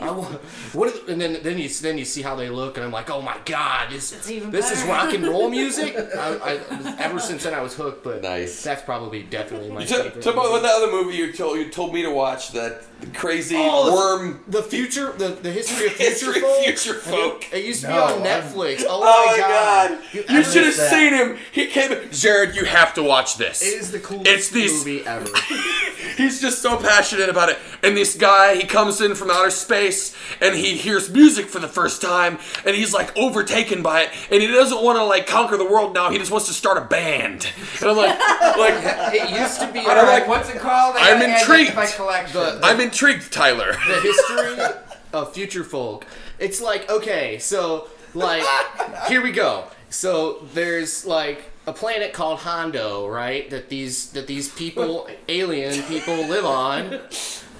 [0.00, 0.24] I wa-
[0.72, 0.88] what?
[0.88, 3.22] Is, and then then you then you see how they look, and I'm like, "Oh
[3.22, 7.44] my god, this It's even this is rock and roll music." I, I, ever since
[7.44, 8.04] then, I was hooked.
[8.04, 8.62] But Nice.
[8.62, 10.14] that's probably definitely my You favorite.
[10.14, 12.82] took, took about what that other movie you told you told me to watch that
[13.14, 14.44] crazy Oh, worm.
[14.48, 16.64] the future, the, the history of future History folk.
[16.64, 17.52] Future Folk.
[17.52, 18.84] It used to No, be on I'm- Netflix.
[18.88, 19.90] Oh, Oh my my god!
[19.90, 19.98] god!
[20.12, 20.90] You, ever should have that?
[20.90, 21.36] seen him.
[21.50, 21.90] He came.
[22.12, 23.60] Jared, you have to watch this.
[23.62, 25.28] It is the coolest It's these- movie ever.
[26.16, 27.58] He's just so passionate about it.
[27.82, 31.68] And this guy, he comes in from outer space and he hears music for the
[31.68, 35.56] first time and he's like overtaken by it and he doesn't want to like conquer
[35.56, 36.10] the world now.
[36.10, 37.48] He just wants to start a band.
[37.80, 38.18] And I'm like,
[38.58, 39.78] like It used to be.
[39.80, 40.96] And I'm like- what's it called?
[40.96, 41.74] I I'm gotta add that intrigued.
[41.76, 42.36] My collection.
[42.40, 43.72] The- I'm intrigued, Tyler.
[43.72, 44.64] the history
[45.12, 46.06] of future folk.
[46.38, 48.44] It's like okay, so like
[49.08, 49.64] here we go.
[49.90, 53.48] So there's like a planet called Hondo, right?
[53.50, 57.00] That these that these people, alien people, live on,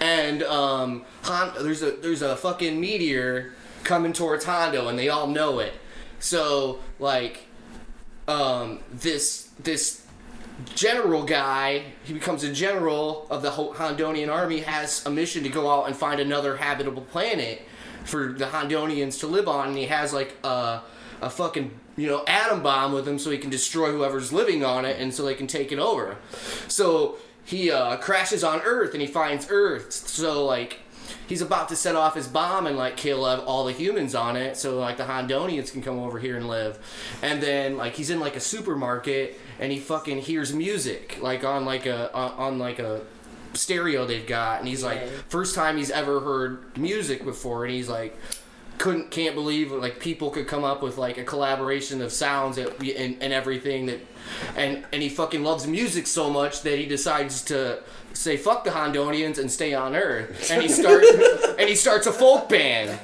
[0.00, 3.52] and um, Hon- there's a there's a fucking meteor
[3.84, 5.74] coming towards Hondo, and they all know it.
[6.18, 7.46] So like,
[8.28, 10.06] um, this this
[10.74, 15.70] general guy, he becomes a general of the Hondonian army, has a mission to go
[15.70, 17.62] out and find another habitable planet
[18.04, 20.80] for the Hondonians to live on, and he has like a,
[21.20, 24.84] a fucking you know atom bomb with him so he can destroy whoever's living on
[24.84, 26.16] it, and so they can take it over.
[26.68, 29.92] So he uh, crashes on Earth, and he finds Earth.
[29.92, 30.80] So like.
[31.28, 34.56] He's about to set off his bomb and like kill all the humans on it,
[34.56, 36.78] so like the Hondonians can come over here and live.
[37.22, 41.64] And then like he's in like a supermarket and he fucking hears music like on
[41.64, 43.02] like a on, on like a
[43.54, 47.88] stereo they've got, and he's like first time he's ever heard music before, and he's
[47.88, 48.16] like
[48.82, 52.68] couldn't can't believe like people could come up with like a collaboration of sounds that,
[52.80, 54.00] and, and everything that
[54.56, 57.80] and and he fucking loves music so much that he decides to
[58.22, 60.50] say fuck the Hondonians and stay on Earth.
[60.50, 61.08] And he starts
[61.58, 62.98] and he starts a folk band.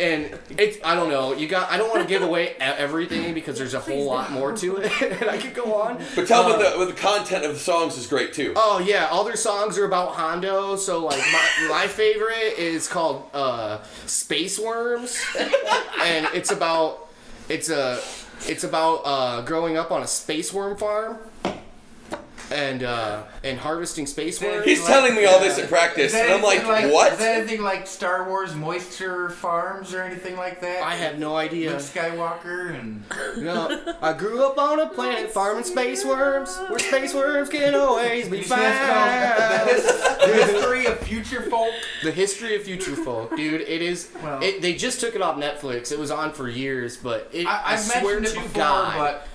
[0.00, 3.32] And it's I don't know you got I don't want to give away e- everything
[3.34, 4.90] because there's a whole lot more to it.
[5.20, 6.02] And I could go on.
[6.14, 8.52] But tell me the, the content of the songs is great too.
[8.56, 10.76] Oh yeah, all their songs are about Hondo.
[10.76, 15.22] So like my, my favorite is called uh, Space Worms,
[16.00, 17.08] and it's about
[17.48, 18.00] it's a
[18.48, 21.18] it's about uh, growing up on a space worm farm
[22.50, 24.64] and uh, and harvesting space worms.
[24.64, 27.12] He's telling me all this in practice, and I'm like, anything what?
[27.12, 30.82] Is that anything like Star Wars Moisture Farms or anything like that?
[30.82, 31.70] I have no idea.
[31.70, 33.02] Luke Skywalker and
[33.44, 38.28] No, I grew up on a planet farming space worms, where space worms can always
[38.28, 40.30] be You see that's called found.
[40.32, 41.72] the, history of future folk.
[42.02, 43.60] The history of future folk, dude.
[43.62, 44.10] It is.
[44.22, 45.92] Well- it, they just took it off Netflix.
[45.92, 48.62] It was on for years, but it, I, I, I've swear mentioned to it before,
[48.62, 49.28] God, but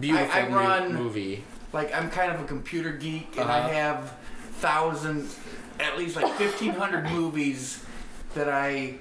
[0.00, 1.44] beautiful I- I run- movie.
[1.76, 3.68] Like I'm kind of a computer geek, and Uh-huh.
[3.68, 4.12] I have
[4.58, 5.28] thousand,
[5.78, 7.84] at least like fifteen hundred movies
[8.34, 8.94] that I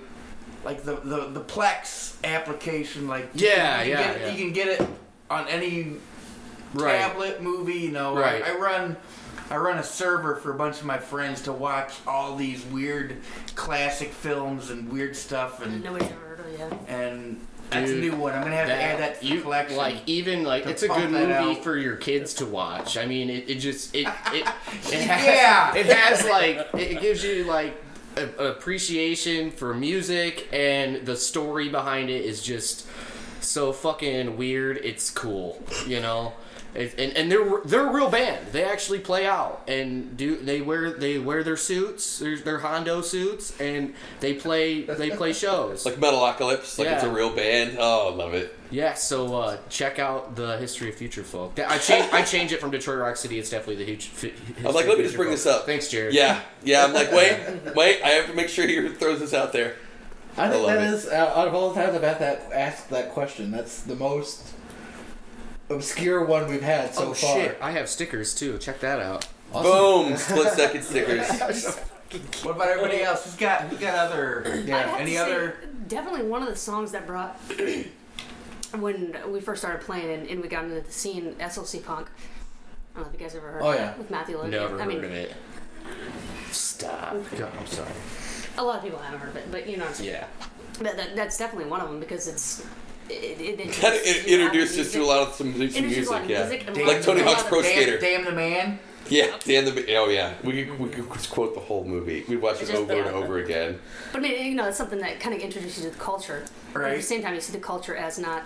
[0.63, 3.07] like the the the Plex application.
[3.07, 4.31] Like you Yeah, can, you yeah, can get, yeah.
[4.33, 4.87] You can get it
[5.29, 5.93] on any
[6.73, 6.99] Right.
[6.99, 7.75] tablet movie.
[7.79, 8.43] You know, Right.
[8.43, 8.97] I, I run.
[9.49, 13.17] I run a server for a bunch of my friends to watch all these weird
[13.53, 16.73] classic films and weird stuff, and Nobody's ever heard of it yet.
[16.87, 17.39] and
[17.81, 18.33] that's a Dude, new one.
[18.33, 19.77] I'm gonna have to add that to you the collection.
[19.77, 21.63] like even like it's a good movie out.
[21.63, 22.97] for your kids to watch.
[22.97, 24.45] I mean, it, it just it it it
[25.01, 25.75] has, Yeah.
[25.75, 27.81] it has like it gives you like
[28.17, 32.85] a, appreciation for music and the story behind it is just
[33.41, 34.77] so fucking weird.
[34.77, 36.33] It's cool, you know.
[36.75, 38.47] It, and and they're they're a real band.
[38.51, 43.01] They actually play out and do they wear they wear their suits, their, their Hondo
[43.01, 45.85] suits, and they play they play shows.
[45.85, 47.77] like Metalocalypse, like it's a real band.
[47.79, 48.57] Oh, I love it.
[48.71, 51.57] Yeah, so uh, check out the history of future folk.
[51.59, 53.39] I change I change it from Detroit Rock City.
[53.39, 54.07] It's definitely the huge.
[54.07, 55.65] Fi- I'm like, let me just bring this up.
[55.65, 56.13] Thanks, Jared.
[56.13, 56.83] Yeah, yeah.
[56.83, 57.39] I'm like, wait,
[57.75, 58.01] wait.
[58.03, 59.75] I have to make sure he throws this out there.
[60.37, 60.93] I think love that it.
[60.93, 63.51] is uh, out of all the times I've had that asked that question.
[63.51, 64.45] That's the most
[65.69, 67.35] obscure one we've had so oh far.
[67.35, 67.57] shit!
[67.61, 68.57] I have stickers too.
[68.57, 69.27] Check that out.
[69.53, 70.15] Boom!
[70.17, 71.79] Split second stickers.
[72.43, 73.25] What about everybody else?
[73.25, 74.43] Who's got who's got other?
[74.45, 75.57] I'd Any to say, other?
[75.87, 77.35] Definitely one of the songs that brought
[78.79, 82.07] when we first started playing and, and we got into the scene, SLC Punk.
[82.95, 83.91] I don't know if you guys ever heard Oh, of yeah.
[83.91, 84.49] it with Matthew Lillard.
[84.51, 85.35] Never I heard mean, of it.
[86.51, 87.17] Stop.
[87.37, 87.89] God, I'm sorry.
[88.57, 90.11] a lot of people haven't heard of it, but you know what I'm saying.
[90.11, 90.27] Yeah.
[90.79, 92.65] But that, that's definitely one of them because it's
[93.09, 96.11] it, it, it, Kind of introduced us to a lot of some, some music, a
[96.11, 96.39] lot yeah.
[96.47, 97.97] music and Like Tony Hawk's Pro Damn, Skater.
[97.99, 98.79] damn the man.
[99.07, 102.25] Yeah, Dan the oh yeah, we could, we could quote the whole movie.
[102.27, 103.11] We watched it It's just- over and yeah.
[103.11, 103.79] over again.
[104.11, 106.43] But I mean, you know, it's something that kind of introduces you to the culture.
[106.73, 108.43] But at the same time, you see the culture as not.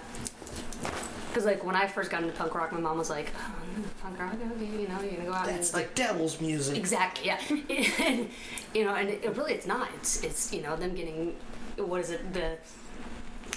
[1.29, 4.19] Because like when I first got into punk rock, my mom was like, oh, "Punk
[4.19, 6.75] rock, okay, you know, you're gonna go out That's and like devil's music.
[6.75, 7.39] exactly, yeah."
[8.05, 8.29] and,
[8.73, 9.87] you know, and it, really, it's not.
[9.95, 11.35] It's it's you know them getting
[11.77, 12.57] what is it the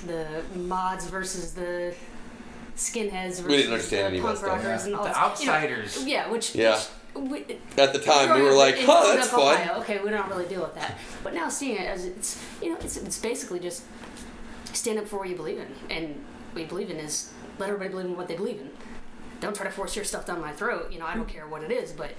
[0.06, 1.94] the mods versus the
[2.76, 4.64] skinheads versus We didn't understand the any of punk that stuff.
[4.64, 6.04] rockers and all The this- you know, outsiders.
[6.04, 6.80] yeah, which Yeah.
[7.14, 9.54] Which, we, At the time, we growing were up like, in "Huh, that's up fun."
[9.60, 10.96] Ohio, okay, we don't really deal with that.
[11.22, 13.82] But now seeing it as it's, you know, it's, it's basically just
[14.72, 17.90] stand up for what you believe in, and what you believe in is let everybody
[17.90, 18.70] believe in what they believe in.
[19.40, 20.90] Don't try to force your stuff down my throat.
[20.90, 22.12] You know, I don't care what it is, but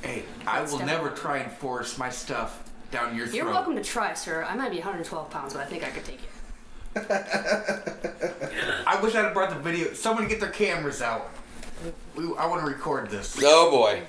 [0.00, 3.36] Hey, I That's will definitely- never try and force my stuff down your throat.
[3.36, 4.42] you're welcome to try, sir.
[4.48, 6.30] I might be 112 pounds, but I think I could take it.
[6.96, 9.92] I wish I'd have brought the video.
[9.94, 11.30] Someone get their cameras out.
[12.16, 13.38] We, I want to record this.
[13.42, 14.02] Oh boy.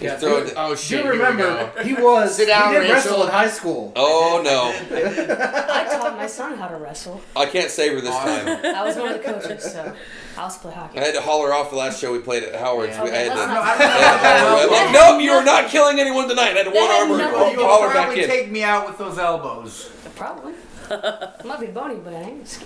[0.00, 1.02] Yeah, Throw do, it- Oh shit!
[1.04, 2.94] here we remember he was Sit down, he did Rachel.
[2.94, 3.92] wrestle in high school.
[3.94, 7.20] Oh no, I taught my son how to wrestle.
[7.36, 8.48] I can't save her this time.
[8.74, 9.94] I was one of the coaches, so
[10.36, 10.98] I also play hockey.
[10.98, 12.96] I had to haul her off the last show we played at Howard's.
[12.96, 13.04] Yeah.
[13.04, 14.64] We- I had to, Let's I not- had to haul her.
[14.64, 16.54] I'm like, nope, you are not killing anyone tonight.
[16.56, 18.22] I had to one That arm her, nothing to do haul You'll her back probably
[18.24, 18.28] in.
[18.28, 19.88] take me out with those elbows.
[20.16, 20.54] Probably.
[20.90, 22.64] I might be bony, but I ain't.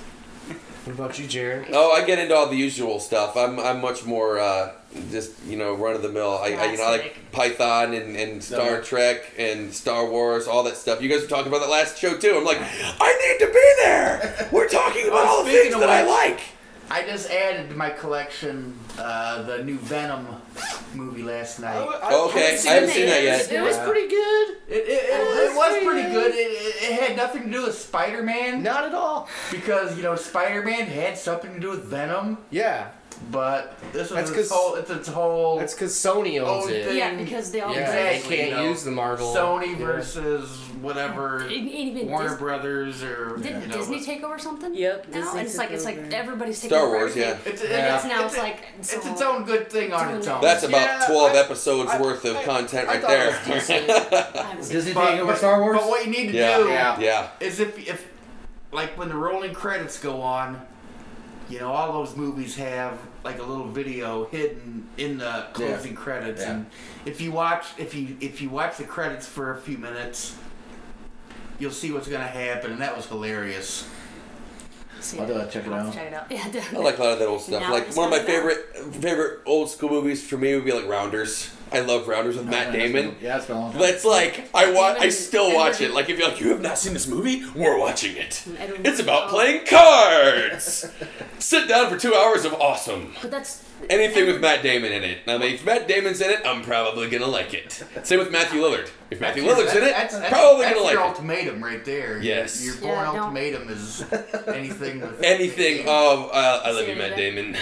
[0.84, 1.68] What about you, Jared?
[1.72, 3.36] Oh, I get into all the usual stuff.
[3.36, 4.70] I'm I'm much more uh,
[5.10, 6.38] just you know run of the mill.
[6.40, 8.80] I, I you know I like Python and, and Star Yeah.
[8.82, 11.02] Trek and Star Wars, all that stuff.
[11.02, 12.36] You guys were talking about that last show too.
[12.36, 14.48] I'm like, I need to be there.
[14.52, 16.40] We're talking about all the things of that I like.
[16.90, 20.26] I just added to my collection uh, the new Venom
[20.94, 21.76] movie last night.
[21.76, 23.50] Okay, I haven't seen that yet.
[23.50, 24.48] It was pretty good.
[24.68, 26.32] It, it, it, it was pretty good.
[26.34, 29.28] It, it, it had nothing to do with Spider Man Not at all.
[29.50, 32.90] because you know Spider Man had something to do with Venom, Yeah,
[33.30, 34.74] but this That's was its 'cause- whole.
[34.76, 36.84] It's its whole that's because Sony owns Oh, it.
[36.86, 39.34] they- Yeah, because they all Yeah, Exactly, they can't you know, use the Marvel.
[39.34, 39.86] Sony Yeah.
[39.86, 40.48] versus
[40.80, 44.74] whatever And even Warner Dis- Brothers or Didn't you know, Disney take over something?
[44.74, 46.14] Yep, Now Disney it's took like it's like over.
[46.14, 46.86] everybody's taking over.
[46.86, 47.24] Star over Wars, yeah.
[47.26, 47.52] everything.
[47.54, 47.96] It's, Yeah.
[47.96, 50.40] it's, Now it's, it's like it's so- its own good thing on its own.
[50.40, 53.18] That's about Yeah, 12 I- episodes I- worth of I- content I right thought it
[53.18, 53.54] there.
[53.54, 53.90] was decent.
[54.12, 55.78] I haven't Disney But- taking over Star Wars.
[55.80, 56.58] But what you need to yeah,
[56.96, 57.28] do yeah.
[57.40, 58.06] is if if
[58.72, 60.60] like when the rolling credits go on,
[61.48, 66.42] you know, all those movies have like a little video hidden in the closing credits,
[66.42, 66.52] Yeah.
[66.52, 66.66] and
[67.04, 70.36] if you watch if you if you watch the credits for a few minutes,
[71.58, 73.88] you'll see what's gonna happen, and that was hilarious.
[75.00, 75.92] See I'll do that, check it out.
[75.92, 76.26] to Check it out.
[76.30, 77.60] Yeah, I like a lot of that old stuff.
[77.60, 78.42] Now like one of my coming out.
[78.48, 81.50] favorite favorite old school movies for me would be like Rounders.
[81.72, 83.16] I love Rounders with Matt Oh, it's Damon.
[83.20, 83.80] Yeah, it's been a long time.
[83.80, 84.98] That's like I watch.
[85.00, 85.92] I still watch it.
[85.92, 88.44] Like if you're like you have not seen this movie, we're watching it.
[88.84, 89.30] It's about oh.
[89.30, 90.88] playing cards.
[91.38, 93.14] Sit down for two hours of awesome.
[93.20, 95.18] But that's Anything with Matt Damon in it.
[95.26, 97.84] I mean, if Matt Damon's in it, I'm probably gonna like it.
[98.02, 98.88] Same with Matthew Lillard.
[99.10, 101.08] If Matthew That's your- Lillard's in it, that's, that's, probably that's gonna like your it.
[101.08, 102.20] ultimatum right there.
[102.20, 102.64] Yes.
[102.64, 104.04] Your, your Yeah, born don't- ultimatum is
[104.48, 107.16] anything with Anything of uh, I love you, Matt?
[107.16, 107.56] Damon.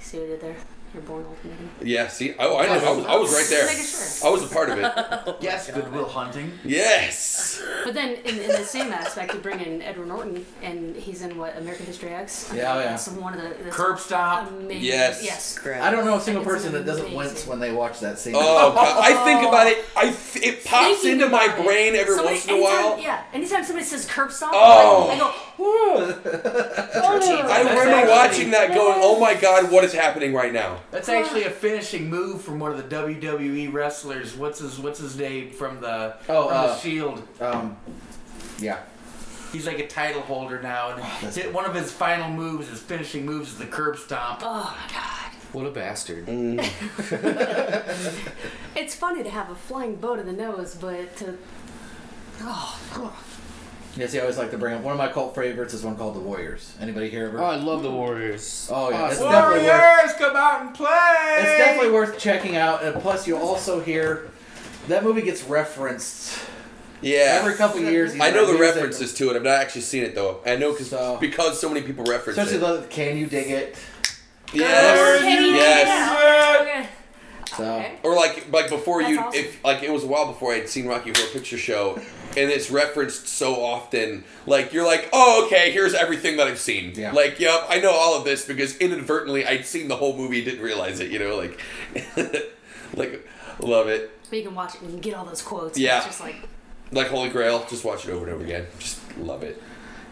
[0.00, 0.56] see what you did there.
[0.94, 1.70] You're Bourne ultimatum.
[1.82, 2.08] Yeah.
[2.08, 2.72] See, oh, I know.
[2.72, 3.66] I was, I was right there.
[3.66, 4.28] Making sure.
[4.28, 5.36] I was a part of it.
[5.40, 6.52] yes, Good Will Hunting.
[6.64, 7.62] Yes.
[7.84, 11.36] But then, in, in the same aspect, you bring in Edward Norton, and he's in
[11.36, 12.50] what American History X.
[12.54, 12.86] Yeah, oh, yeah.
[12.90, 14.50] That's one of the that's Curb Stop.
[14.50, 14.84] Amazing.
[14.84, 15.22] Yes.
[15.22, 15.58] Yes.
[15.58, 15.82] Correct.
[15.82, 17.18] I don't know a single It's person that doesn't amazing.
[17.18, 18.34] wince when they watch that scene.
[18.36, 18.98] Oh, God.
[19.02, 19.48] I think oh.
[19.48, 19.84] about it.
[19.96, 21.64] I th- it pops Thinking into my about it.
[21.64, 23.00] brain every Somebody- once in a anytime- while.
[23.00, 23.22] Yeah.
[23.34, 25.08] Anytime somebody says curb stop, Oh.
[25.10, 25.26] I go,
[25.58, 27.18] "Whoa." I oh.
[27.18, 31.44] remember actually- watching that, going, "Oh my God, what is happening right now?" That's actually
[31.44, 34.34] a finishing move from one of the WWE wrestlers.
[34.36, 37.22] What's his What's his name from the Oh, from uh, the Shield?
[37.40, 37.76] Um,
[38.58, 38.80] yeah.
[39.52, 42.80] He's like a title holder now, and that's- hit- one of his final moves, his
[42.80, 44.40] finishing moves, is the curb stomp.
[44.42, 45.12] oh my god.
[45.52, 46.28] What a bastard.
[48.76, 51.38] It's funny to have a flying boat in the nose, but to
[52.42, 53.16] oh,
[53.96, 54.00] God.
[54.02, 56.14] Yes, I always like to bring up one of my cult favorites is one called
[56.14, 56.74] The Warriors.
[56.80, 57.40] Anybody here ever?
[57.40, 58.68] Oh, I love the Warriors.
[58.72, 59.32] Oh, yeah, it's Awesome.
[59.32, 61.36] definitely worth- Warriors, come out and play!
[61.38, 64.28] It's definitely worth checking out, and plus you'll also hear
[64.88, 66.38] that movie gets referenced
[67.02, 67.38] Yeah.
[67.40, 68.60] Every couple years, I know the got music.
[68.76, 69.36] references to it.
[69.36, 70.40] I've not actually seen it though.
[70.46, 72.62] I know because So- because so many people reference Especially it.
[72.62, 73.76] Especially the Can You Dig It?
[74.54, 75.22] Yes.
[75.22, 76.60] Yes.
[76.62, 76.88] Okay.
[77.56, 79.40] So Or like like before That's you awesome.
[79.40, 81.98] if like it was a while before I'd seen Rocky Horror Picture Show
[82.36, 86.92] and it's referenced so often like you're like oh okay here's everything that I've seen
[86.94, 87.12] Yeah.
[87.12, 90.62] like yep I know all of this because inadvertently I'd seen the whole movie didn't
[90.62, 91.60] realize it you know like
[92.94, 93.26] like
[93.60, 95.78] love it But you can watch it and you can get all those quotes.
[95.78, 95.98] Yeah.
[95.98, 96.36] It's just like,
[96.92, 99.62] like Holy Grail just watch it over and over again just love it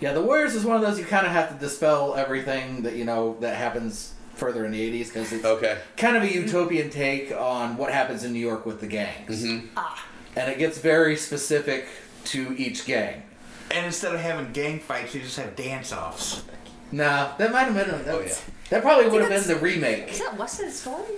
[0.01, 2.96] yeah, The Warriors is one of those you kind of have to dispel everything that
[2.96, 6.90] you know that happens further in the '80s because it's okay kind of a utopian
[6.90, 9.44] take on what happens in New York with the gangs,
[9.76, 10.05] ah.
[10.36, 11.86] and it gets very specific
[12.26, 13.22] to each gang.
[13.70, 16.44] And instead of having gang fights, they just have dance offs.
[16.92, 17.90] Nah, that might have been.
[17.90, 20.10] A, Oh, that's- That probably would have been the remake.
[20.12, 21.05] Is that West Side Story?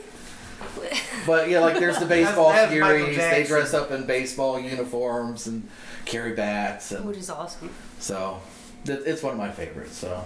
[1.26, 3.16] But yeah, like there's the baseball That's- that's series.
[3.16, 5.68] They dress up in baseball uniforms and
[6.04, 7.70] carry bats, and Which is awesome.
[7.98, 8.40] so
[8.84, 9.96] th- it's one of my favorites.
[9.98, 10.24] So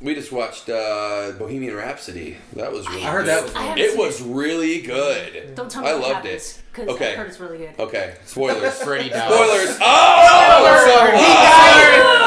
[0.00, 3.28] we just watched uh, Bohemian Rhapsody that was really I heard good.
[3.28, 6.62] that was I haven't it was really good Don't tell me I what loved happens,
[6.76, 7.12] it Okay.
[7.12, 7.70] I heard it's really good.
[7.78, 9.22] okay spoilers Freddy dies.
[9.32, 11.12] spoilers oh sorry.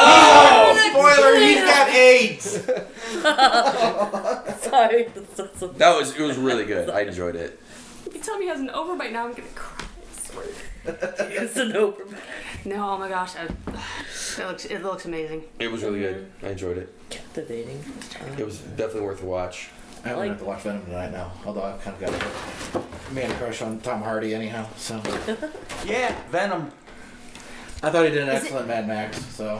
[0.04, 2.44] oh Spoiler, he's got AIDS!
[4.64, 5.04] Sorry.
[5.04, 6.90] That's, that's so- That was it was really good.
[6.90, 7.60] I enjoyed it.
[8.06, 9.86] If you tell me he has an overbite now, I'm gonna cry.
[9.86, 10.46] I swear.
[11.32, 12.04] it's an over.
[12.64, 15.44] No, oh my gosh, I, it looks it looks amazing.
[15.60, 16.16] It was really good.
[16.38, 16.46] Mm-hmm.
[16.46, 16.94] I enjoyed it.
[17.10, 17.84] Captivating.
[18.38, 19.70] It was definitely worth a watch.
[20.06, 21.32] I might Like- have to watch Venom tonight now.
[21.46, 22.12] Although I've kind of
[22.74, 24.68] got a man crush on Tom Hardy anyhow.
[24.78, 25.02] So
[25.86, 26.72] Yeah, Venom.
[27.84, 29.24] I thought he did an Is it- excellent Mad Max.
[29.26, 29.60] So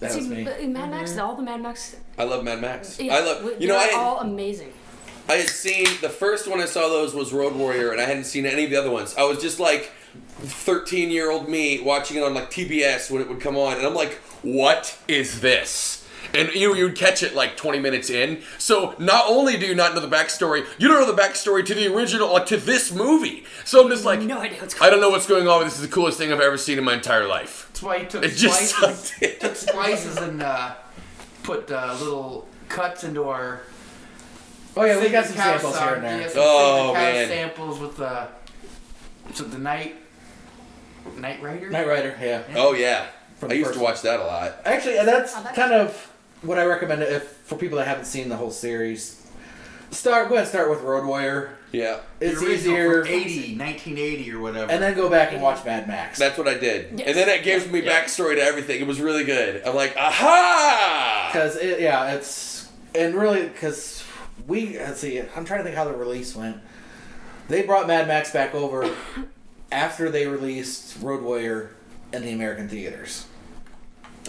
[0.00, 0.44] that was See, me.
[0.44, 1.20] but Mad Max, mm-hmm.
[1.20, 2.98] all the Mad Max, I love Mad Max.
[3.00, 4.72] yeah, I love you know I they're had, all amazing.
[5.28, 8.24] I had seen the first one I saw those was Road Warrior and I hadn't
[8.24, 9.14] seen any of the other ones.
[9.16, 9.92] I was just like
[10.42, 13.86] 13 year old me watching it on like TBS when it would come on and
[13.86, 15.98] I'm like what is this?
[16.32, 18.42] And you you'd catch it like 20 minutes in.
[18.56, 21.74] So not only do you not know the backstory, you don't know the backstory to
[21.74, 23.44] the original like to this movie.
[23.64, 25.74] So I'm just like No idea what's I don't know what's going on, but this
[25.74, 27.66] is the coolest thing I've ever seen in my entire life.
[27.68, 30.74] That's why he took It just slices, took slices and uh,
[31.42, 33.62] put uh, little cuts into our.
[34.76, 36.20] Oh yeah, we got some samples here and there.
[36.20, 37.28] Yeah, Oh, man.
[37.28, 38.28] samples with uh,
[39.34, 39.96] so the night,
[41.16, 41.70] Night Rider.
[41.70, 42.42] Knight Rider, yeah.
[42.56, 43.06] Oh yeah.
[43.38, 44.56] From I the used first to watch that a lot.
[44.64, 45.94] Actually, that's Oh, that's- kind of
[46.42, 49.16] what I recommend if for people that haven't seen the whole series.
[49.90, 51.56] Start go ahead and start with Road Warrior.
[51.72, 51.98] Yeah.
[52.20, 54.70] The It's original easier, from 80, 1980 or whatever.
[54.72, 56.18] and then go back and watch Mad Max.
[56.18, 56.98] That's what I did.
[56.98, 57.08] Yes.
[57.08, 57.90] And then it gives me Yeah.
[58.04, 58.80] backstory to everything.
[58.80, 59.62] It was really good.
[59.64, 61.30] I'm like, aha!
[61.32, 64.04] Because it, yeah, it's and really because
[64.46, 65.20] we let's see.
[65.34, 66.58] I'm trying to think how the release went.
[67.50, 68.94] They brought Mad Max back over
[69.72, 71.74] after they released Road Warrior
[72.12, 73.26] in the American theaters.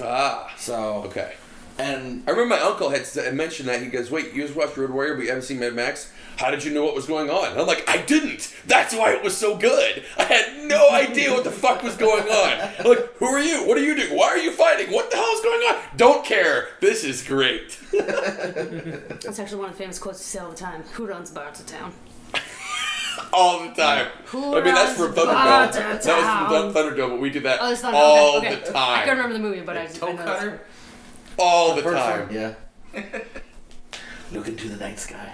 [0.02, 1.36] Ah, So okay.
[1.78, 3.80] and I remember my uncle had s- had mentioned that.
[3.82, 6.12] He goes, wait, you just watched Road Warrior, but you haven't seen Mad Max?
[6.38, 7.52] How did you know what was going on?
[7.52, 8.56] And I'm like, I didn't.
[8.66, 10.04] That's why it was so good.
[10.18, 12.70] I had no idea what the fuck was going on.
[12.80, 13.68] I'm like, who are you?
[13.68, 14.18] What are you doing?
[14.18, 14.92] Why are you fighting?
[14.92, 15.82] What the hell is going on?
[15.98, 16.70] Don't care.
[16.80, 17.78] This is great.
[17.92, 20.82] That's actually one of the famous quotes you say all the time.
[20.94, 21.92] Who runs Bartertown?
[23.34, 24.08] All the time.
[24.26, 25.74] Who I mean, that's from Thunderdome.
[25.74, 28.56] That was from Thunderdome, but we do that Oh, it's not all okay.
[28.56, 29.00] the time.
[29.00, 30.62] I can't remember the movie, but I, I Toe know that's- cutter.
[31.38, 32.28] all the first time.
[32.28, 32.54] one, yeah.
[34.32, 35.34] Look into the night sky.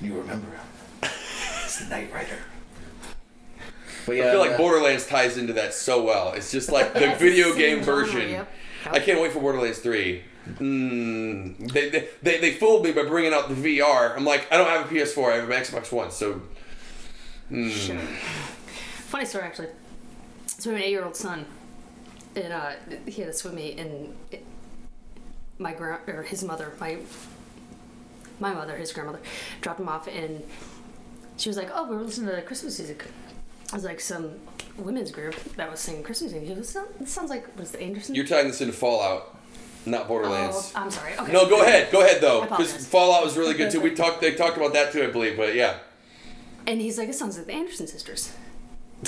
[0.00, 0.60] You remember him.
[1.64, 2.38] It's the Night Rider.
[4.06, 6.32] But yeah, I feel like the- Borderlands ties into that so well.
[6.32, 8.30] It's just like the video game same genre, version.
[8.30, 8.50] yep.
[8.90, 10.22] I can't wait for Borderlands 3.
[10.60, 14.14] Mm, they, they, they, they fooled me by bringing out the VR.
[14.14, 16.42] I'm like, I don't have a PS4, I have an Xbox One, so.
[17.50, 17.98] Mm.
[19.06, 19.68] Funny story, actually.
[20.46, 21.46] So we have an eight-year-old son,
[22.36, 22.72] and uh,
[23.06, 24.44] he had a swim meet, and it,
[25.58, 26.98] my grand or his mother, my
[28.40, 29.20] my mother, his grandmother,
[29.60, 30.42] dropped him off, and
[31.36, 33.04] she was like, "Oh, we're listening to Christmas music."
[33.72, 34.32] I was like, some
[34.76, 36.56] women's group that was singing Christmas music.
[36.56, 39.36] "This sound- this sounds like what is the Anderson?" You're tying this into Fallout,
[39.86, 40.72] not Borderlands.
[40.74, 41.12] Oh, I'm sorry.
[41.18, 41.32] Okay.
[41.32, 41.90] No, go ahead.
[41.92, 42.42] Go ahead, though.
[42.42, 42.86] Because.
[42.86, 43.80] Fallout was really good, too.
[43.80, 44.20] We talked.
[44.20, 45.78] They talked about that, too, I believe, but yeah.
[46.66, 48.32] And he's like, "It sounds like the Anderson sisters."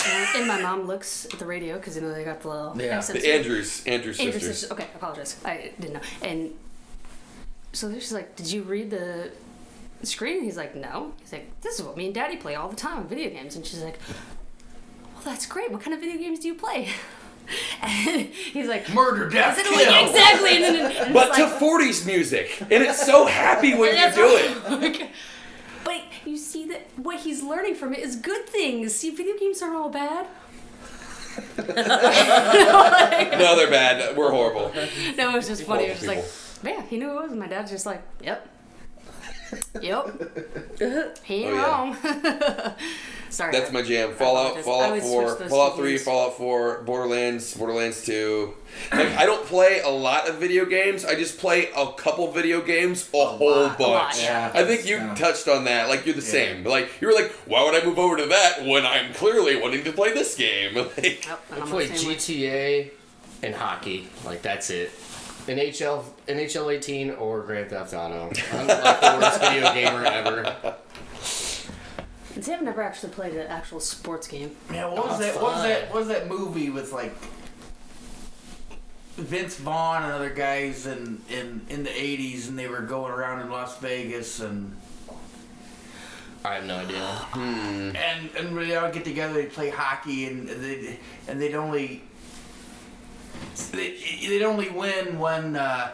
[0.04, 2.74] and, and my mom looks at the radio because you know they got the little
[2.80, 2.98] Yeah.
[2.98, 3.22] accents.
[3.22, 3.82] The Andrews.
[3.86, 4.58] Andrews Andrew sisters.
[4.58, 4.72] sisters.
[4.72, 5.36] Okay, I apologize.
[5.44, 6.00] I didn't know.
[6.22, 6.50] And
[7.72, 9.30] so she's like, "Did you read the
[10.02, 12.76] screen?" He's like, "No." He's like, "This is what me and Daddy play all the
[12.76, 13.98] time on video games." And she's like,
[15.14, 15.70] "Well, that's great.
[15.70, 16.88] What kind of video games do you play?"
[17.80, 20.06] And he's like, Murder, death, Is it- kill.
[20.08, 20.56] Exactly.
[20.56, 22.60] And then and it's But like, to 40s music.
[22.60, 24.70] And it's so happy when you That's do it.
[24.82, 25.10] Like, but
[26.26, 28.94] you see that what he's learning from it is good things.
[28.94, 30.26] See, video games aren't all bad.
[31.58, 34.16] No, they're bad.
[34.16, 34.72] We're horrible.
[35.16, 35.84] No, it was just funny.
[35.84, 36.24] It was just like,
[36.74, 37.32] yeah, he knew it was.
[37.32, 38.48] My dad's just like, yep.
[39.80, 40.78] Yep.
[41.24, 41.96] he ain't Oh, wrong.
[43.28, 43.52] Sorry.
[43.52, 44.12] That's my jam.
[44.14, 46.02] Fallout, Fallout Four, Fallout Three, games.
[46.04, 48.54] Fallout Four, Borderlands, Borderlands Two.
[48.92, 51.04] Like I don't play a lot of video games.
[51.04, 53.78] I just play a couple video games a, whole lot.
[53.78, 53.88] bunch.
[53.88, 54.50] A lot, yeah.
[54.54, 55.14] I think you Yeah.
[55.14, 55.88] touched on that.
[55.88, 56.64] Like you're the same.
[56.64, 59.84] Like you were like, why would I move over to that when I'm clearly wanting
[59.84, 60.74] to play this game?
[60.96, 62.14] Like, Yep, I play the same way.
[62.16, 62.90] GTA
[63.42, 64.08] and hockey.
[64.24, 64.90] Like that's it.
[65.46, 68.30] NHL, NHL 18 or Grand Theft Auto.
[68.52, 70.74] I'm like the worst video gamer ever.
[72.34, 74.50] And see, I've never actually played an actual sports game.
[74.72, 75.34] Yeah, what was Oh, that?
[75.36, 75.68] What was fun.
[75.68, 75.88] that?
[75.90, 77.14] What was that movie with like
[79.16, 83.40] Vince Vaughn and other guys in in in the '80s, and they were going around
[83.40, 84.76] in Las Vegas, and
[86.44, 87.26] I have no idea.
[87.34, 90.98] and and they all get together, they play hockey, and they
[91.28, 92.02] and they'd only
[93.72, 93.96] they,
[94.28, 95.92] they'd only win when uh,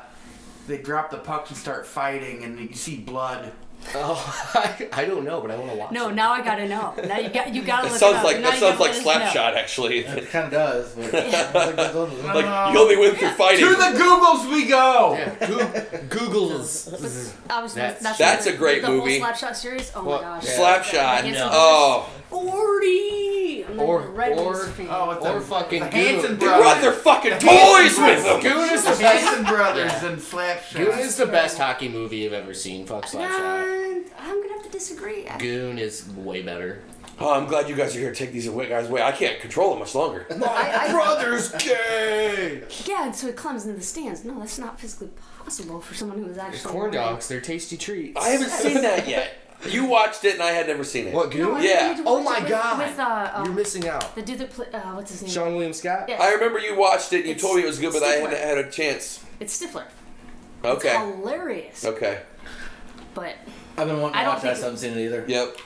[0.67, 3.53] they drop the pucks and start fighting, and you see blood.
[3.97, 4.15] Oh,
[4.55, 5.91] I, I don't know, but I want to watch.
[5.91, 6.15] No, it.
[6.15, 6.95] now I gotta know.
[7.05, 8.25] Now you got you gotta that look it sounds up.
[8.25, 9.41] like Now that you sounds gotta like let us know.
[9.41, 9.99] Slapshot actually.
[9.99, 13.65] It kind of does, but like that's one of you only win through fighting.
[13.67, 15.15] To the Googles we go.
[15.19, 16.87] Yeah, Goo- Google's.
[17.51, 19.19] Obviously, That's- that's, That's a great the movie.
[19.19, 19.91] Whole Slapshot series.
[19.97, 20.47] Oh Well, my gosh.
[20.47, 21.33] Slapshot.
[21.33, 21.49] No.
[21.51, 23.65] Oh, Forty.
[23.65, 24.87] I'm Or- even a Red or- fan.
[24.91, 26.01] Oh, it's Or the, fucking the Goon.
[26.01, 26.63] Hanson they brothers.
[26.63, 27.51] brought their fucking The toys
[27.97, 28.41] Hanson with them.
[28.41, 29.25] Goon is the The best.
[29.25, 30.07] Hanson brothers Yeah.
[30.07, 30.77] and Slapshot.
[30.77, 32.87] Goon is the best hockey movie you've ever seen.
[32.87, 33.29] Fuck Slapshot.
[33.39, 35.27] Nah, I'm gonna have to disagree.
[35.39, 36.83] Goon is way better.
[37.21, 39.03] Oh, I'm glad you guys are here to take these away, guys away.
[39.03, 40.27] I can't control it much longer.
[40.31, 42.63] I- I- brother's gay.
[42.87, 44.25] Yeah, and so it climbs into the stands.
[44.25, 48.21] No, that's not physically possible for someone who is actually Corn dogs, they're tasty treats.
[48.21, 49.39] I haven't seen that yet.
[49.69, 51.15] You watched it and I had never seen it.
[51.15, 51.41] What Goon?
[51.55, 52.03] No, Yeah.
[52.05, 52.79] Oh my with, God.
[52.79, 54.15] With uh, um, You're missing out.
[54.15, 55.31] the dude that play, uh, what's his name?
[55.31, 56.07] Seann William Scott.
[56.09, 56.21] Yeah.
[56.21, 58.09] I remember you watched it and you It's told me it was good, but I
[58.15, 59.25] hadn't had a chance.
[59.41, 59.85] It's Stifler.
[60.65, 60.89] Okay.
[60.91, 61.85] It's hilarious.
[61.85, 62.21] Okay.
[63.15, 63.37] But
[63.77, 64.51] I've been wanting I to don't watch that.
[64.51, 65.25] I think- haven't seen it either.
[65.29, 65.57] Yep.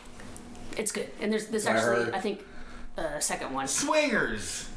[0.76, 1.10] it's good.
[1.20, 2.14] And there's this I actually, heard.
[2.14, 2.44] I think,
[2.98, 3.66] uh, second one.
[3.68, 4.68] Swingers.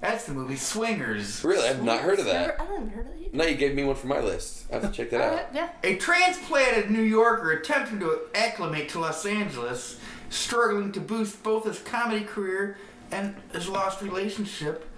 [0.00, 1.42] That's the movie Swingers.
[1.44, 2.60] Really, I've not heard of Never- that.
[2.60, 3.34] I haven't heard of that.
[3.34, 4.64] No, you gave me one for my list.
[4.70, 5.46] I have to check that Uh, out.
[5.52, 5.70] yeah.
[5.82, 9.98] A transplanted New Yorker attempting to acclimate to Los Angeles,
[10.30, 12.78] struggling to boost both his comedy career
[13.10, 14.88] and his lost relationship.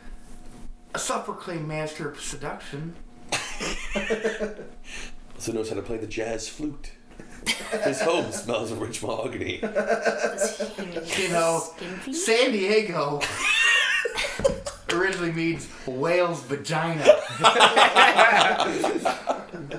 [0.95, 2.95] A self-proclaimed master of seduction.
[5.35, 6.91] Also knows how to play the jazz flute.
[7.85, 9.55] His home smells of rich mahogany.
[9.63, 11.63] You know,
[12.13, 13.21] San Diego
[14.93, 17.05] originally means whale's vagina.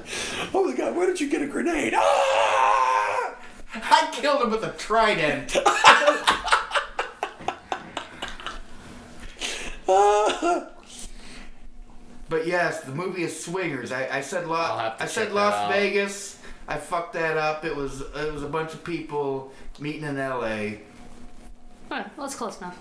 [0.53, 1.93] Oh my god, where did you get a grenade?
[1.95, 3.35] Ah!
[3.73, 5.55] I killed him with a trident.
[12.29, 13.91] But yes, the movie is Swingers.
[13.91, 15.69] I, I said I'll Las I said Las.
[15.69, 16.39] Vegas.
[16.65, 17.65] I fucked that up.
[17.65, 19.51] It was it was a bunch of people
[19.81, 20.79] meeting in L.A.
[21.91, 22.79] Alright, well, it's close enough.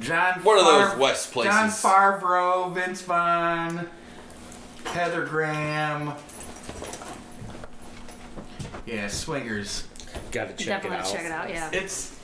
[0.00, 1.54] John One of those West places.
[1.54, 3.88] Jon Favreau, Vince Vaughn,
[4.86, 6.12] Heather Graham.
[8.86, 9.86] Yeah, Swingers.
[10.30, 11.06] Gotta You check it definitely out.
[11.06, 11.48] check it out.
[11.48, 11.70] Yeah.
[11.72, 12.14] It's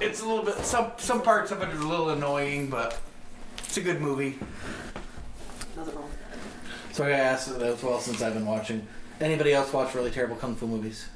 [0.00, 2.98] it's a little bit some some parts of it are a little annoying, but
[3.58, 4.38] it's a good movie.
[5.76, 6.10] Nothing wrong.
[6.92, 8.86] So I gotta ask as well since I've been watching.
[9.20, 11.08] Anybody else watch really terrible kung fu movies?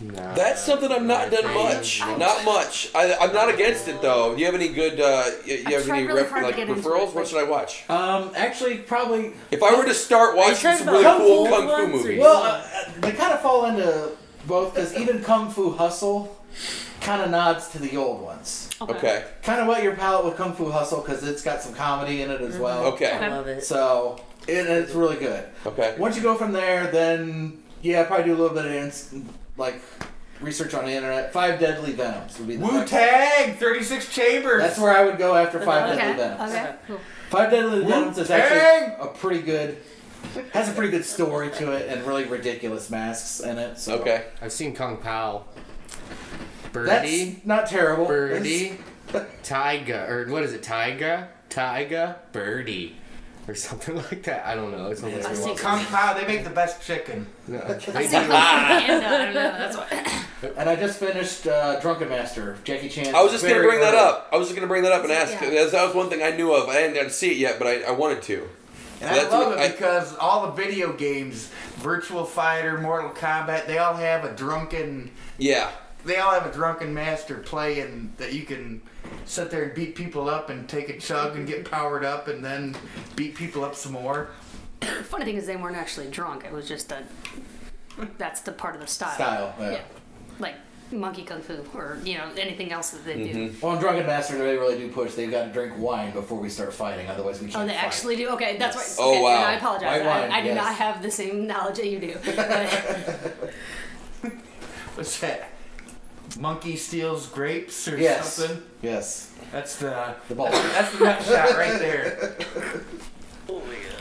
[0.00, 0.34] Nah.
[0.34, 2.00] That's something I've not done much.
[2.00, 2.90] Not much.
[2.94, 4.34] I, I'm not against it though.
[4.34, 5.00] Do you have any good?
[5.00, 7.08] Uh, you, you have tried any really ref, hard to like get into referrals?
[7.10, 7.88] it, What should I watch?
[7.88, 9.32] Um, actually, probably.
[9.50, 11.68] If I were to start watching talking some about really kung cool fu kung fu
[11.68, 14.10] ones, or movies, you- Well, uh, they kind of fall into
[14.46, 16.36] both because even Kung Fu Hustle
[17.00, 18.68] kind of nods to the old ones.
[18.80, 22.22] okay, Kind of wet your palate with Kung Fu Hustle because it's got some comedy
[22.22, 22.84] in it as well.
[22.86, 23.62] okay, I love it.
[23.64, 25.44] So it, it's really good.
[25.66, 25.94] okay.
[25.98, 29.14] Once you go from there, then yeah, probably do a little bit of ins-
[29.56, 29.80] like
[30.40, 31.32] research on the internet.
[31.32, 34.62] Five Deadly Venoms would be the Wu Tang, Thirty Six Chambers.
[34.62, 36.00] That's where I would go after Five Okay.
[36.00, 36.52] Deadly Venoms.
[36.52, 36.74] Okay.
[36.86, 37.00] Cool.
[37.30, 39.78] Five Deadly Venoms is actually a pretty good,
[40.52, 43.78] has a pretty good story to it and really ridiculous masks in it.
[43.78, 44.26] So Okay.
[44.42, 45.44] I've seen Kung Pow.
[46.72, 46.88] Birdie.
[47.34, 48.06] that's not terrible.
[48.06, 48.78] Birdie.
[49.44, 50.08] Tyga.
[50.08, 50.62] Or what is it?
[50.62, 51.28] Tyga?
[51.48, 52.16] Tyga?
[52.32, 52.96] Birdie.
[53.48, 54.46] Or something like that.
[54.46, 54.90] I don't know.
[54.90, 55.44] It's I hilarious.
[55.44, 55.54] see.
[55.54, 56.14] Kung Pao.
[56.14, 57.26] They make the best chicken.
[57.46, 57.96] No, they see do.
[58.16, 59.34] and, I don't know.
[59.34, 60.24] That's why.
[60.56, 63.14] And I just finished uh, Drunken Master, Jackie Chan.
[63.14, 64.28] I was just gonna very bring that up.
[64.32, 65.32] I was just gonna bring that up and ask.
[65.34, 65.50] Yeah.
[65.50, 66.70] That that was one thing I knew of.
[66.70, 68.48] I hadn't got to see it yet, but I, I wanted to.
[69.00, 71.50] And So I that's love what it I- because all the video games,
[71.80, 75.70] Virtua Fighter, Mortal Kombat, they all have a drunken Yeah.
[76.04, 78.80] They all have a drunken master play and that you can
[79.24, 82.44] sit there and beat people up and take a chug and get powered up and
[82.44, 82.74] then
[83.16, 84.28] beat people up some more.
[84.80, 86.44] The funny thing is, they weren't actually drunk.
[86.44, 87.02] It was just a.
[88.18, 89.14] That's the part of the style.
[89.14, 89.80] Style, yeah.
[90.38, 90.56] Like
[90.92, 93.32] monkey kung fu or you know anything else that they Mm-hmm.
[93.32, 93.54] do.
[93.62, 95.14] Well, in Drunken Master, they really do push.
[95.14, 97.64] They've got to drink wine before we start fighting, otherwise we can't.
[97.64, 97.84] Oh, they fight.
[97.84, 98.28] actually do.
[98.30, 98.98] Okay, that's Yes.
[98.98, 99.04] right.
[99.04, 99.30] Oh, wow.
[99.36, 100.00] and I apologize.
[100.02, 100.56] White wine, I, I do yes.
[100.56, 102.18] not have the same knowledge that you do.
[104.22, 104.32] But
[104.96, 105.50] What's that?
[106.38, 108.34] Monkey steals grapes or Yes.
[108.34, 108.62] something?
[108.82, 109.30] Yes.
[109.52, 110.50] That's the The ball.
[110.52, 112.36] that's the nut shot right there.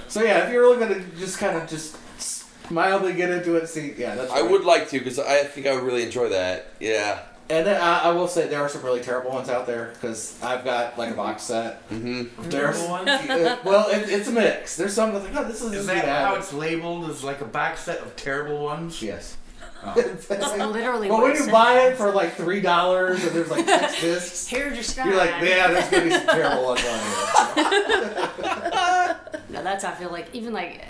[0.07, 1.97] So yeah, if you're looking to just kind of just
[2.69, 4.31] mildly get into it, see, yeah, that's.
[4.31, 4.51] I right.
[4.51, 6.67] would like to because I think I would really enjoy that.
[6.79, 7.19] Yeah.
[7.49, 10.41] And then I, I will say there are some really terrible ones out there because
[10.41, 11.87] I've got like a box set.
[11.89, 12.49] Mm-hmm.
[12.49, 13.09] There's Terrible ones?
[13.29, 14.77] uh, well, it, it's a mix.
[14.77, 17.09] There's some that's like, oh, this is, Is that how it's labeled?
[17.09, 19.01] As like a box set of terrible ones?
[19.01, 19.37] Yes.
[19.95, 23.67] That's literally Well, what when you buy it for like three dollars and there's like
[23.67, 25.05] six discs, Here's your sky.
[25.07, 26.99] you're like, yeah, there's gonna be some terrible ones on
[27.55, 28.29] here.
[29.49, 30.27] No, that's how I feel like.
[30.33, 30.85] Even like,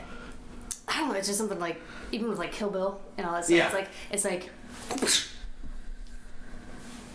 [0.88, 1.15] I don't know.
[1.15, 3.57] It's just something like even with like Kill Bill and all that stuff.
[3.57, 3.65] Yeah.
[3.65, 4.49] It's like it's like.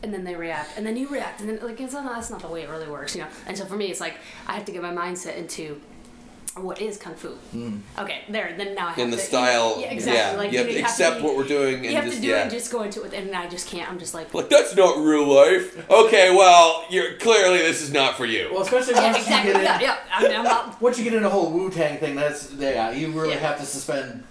[0.01, 2.41] And then they react, and then you react, and then like it's not that's not
[2.41, 3.29] the way it really works, you know.
[3.49, 4.15] And so for me, it's like
[4.47, 5.81] I have to get my mindset into
[6.61, 7.29] what is kung fu.
[7.29, 7.79] Hmm.
[7.99, 8.55] Okay, there.
[8.57, 10.19] Then now I have In the to, style, Yeah, exactly.
[10.19, 10.37] yeah.
[10.37, 12.23] Like you have to have accept be- what we're doing You and have just to
[12.23, 12.39] do yeah.
[12.39, 13.91] it and just go into it, and I just can't.
[13.91, 15.89] I'm just like, like that's not real life.
[15.91, 18.49] Okay, well, you're clearly this is not for you.
[18.53, 19.53] Well, especially yeah, once exactly.
[19.53, 19.99] you get in, Yeah, yeah.
[20.15, 20.81] I mean, I'm not.
[20.81, 23.37] once you get in the whole Wu Tang thing, that's yeah, you really Yeah.
[23.39, 24.25] have to suspend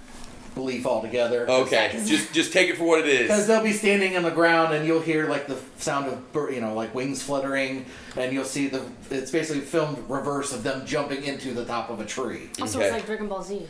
[0.58, 1.50] belief altogether.
[1.50, 3.22] Okay, just just take it for what it is.
[3.28, 6.52] Because they'll be standing on the ground and you'll hear like the sound of bir-
[6.52, 7.86] you know like wings fluttering,
[8.18, 12.02] and you'll see the it's basically filmed reverse of them jumping into the top of
[12.02, 12.50] a tree.
[12.60, 12.88] Also, Okay.
[12.88, 13.66] it's like Dragon Ball Z.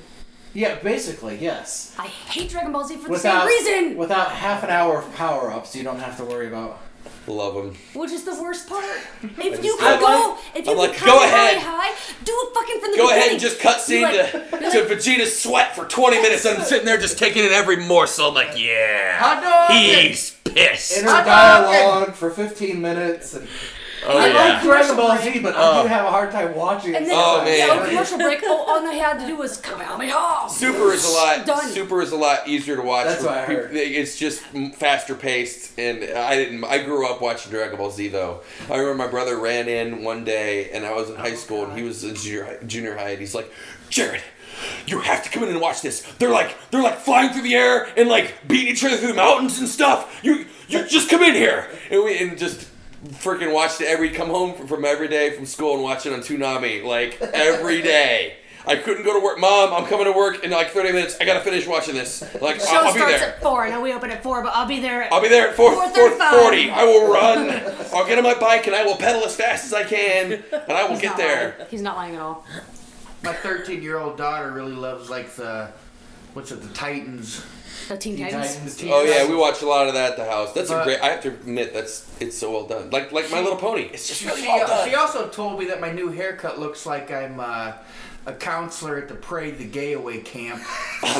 [0.54, 1.94] Yeah, basically yes.
[2.00, 3.98] I hate Dragon Ball Z for the Without same reason.
[3.98, 6.80] without half an hour of power ups, you don't have to worry about.
[7.28, 7.76] Love them.
[7.94, 8.86] Which is the worst part.
[9.38, 11.58] If you I can go, if you I'm can like, come go ahead.
[11.58, 11.94] high,
[12.24, 13.20] do it fucking from the Go beginning.
[13.22, 16.46] ahead and just cut scene like- to, to like, Vegeta's sweat for 20 minutes.
[16.46, 18.30] And I'm sitting there just taking in every morsel.
[18.30, 20.08] I'm like, yeah, Hadouken!
[20.08, 20.98] he's pissed.
[21.00, 23.34] Inner dialogue for 15 minutes.
[23.36, 23.48] And
[24.10, 24.34] Oh I yeah.
[24.54, 25.84] like Dragon Ball Z, but I Oh.
[25.84, 26.98] do have a hard time watching it.
[26.98, 27.58] And then, Oh, man.
[27.58, 30.00] yeah, on commercial break, oh, all they had to do was come out.
[30.02, 31.46] Oh, Super is a lot.
[31.46, 31.70] Done.
[31.72, 33.06] Super is a lot easier to watch.
[33.08, 33.76] That's what I heard.
[33.76, 34.42] It's just
[34.78, 36.64] faster paced, and I didn't.
[36.64, 38.42] I grew up watching Dragon Ball Z though.
[38.70, 41.66] I remember my brother ran in one day, and I was in oh high school,
[41.66, 43.52] and he was in junior high, junior high, and he's like,
[43.90, 44.22] Jared.
[44.88, 46.02] You have to come in and watch this.
[46.18, 49.14] They're like they're like flying through the air and like beating each other through the
[49.14, 50.20] mountains and stuff.
[50.24, 52.68] You you just come in here and we and just
[53.06, 56.14] freaking watched it every come home from, from every day from school and watch it
[56.14, 58.38] on Toonami like every day.
[58.66, 59.40] I couldn't go to work.
[59.40, 61.16] Mom, I'm coming to work in like 30 minutes.
[61.22, 62.22] I gotta finish watching this.
[62.42, 63.30] Like, show I'll, I'll be starts there.
[63.36, 63.64] at four.
[63.64, 65.04] I know we open at four, but I'll be there.
[65.04, 66.18] At, I'll be there at 4, 4:35.
[66.18, 66.70] 4.40.
[66.72, 67.50] I will run.
[67.94, 70.44] I'll get on my bike and I will pedal as fast as I can.
[70.52, 71.56] And I will He's get there.
[71.58, 71.70] lying.
[71.72, 72.44] He's not lying at all.
[73.24, 75.70] My 13 year old daughter really loves like the
[76.34, 77.46] what's it, the Titans.
[77.88, 78.54] The Teen, Teen Titans.
[78.56, 78.78] Titans.
[78.78, 80.54] Teen Oh yeah, we watch a lot of that at the house.
[80.54, 81.00] That's a great.
[81.02, 82.90] I have to admit, that's it's so well done.
[82.90, 83.84] Like like My Little Pony.
[83.94, 84.90] It's just She, really well done.
[84.90, 87.74] she also told me that my new haircut looks like I'm uh,
[88.26, 90.62] a counselor at the Pray the Gay Away camp.
[91.04, 91.18] But-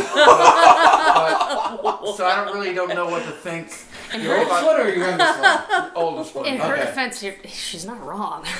[2.16, 3.70] so I don't really don't know what to think.
[4.14, 5.92] In Your her, oldest one or your youngest one?
[5.96, 6.46] Oldest one.
[6.46, 6.86] in her Okay.
[6.86, 7.24] defense,
[7.54, 8.46] she's not wrong.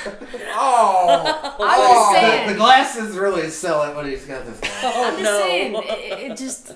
[0.60, 2.48] Oh, I'm Oh, just the, saying.
[2.48, 4.60] the glasses really sell it when he's got this.
[4.82, 5.38] Oh I'm just no.
[5.40, 5.74] saying.
[5.74, 6.72] It, it just.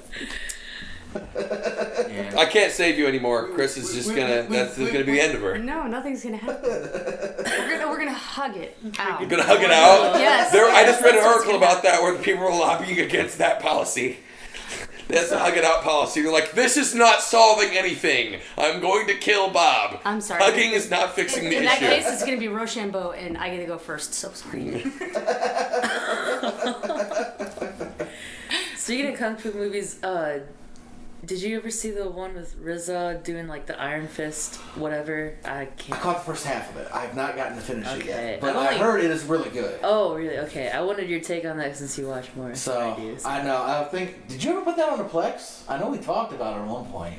[1.14, 2.34] Yeah.
[2.38, 3.48] I can't save you anymore.
[3.54, 4.46] Chris is just gonna.
[4.48, 5.58] we- That's we- gonna be the end of her.
[5.58, 6.70] No, nothing's gonna happen.
[6.70, 9.20] we're gonna we're gonna hug it out.
[9.20, 10.18] You're gonna hug it out.
[10.18, 10.52] Yes.
[10.52, 14.18] There, I just read an article about that where people were lobbying against that policy.
[15.08, 16.22] That's the hug it out policy.
[16.22, 18.40] They're like, this is not solving anything.
[18.56, 20.00] I'm going to kill Bob.
[20.06, 20.42] I'm sorry.
[20.42, 21.58] Hugging is not fixing the issue.
[21.58, 24.14] In that case, it's gonna be Rochambeau, and I get to go first.
[24.14, 24.82] So sorry.
[28.76, 30.40] Speaking of kung fu movies, uh,
[31.24, 35.34] did you ever see the one with RZA doing like the Iron Fist, whatever?
[35.44, 35.98] I I can't.
[35.98, 36.88] I caught the first half of it.
[36.92, 38.08] I have not gotten to finish it Okay.
[38.32, 39.78] yet, but I've I only- heard it is really good.
[39.82, 40.38] Oh, really?
[40.40, 40.68] Okay.
[40.70, 42.54] I wanted your take on that since you watch more.
[42.54, 43.62] So than I do, so- I know.
[43.62, 44.26] I think.
[44.28, 45.62] Did you ever put that on the Plex?
[45.68, 47.14] I know we talked about it at one point.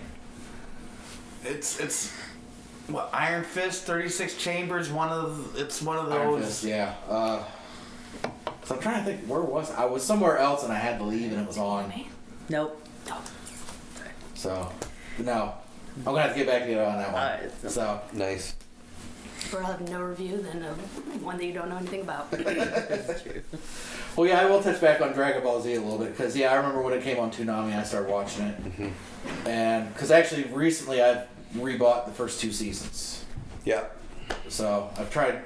[1.46, 2.12] It's it's
[2.88, 4.90] what Iron Fist, 36 chambers.
[4.92, 6.46] One of it's one of Iron those.
[6.46, 6.96] Fist, yeah.
[7.10, 7.44] Uh,
[8.66, 9.26] so I'm trying to think.
[9.28, 9.84] Where was I?
[9.84, 11.92] I was somewhere else and I had to leave and it was on.
[12.50, 12.80] Nope.
[14.44, 14.70] So
[15.20, 15.54] no,
[16.00, 17.22] I'm gonna have to get back to you on that one.
[17.24, 18.56] Alright, so- So Nice.
[19.54, 20.74] We'll have no review than uh,
[21.22, 22.30] one that you don't know anything about.
[22.32, 23.42] That's true.
[24.18, 26.52] well, yeah, I will touch back on Dragon Ball Z a little bit because yeah,
[26.52, 28.92] I remember when it came on Toonami, I started watching it,
[29.46, 33.24] and because actually recently I've rebought the first two seasons.
[33.64, 33.86] Yeah.
[34.50, 35.42] So I've tried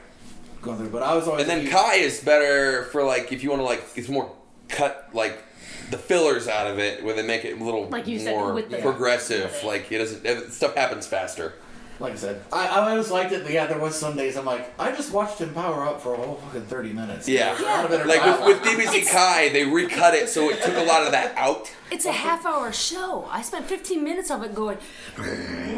[0.63, 3.49] going through, but I was always And then Kai is better for like if you
[3.51, 4.31] want to like it's more
[4.69, 5.43] cut like
[5.91, 8.53] the fillers out of it where they make it a little Like you said, more
[8.53, 9.53] with the- progressive.
[9.63, 11.53] Like it doesn't it- stuff happens faster.
[11.99, 13.41] like I said, I, I always liked it.
[13.43, 16.13] But yeah, there was some days I'm like, I just watched him power up for
[16.13, 17.27] a whole fucking thirty minutes.
[17.27, 17.53] Yeah.
[17.53, 20.75] There's not a better Like with, with DBZ Kai, they recut it so it took
[20.75, 21.71] a lot of that out.
[21.89, 23.27] It's a half hour show.
[23.31, 24.77] I spent 15 minutes of it going,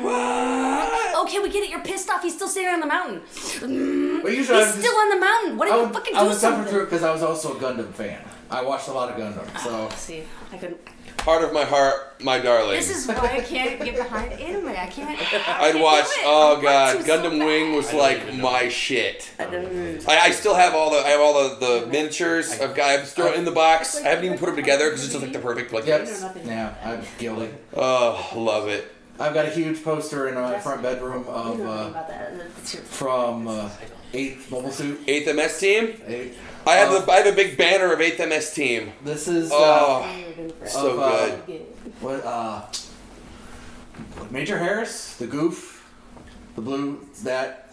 [0.04, 1.26] What?
[1.28, 1.70] okay, we get it.
[1.70, 2.24] You're pissed off.
[2.24, 3.22] He's still standing on the mountain.
[4.24, 5.58] But usually I He's was still on the mountain.
[5.58, 6.74] What I, do you would, fucking I do was suffering something?
[6.74, 8.22] through it because I was also a Gundam fan.
[8.52, 10.80] I watched a lot of Gundam, so See, I couldn't.
[11.22, 12.78] Heart of my heart, my darling.
[12.78, 14.70] This is why I can't get behind anime.
[14.70, 15.10] I can't.
[15.10, 15.14] I
[15.68, 16.06] I'd can't watch.
[16.06, 16.24] do it.
[16.24, 19.30] I Oh want god, to so Gundam Wing was like my shit.
[19.38, 20.10] I don't.
[20.10, 22.52] I, I still have all the I have all the, the miniatures.
[22.60, 23.98] I've got I've thrown it in the box.
[24.00, 26.08] I haven't even put them together because it's just like the perfect like yep.
[26.46, 27.50] Yeah, I'm guilty.
[27.76, 28.90] Oh, love it.
[29.20, 32.38] I've got a huge poster in my front bedroom You of know uh, about that.
[32.56, 33.70] That's your- from uh,
[34.14, 35.02] Eighth Mobile Suit.
[35.06, 36.02] Eighth MS team.
[36.08, 36.34] Eight.
[36.68, 38.91] I have Uh, the I have a big banner of Eighth MS team.
[39.03, 40.27] This is uh, Oh,
[40.65, 41.65] so of, uh, good.
[42.02, 42.61] what uh,
[44.30, 45.81] Major Harris, the Gouf,
[46.56, 47.69] the blue that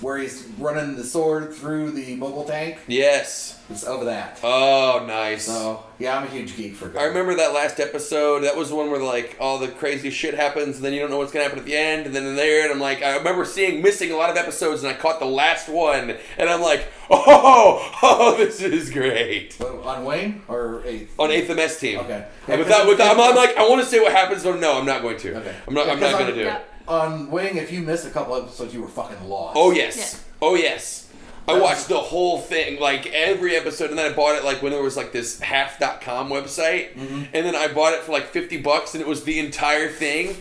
[0.00, 2.78] where he's running the sword through the mobile tank.
[2.86, 3.58] Yes.
[3.68, 4.38] It's of that.
[4.44, 5.46] Oh, nice.
[5.46, 6.88] So yeah, I'm a huge geek for.
[6.88, 7.00] Gundam.
[7.00, 8.44] I remember that last episode.
[8.44, 11.10] That was the one where like all the crazy shit happens, and then you don't
[11.10, 13.16] know what's gonna happen at the end, and then in there, and I'm like, I
[13.16, 16.60] remember seeing missing a lot of episodes, and I caught the last one, and I'm
[16.62, 19.54] like, oh, oh, this is great.
[19.54, 21.18] What, on Wing or Eighth.
[21.18, 21.98] On Eighth MS team.
[22.00, 22.24] Okay.
[22.46, 24.86] And without, without, I'm, I'm like, I want to say what happens, but no, I'm
[24.86, 25.34] not going to.
[25.40, 25.56] Okay.
[25.66, 25.88] I'm not.
[25.88, 26.58] I'm not gonna do Yeah.
[26.58, 26.64] it.
[26.88, 29.56] On Wing, if you missed a couple episodes, you were fucking lost.
[29.58, 29.96] Oh yes.
[30.14, 30.46] Yeah.
[30.48, 31.02] Oh yes.
[31.48, 34.72] I watched the whole thing, like every episode, and then I bought it like when
[34.72, 37.22] there was like this half.com website, Mm-hmm.
[37.32, 40.36] and then I bought it for like fifty bucks, and it was the entire thing,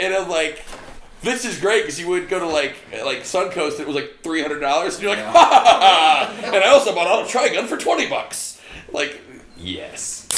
[0.00, 0.62] and I'm like.
[1.22, 4.42] This is great because you would go to like like Suncoast, it was like three
[4.42, 5.32] hundred dollars, and you're like, Yeah.
[5.32, 6.36] ha ha ha!
[6.38, 6.46] ha.
[6.54, 8.60] And I also bought Auto Trigun for twenty bucks.
[8.92, 9.22] Like,
[9.56, 10.28] yes.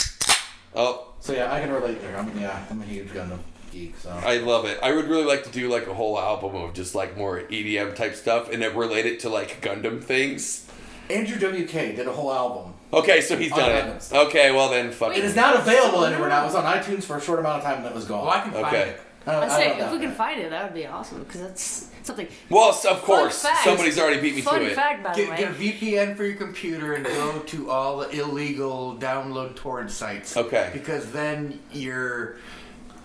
[0.77, 2.17] Oh, So yeah, I can relate there.
[2.17, 3.41] I'm yeah, I'm a huge Gundam
[3.77, 3.95] geek.
[3.99, 4.79] So I love it.
[4.83, 7.95] I would really like to do like a whole album of just like more EDM
[7.95, 10.67] type stuff, and then relate it to like Gundam things.
[11.09, 12.73] Andrew WK did a whole album.
[12.93, 14.13] Okay, so he's On done Gundams.
[14.13, 14.17] it.
[14.29, 15.25] Okay, well then, fuck It it.
[15.25, 16.43] is not available anywhere now.
[16.43, 18.23] It was on iTunes for a short amount of time, and it was gone.
[18.23, 18.89] Well, I can find Okay.
[18.91, 19.01] it.
[19.29, 20.03] I don't- I'd I say don't if we know.
[20.07, 22.29] can find it, that would be awesome because that's something.
[22.49, 24.75] Well, s- of course, fact- somebody's already beat me Fun to it.
[24.77, 25.37] fact, by the Get, way.
[25.37, 30.37] get a VPN for your computer and go to all the illegal download torrent sites.
[30.37, 30.71] Okay.
[30.73, 32.37] Because then your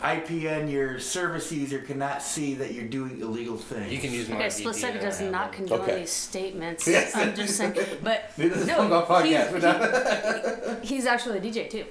[0.01, 3.91] IPN, your service user cannot see that you're doing illegal things.
[3.91, 5.99] You can use my Okay, Split VPN, Second does not condone Okay.
[5.99, 6.87] these statements.
[6.87, 7.15] Yes.
[7.15, 9.25] I'm just saying, but this is no, fun podcast.
[9.25, 10.81] he's- We're done.
[10.81, 11.85] he's actually a DJ too.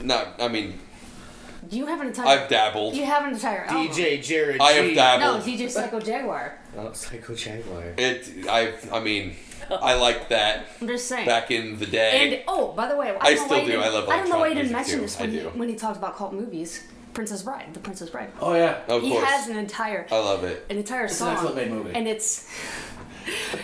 [0.00, 0.78] No, I mean,
[1.70, 2.26] You have an entire.
[2.26, 2.94] I've dabbled.
[2.94, 3.88] You have an entire album.
[3.88, 4.90] DJ Jared I have G.
[4.90, 5.42] No, dabbled.
[5.42, 6.58] DJ Psycho Jaguar.
[6.78, 7.82] Oh, Psycho Jaguar.
[7.98, 9.34] It, I, I mean,
[9.70, 11.26] I liked that I'm just saying.
[11.26, 12.34] back in the day.
[12.36, 13.72] And oh, by the way, I, don't I know still why he do.
[13.72, 14.10] didn't- I love it.
[14.10, 15.02] I don't know why he electronic didn't music, mention too.
[15.02, 15.48] this I when he, do.
[15.58, 16.84] when he talked about cult movies.
[17.16, 18.30] Princess Bride, The Princess Bride.
[18.40, 18.80] Oh yeah.
[18.88, 20.66] of he course, has an entire I love it.
[20.68, 21.92] an entire It's an excellent made movie.
[21.94, 22.46] and it's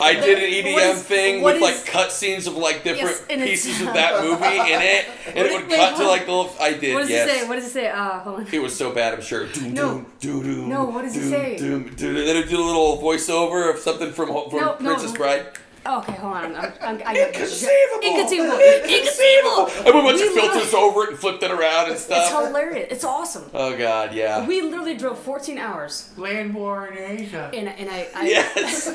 [0.00, 3.46] I did an EDM What is- thing with is- like cutscenes of like different Yes,
[3.46, 6.32] pieces of that movie in it, and it would Wait, cut to like the.
[6.32, 6.94] Little, I did.
[6.94, 7.28] what does yes.
[7.28, 7.48] it say?
[7.48, 7.88] What does it say?
[7.90, 8.46] Uh, hold on.
[8.50, 9.46] It was so bad, I'm sure.
[9.48, 9.88] Doom, No.
[9.92, 11.58] doom, doom, doom, No, what does it say?
[11.58, 12.14] Doom, doom.
[12.14, 14.94] Then it did a little voiceover of something from from No, no.
[14.94, 15.46] Princess Bride.
[15.84, 16.54] Oh, okay, hold on.
[16.54, 18.02] I'm, I'm, I Inconceivable!
[18.04, 18.58] Inconceivable!
[18.58, 19.66] Inconceivable!
[19.66, 21.98] I put a bunch We of filters literally- over it and flipped it around and
[21.98, 22.30] stuff.
[22.32, 22.88] It's hilarious.
[22.92, 23.50] It's awesome.
[23.52, 24.46] Oh god, yeah.
[24.46, 27.50] We literally drove 14 hours, Land war in Asia.
[27.52, 28.88] and and I, I Yes.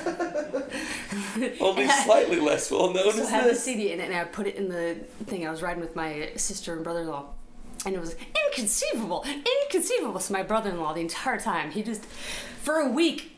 [1.60, 3.64] Only And I- slightly less well known so I as had the this.
[3.64, 4.96] CD, and, and I put it in the
[5.26, 5.46] thing.
[5.46, 7.26] I was riding with my sister and brother-in-law,
[7.86, 8.16] and it was
[8.48, 9.26] inconceivable,
[9.66, 10.20] inconceivable.
[10.22, 13.34] So my brother-in-law, the entire time, he just for a week,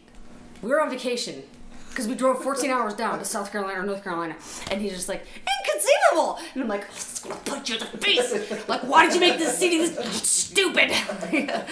[0.62, 1.44] we were on vacation.
[1.90, 4.36] Because we drove 14 hours down to South Carolina or North Carolina,
[4.72, 5.26] and he's just like,
[5.60, 6.40] inconceivable!
[6.54, 8.68] And I'm like, I'm just gonna punch you in the face!
[8.68, 10.92] like, why did you make this city this stupid?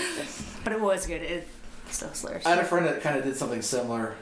[0.63, 1.21] but it was good.
[1.21, 1.47] It,
[1.89, 2.45] so hilarious.
[2.45, 4.15] I had a friend that kind of did something similar.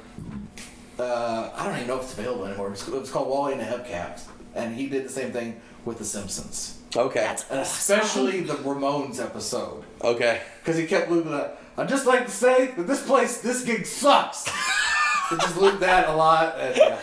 [1.00, 2.68] Uh, I don't even know if it's available anymore.
[2.68, 4.24] It was, it was called Wally and the Hubcaps,
[4.54, 7.20] and he did the same thing with The Simpsons, Okay.
[7.20, 10.42] That's and especially the Ramones episode, Okay.
[10.60, 11.60] because he kept looping that.
[11.78, 14.50] I'd just like to say that this place, this gig sucks.
[15.30, 16.56] he just loop that a lot.
[16.60, 17.00] And, yeah.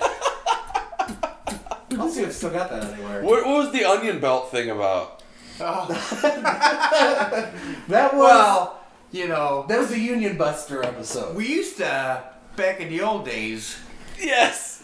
[1.98, 3.22] I'll see if I've still got that anywhere.
[3.22, 5.22] What, what was the onion belt thing about?
[5.60, 5.86] Oh.
[7.88, 8.80] That was Well,
[9.10, 11.36] you know, that was the Union Buster episode.
[11.36, 12.22] we used to,
[12.56, 13.76] back in the old days,
[14.18, 14.82] Yes.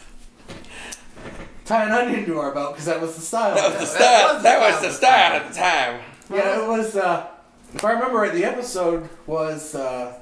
[1.64, 3.54] Tie an onion to our belt because that was the style.
[3.54, 4.34] That was the That style.
[4.34, 6.00] was That was the style at the time.
[6.30, 6.96] Yeah, it was.
[6.96, 7.26] Uh,
[7.74, 10.17] if I remember right, the episode was uh,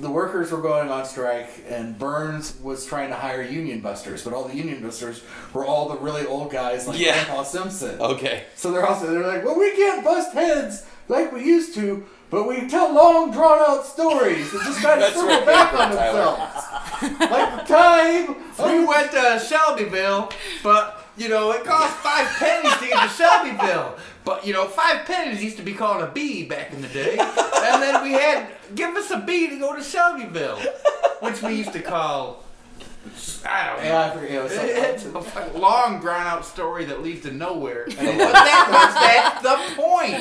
[0.00, 4.32] the workers were going on strike, and Burns was trying to hire union busters, but
[4.32, 5.22] all the union busters
[5.52, 7.12] were all the really old guys like Yeah.
[7.24, 8.00] Grandpa Simpson.
[8.00, 8.44] Okay.
[8.54, 12.46] So they're also they're like, well, we can't bust heads like we used to, but
[12.46, 15.90] we tell long, drawn out stories that just kind of circle right, back on
[17.00, 17.30] themselves.
[17.30, 18.36] like the time
[18.78, 20.30] We went to Shelbyville,
[20.62, 23.96] but you know it cost five pennies to get to Shelbyville.
[24.24, 27.18] But you know, five pennies used to be called a B back in the day,
[27.18, 30.58] and then we had give us a B to go to Shelbyville,
[31.20, 32.44] which we used to call.
[33.46, 33.84] I don't know.
[33.84, 34.52] Yeah, I forget.
[34.52, 37.86] It It's a fucking long, drawn out story that leads to nowhere.
[37.88, 40.14] But that, was, that's the point.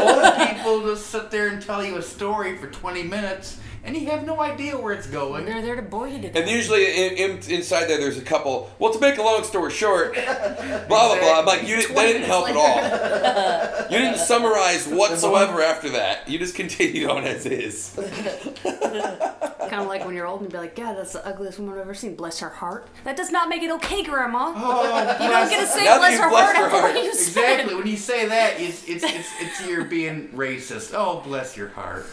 [0.00, 4.10] Old people just sit there and tell you a story for 20 minutes, and you
[4.10, 5.46] have no idea where it's going.
[5.46, 6.36] They're there to bore you to death.
[6.36, 8.70] And usually in, in, inside there, there's a couple.
[8.78, 11.38] Well, to make a long story short, blah blah blah.
[11.40, 13.80] I'm like, you didn't, that didn't help at all.
[13.90, 16.28] You didn't summarize whatsoever after that.
[16.28, 17.98] You just continued on as is.
[19.70, 21.80] kind of like when you're old and be like, God, that's the ugliest woman I've
[21.80, 22.16] ever seen.
[22.16, 22.88] Bless her heart.
[23.04, 24.52] That does not make it okay, Grandma.
[24.56, 24.82] Oh,
[25.22, 26.94] you don't get to say Now bless her blessed heart her after heart.
[26.94, 27.68] what you Exactly.
[27.70, 27.76] said.
[27.78, 30.92] When you say that, it's it's it's, it's you're being racist.
[30.94, 32.06] Oh, bless your heart.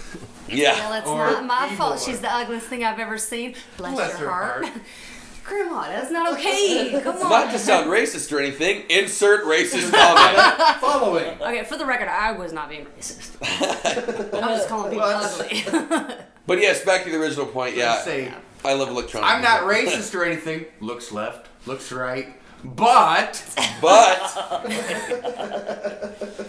[0.48, 0.74] Yeah.
[0.76, 1.96] Well, it's Or not my fault.
[1.96, 2.00] one.
[2.00, 3.56] She's the ugliest thing I've ever seen.
[3.78, 4.66] Bless, Bless your her heart.
[4.66, 4.82] heart.
[5.44, 7.00] Grandma, that's not okay.
[7.04, 7.30] Come on.
[7.30, 8.84] Not to sound racist or anything.
[8.90, 10.80] Insert racist comment.
[10.82, 11.42] Following.
[11.42, 13.38] Okay, for the record, I was not being racist.
[13.42, 16.16] I was just calling people Well, ugly.
[16.48, 17.76] But yes, back to the original point.
[17.76, 18.34] Yeah, Say,
[18.64, 19.30] I love electronic.
[19.30, 20.66] I'm not racist or anything.
[20.80, 22.34] Looks left, looks right,
[22.64, 23.44] but
[23.82, 24.66] But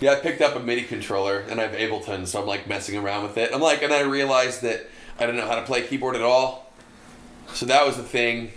[0.00, 2.98] yeah, I picked up a MIDI controller and I have Ableton, so I'm like messing
[2.98, 3.50] around with it.
[3.54, 4.88] I'm like, and I realized that
[5.18, 6.72] I didn't know how to play keyboard at all,
[7.54, 8.50] so that was the thing.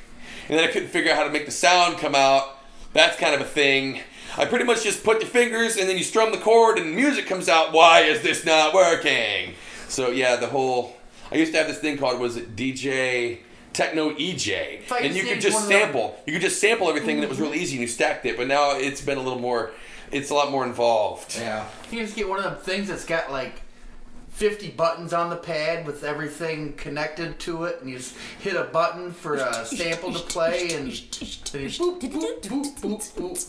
[0.50, 2.58] And then I couldn't figure out how to make the sound come out.
[2.94, 4.02] That's kind of a thing.
[4.38, 7.28] I pretty much just put your fingers and then you strum the chord and music
[7.28, 7.74] comes out.
[7.74, 9.56] Why is this not working?
[9.88, 10.96] So yeah, the whole.
[11.32, 13.40] I used to have this thing called was it DJ
[13.74, 16.20] Techno eJay, like and you could just one of sample.
[16.26, 18.36] You could just sample everything, and it was really easy, and you stacked it.
[18.36, 19.72] But now it's been a little more.
[20.12, 21.38] It's a lot more involved.
[21.38, 21.66] Yeah.
[21.86, 23.62] you can just get one of them things that's got like
[24.42, 28.64] 50 buttons on the pad with everything connected to it, and you just hit a
[28.64, 30.88] button for a sample to play, and.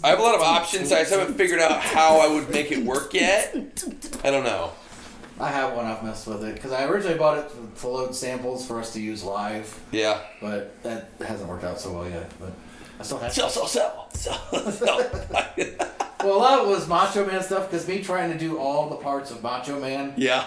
[0.04, 0.92] I have a lot of options.
[0.92, 3.54] I just haven't figured out how I would make it work yet.
[4.22, 4.72] I don't know.
[5.40, 5.86] I have one.
[5.86, 8.92] I've messed with it because I originally bought it to, to load samples for us
[8.92, 10.20] to use live, Yeah.
[10.42, 12.30] but that hasn't worked out so well yet.
[12.38, 12.52] But
[13.00, 13.32] I still have.
[13.32, 15.10] Sell, sell, sell, sell, sell.
[16.22, 18.88] Well, a lot of it was Macho Man stuff because me trying to do all
[18.88, 20.46] the parts of Macho Man yeah.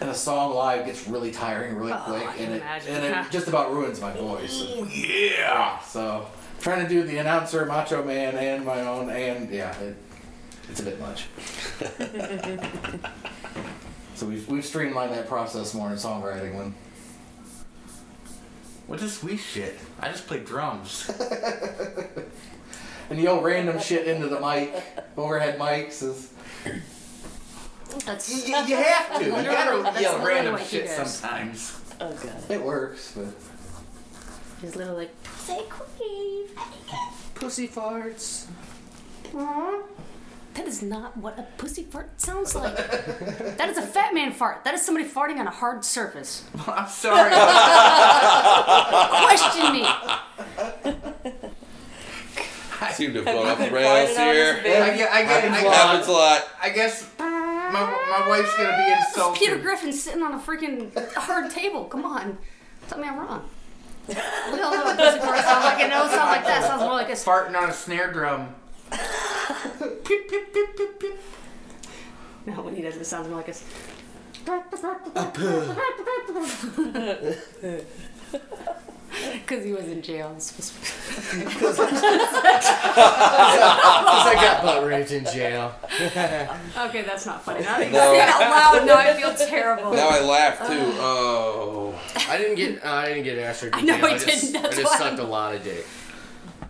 [0.00, 3.16] And a song live gets really tiring really oh, quick, I and it and it
[3.30, 4.64] just about ruins my voice.
[4.66, 5.78] Oh yeah.
[5.80, 6.26] So
[6.60, 9.96] trying to do the announcer, Macho Man, and my own, and yeah, it,
[10.68, 11.26] it's a bit much.
[14.14, 16.74] so we've we've streamlined that process more in songwriting when.
[18.86, 19.78] What's this sweet shit?
[20.00, 21.10] I just play drums.
[23.10, 24.72] And yell random shit into the mic,
[25.16, 26.32] overhead mics is.
[28.06, 29.24] That's You, you have to.
[29.24, 31.14] You gotta yell random what he shit does.
[31.14, 31.80] sometimes.
[32.00, 32.50] Oh god.
[32.50, 33.26] It works, but
[34.60, 36.46] He's little like, say queen.
[37.34, 38.46] Pussy farts.
[40.54, 42.76] That is not what a pussy fart sounds like.
[42.76, 44.64] that is a fat man fart.
[44.64, 46.44] That is somebody farting on a hard surface.
[46.66, 47.30] I'm sorry.
[49.26, 49.86] Question me.
[52.92, 54.62] Seem to have gone off the rails Farted on his here.
[54.62, 54.82] bed.
[54.82, 56.48] I, get, I, get, Happens I, a Happens a lot.
[56.62, 57.02] I guess
[57.72, 59.38] my, my wife's gonna be It's insulted.
[59.38, 61.84] Peter Griffin sitting on a freaking hard table.
[61.84, 62.38] Come on.
[62.88, 63.48] Tell me I'm wrong.
[64.08, 64.14] We
[64.60, 65.84] all know what pussy fart sounds like.
[65.84, 66.62] It don't sound like that.
[66.62, 68.54] It sounds more like a farting on a snare drum.
[68.90, 71.14] Peep, peep, peep, peep, peep.
[72.46, 73.54] No, when he does it, it sounds more like a.
[79.32, 80.32] Because he was in jail.
[80.34, 80.70] Because
[84.22, 85.74] I got butt raped in jail.
[86.80, 87.60] Okay, that's not funny.
[87.62, 88.18] Now that you No.
[88.18, 89.92] out loud, now I feel terrible.
[89.92, 90.80] Now I laugh too.
[90.98, 91.94] Oh.
[92.28, 92.84] I didn't get.
[92.84, 94.06] Uh, I didn't get asked or I know jail.
[94.06, 94.98] I just, didn't, I that's just why.
[94.98, 95.86] sucked a lot of dick.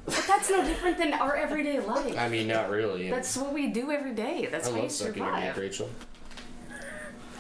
[0.07, 2.17] But that's no different than our everyday life.
[2.19, 3.09] I mean, not really.
[3.11, 4.49] That's what we do every day.
[4.51, 5.57] That's I how you love sucking your dick.
[5.57, 5.91] Rachel.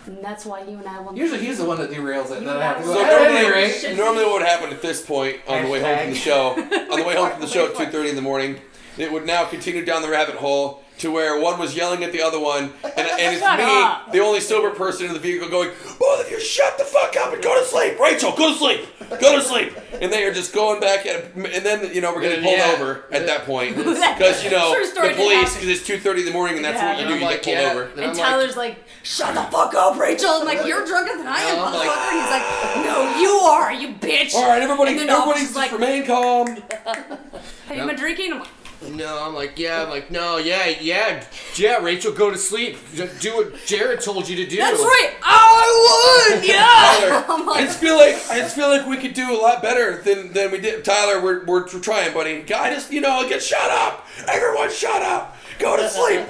[0.06, 1.16] And that's why you and I will.
[1.16, 2.38] usually he's the one that derails it.
[2.38, 3.02] and Then I have to So go.
[3.04, 6.10] At any normally, normally what would happen at this point on the way home from
[6.10, 8.56] the show, on the way home from the show at two thirty in the morning,
[8.98, 12.20] it would now continue down the rabbit hole to where one was yelling at the
[12.20, 13.46] other one, and, and it's me,
[13.82, 14.12] up.
[14.12, 17.32] the only sober person in the vehicle, going, "Both of you, shut the fuck up
[17.32, 18.86] and go to sleep." Rachel, go to sleep.
[19.18, 19.72] Go to sleep.
[20.00, 22.72] And they are just going back, at, and then you know we're getting pulled Yeah.
[22.76, 26.26] over at that point because you know True the police because it's two thirty in
[26.26, 26.88] the morning and that's Yeah.
[26.92, 27.14] what you And do.
[27.14, 27.72] I'm You like, get pulled yeah.
[27.72, 27.82] over.
[27.92, 31.40] And And Tyler's like, "Shut the fuck up, Rachel." I'm like, "You're drunker than I
[31.40, 35.00] am, I'm like- motherfucker." He's like, "No, you are, you bitch." All right, everybody, And
[35.00, 36.46] then everybody, like, remain calm.
[36.48, 38.42] "Have you been drinking?"
[38.82, 41.24] Like, No, I'm like, yeah, I'm like, no, yeah, yeah,
[41.56, 42.78] yeah, Rachel, go to sleep.
[42.94, 44.56] Just do what Jared told you to do.
[44.56, 46.56] "That's right, I would." Yeah.
[46.62, 49.34] Tyler, oh I'm I like, just feel like I just feel like we could do
[49.34, 50.84] a lot better than, than we did.
[50.84, 52.42] Tyler, we're, we're trying, buddy.
[52.42, 54.06] Guy, just you know, get shut up.
[54.28, 55.36] Everyone, shut up.
[55.58, 56.20] Go to sleep.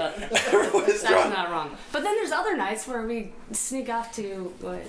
[0.48, 1.32] Everyone's That's drunk.
[1.32, 1.76] not wrong.
[1.92, 4.82] But then there's other nights where we sneak off to what?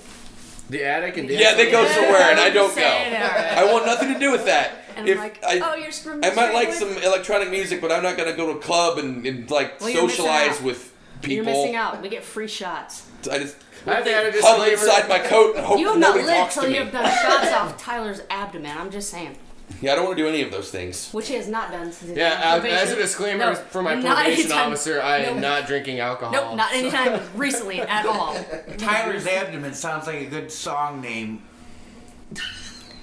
[0.71, 2.75] The attic and Yeah, they go Yeah, somewhere and I don't go.
[2.75, 3.57] saying, all right.
[3.57, 4.77] I want nothing to do with that.
[4.95, 7.91] And if I'm like, I, "Oh, you're screwing I might like some electronic music, but
[7.91, 11.35] I'm not gonna go to a club and, and like Well, socialize with people.
[11.35, 12.01] You're missing out.
[12.01, 13.05] We get free shots.
[13.29, 15.97] I just I have to add a huddle inside my coat and hope You have
[15.97, 16.83] not nobody lived talks till to you me.
[16.85, 18.77] have done shots off Tyler's abdomen.
[18.77, 19.37] I'm just saying,
[19.81, 21.11] Yeah, I don't want to do any of those things.
[21.11, 22.09] which he has not done since.
[22.09, 25.67] he's Yeah, been uh, as a disclaimer No, for my probation officer, I am not
[25.67, 26.31] drinking alcohol.
[26.33, 28.35] Nope, not anytime recently at all.
[28.77, 31.43] Tyler's Abdomen sounds like a good song name.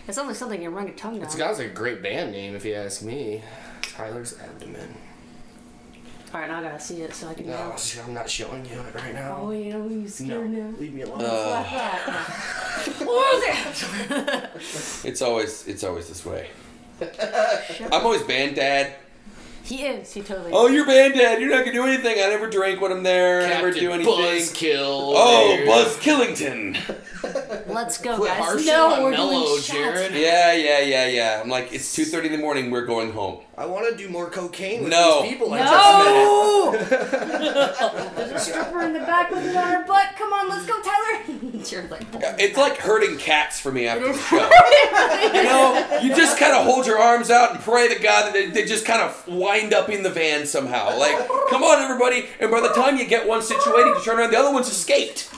[0.06, 1.22] It sounds like something you run your tongue down.
[1.24, 3.42] It's got like a great band name, if you ask me.
[3.82, 4.94] Tyler's Abdomen.
[6.34, 7.76] All right, now I gotta see it so I can No, know.
[8.06, 9.38] I'm not showing you it right now.
[9.40, 10.74] Oh, you know, you no, scared now.
[10.78, 11.22] leave me alone.
[11.22, 11.62] Uh,
[12.98, 14.50] What was it?
[15.08, 16.48] it's always it's always this way.
[17.00, 18.94] I'm always band dad.
[19.64, 20.12] He is.
[20.12, 20.50] He totally.
[20.52, 21.40] Oh, you're band dad.
[21.40, 22.16] You're not gonna do anything.
[22.22, 23.42] I never drink when I'm there.
[23.42, 24.12] I never do anything.
[24.12, 25.12] Buzzkill.
[25.14, 25.66] Oh, there.
[25.66, 26.76] Buzz Killington.
[27.66, 28.66] Let's go, Quit guys.
[28.66, 29.68] No, we're Mellow, doing shots.
[29.68, 30.12] Jared.
[30.14, 31.40] Yeah, yeah, yeah, yeah.
[31.42, 32.70] I'm like, it's 2:30 in the morning.
[32.70, 33.40] We're going home.
[33.58, 35.22] I want to do more cocaine with No.
[35.22, 36.14] these people I just met.
[36.14, 38.12] No!
[38.16, 40.10] There's a stripper in the back with it on her butt.
[40.16, 41.58] Come on, let's go, Tyler.
[41.64, 44.48] Jared's like, oh It's like herding cats for me after the show.
[45.36, 48.32] You know, you just kind of hold your arms out and pray to God that
[48.32, 50.96] they, they just kind of wind up in the van somehow.
[50.96, 51.16] Like,
[51.50, 52.26] come on, everybody.
[52.38, 55.30] And by the time you get one situated, you turn around, the other one's escaped.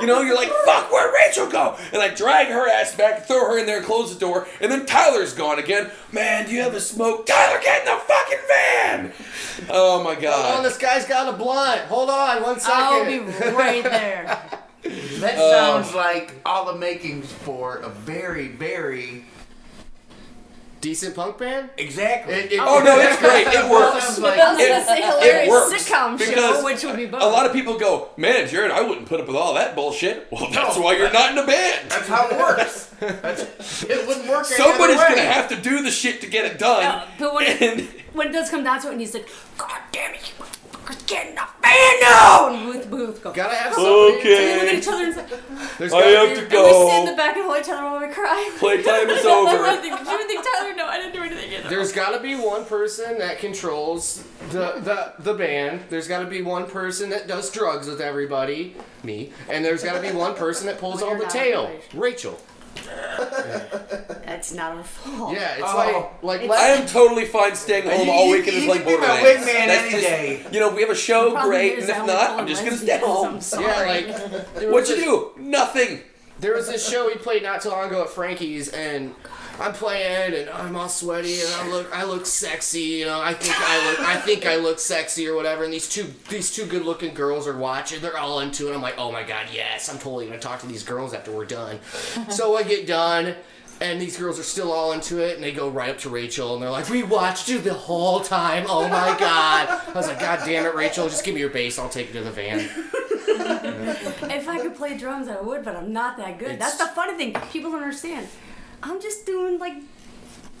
[0.00, 1.76] You know, you're like, fuck, where'd Rachel go?
[1.92, 4.84] And I drag her ass back, throw her in there, close the door, and then
[4.84, 5.90] Tyler's gone again.
[6.12, 7.26] Man, do you have a smoke?
[7.26, 9.12] Tyler, get in the fucking van!
[9.70, 10.64] Oh my Hold on, God.
[10.64, 11.82] this guy's got a blunt.
[11.82, 13.18] Hold on, one I'll be
[13.52, 14.42] right there.
[15.18, 15.50] That Oh.
[15.82, 19.24] sounds like all the makings for a very, very
[20.80, 21.70] Decent punk band?
[21.76, 22.34] exactly.
[22.34, 23.46] It- it- Oh no, it's great.
[23.48, 24.18] It works.
[24.18, 27.20] Like I was It- gonna it works sitcom because show, which would be both.
[27.22, 30.28] A lot of people go, man, Jared, I wouldn't put up with all that bullshit.
[30.30, 31.90] Well, that's why you're not in a band.
[31.90, 32.84] that's how it works.
[32.98, 34.44] That's, it wouldn't work.
[34.44, 36.82] Somebody's gonna have to do the shit to get it done.
[36.84, 39.28] Uh, but when it, And- when it does come down to it, and he's like,
[39.56, 40.32] "God damn it,
[40.90, 43.32] you motherfuckers, get in the fan now!" And Ruth Booth go.
[43.32, 43.94] Gotta have somebody.
[43.94, 45.28] And we look at okay, each other and it's like,
[45.78, 47.16] There's I gotta have be- to and we sit in the go.
[47.16, 48.50] back and hold each other while we cry.
[48.58, 49.80] Playtime is I over.
[49.82, 50.74] think, do you think Tyler?
[50.74, 51.52] No, I didn't do anything.
[51.52, 51.68] Either.
[51.68, 55.82] There's got to be one person that controls the, the the band.
[55.90, 59.94] There's got to be one person that does drugs with everybody, me, and there's got
[59.94, 61.70] to be one person that pulls Well, all the tail.
[61.94, 62.38] Rachel.
[64.24, 65.34] That's not our fault.
[65.34, 65.76] Yeah, it's Oh.
[65.76, 68.64] like like It's- I let am totally fine staying home You- all you- weekend and
[68.64, 69.46] you playing can be my Borderlands.
[69.46, 70.46] wingman That's any just, day.
[70.52, 72.38] you know, we have a show, Problem great, is, and I if only not, pull
[72.40, 73.26] I'm just gonna lesbians, stay home.
[73.34, 73.64] I'm sorry.
[73.64, 74.06] yeah, like
[74.54, 75.30] there What'd you this- do?
[75.38, 76.00] Nothing.
[76.40, 79.12] There was this show we played not too long ago at Frankie's, and
[79.60, 83.20] I'm playing, and I'm all sweaty, and I look, I look sexy, you know.
[83.20, 85.64] I think I look, I think I look sexy or whatever.
[85.64, 88.00] And these two, these two good-looking girls are watching.
[88.00, 88.74] They're all into it.
[88.74, 89.88] I'm like, oh my god, yes!
[89.88, 91.80] I'm totally gonna talk to these girls after we're done.
[92.28, 93.34] so I get done.
[93.80, 96.54] And these girls are still all into it, and they go right up to Rachel,
[96.54, 98.64] and they're like, "We watched you the whole time.
[98.68, 101.08] Oh my god!" I was like, "God damn it, Rachel!
[101.08, 101.78] Just give me your bass.
[101.78, 102.68] I'll take it to the van."
[104.30, 106.58] If I could play drums, I would, but I'm not that good.
[106.58, 107.32] That's the funny thing.
[107.50, 108.26] People don't understand.
[108.82, 109.74] I'm just doing like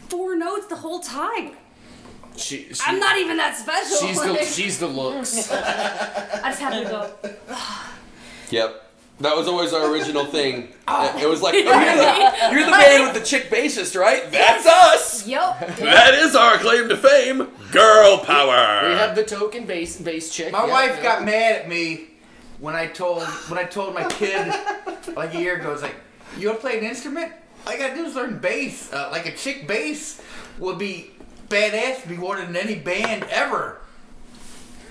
[0.08, 1.52] four notes the whole time.
[2.36, 4.06] She, she I'm not even that special.
[4.06, 5.50] She's the she's the looks.
[5.50, 7.56] I just have to go.
[8.50, 8.84] Yep.
[9.20, 10.68] That was always our original thing.
[10.86, 11.18] Oh.
[11.20, 14.30] It was like, oh, you're, the, you're the band with the chick bassist, right?
[14.30, 15.26] That's us.
[15.26, 15.58] Yup.
[15.78, 17.48] That is our claim to fame.
[17.72, 18.88] Girl power.
[18.88, 20.52] We have the token bass bass chick.
[20.52, 21.02] My Yep, wife yep.
[21.02, 22.10] got mad at me
[22.60, 24.54] when I told when I told my kid
[25.16, 25.72] like a year ago.
[25.72, 25.96] It's like,
[26.38, 27.32] you want to play an instrument?
[27.68, 28.90] All you gotta do is learn bass.
[28.90, 30.22] Uh, like a chick bass
[30.58, 31.10] would be
[31.50, 33.78] badass, be more than any band ever.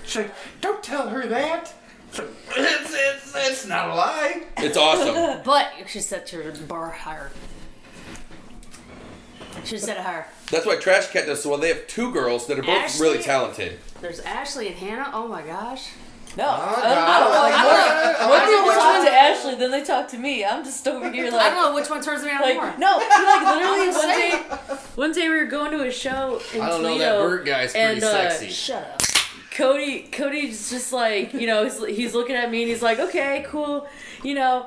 [0.04, 1.74] She's like, don't tell her that.
[2.12, 2.22] So,
[2.56, 4.44] it's, it's, it's not a lie.
[4.58, 5.42] It's awesome.
[5.44, 7.32] But you should set your bar higher.
[9.64, 10.28] Should set it higher.
[10.52, 11.58] That's why Trash Cat does so well.
[11.58, 13.80] They have two girls that are both Ashley- really talented.
[14.00, 15.10] There's Ashley and Hannah.
[15.12, 15.90] Oh my gosh.
[16.36, 17.38] No, I I don't know.
[17.38, 17.42] it.
[17.42, 18.28] Like, I don't know.
[18.28, 20.44] one I day don't know we're which talking to Ashley, then they talk to me.
[20.44, 21.40] I'm just over here like.
[21.40, 22.74] I don't know which one turns me on Like more.
[22.78, 24.30] no, like literally I'm one day,
[24.94, 26.98] one day we were going to a show in I don't know.
[26.98, 28.50] That Bert guy's pretty and, uh, sexy.
[28.50, 29.02] Shut up.
[29.58, 33.44] Cody, Cody's just like, you know, he's, he's looking at me and he's like, okay,
[33.48, 33.88] cool,
[34.22, 34.66] you know,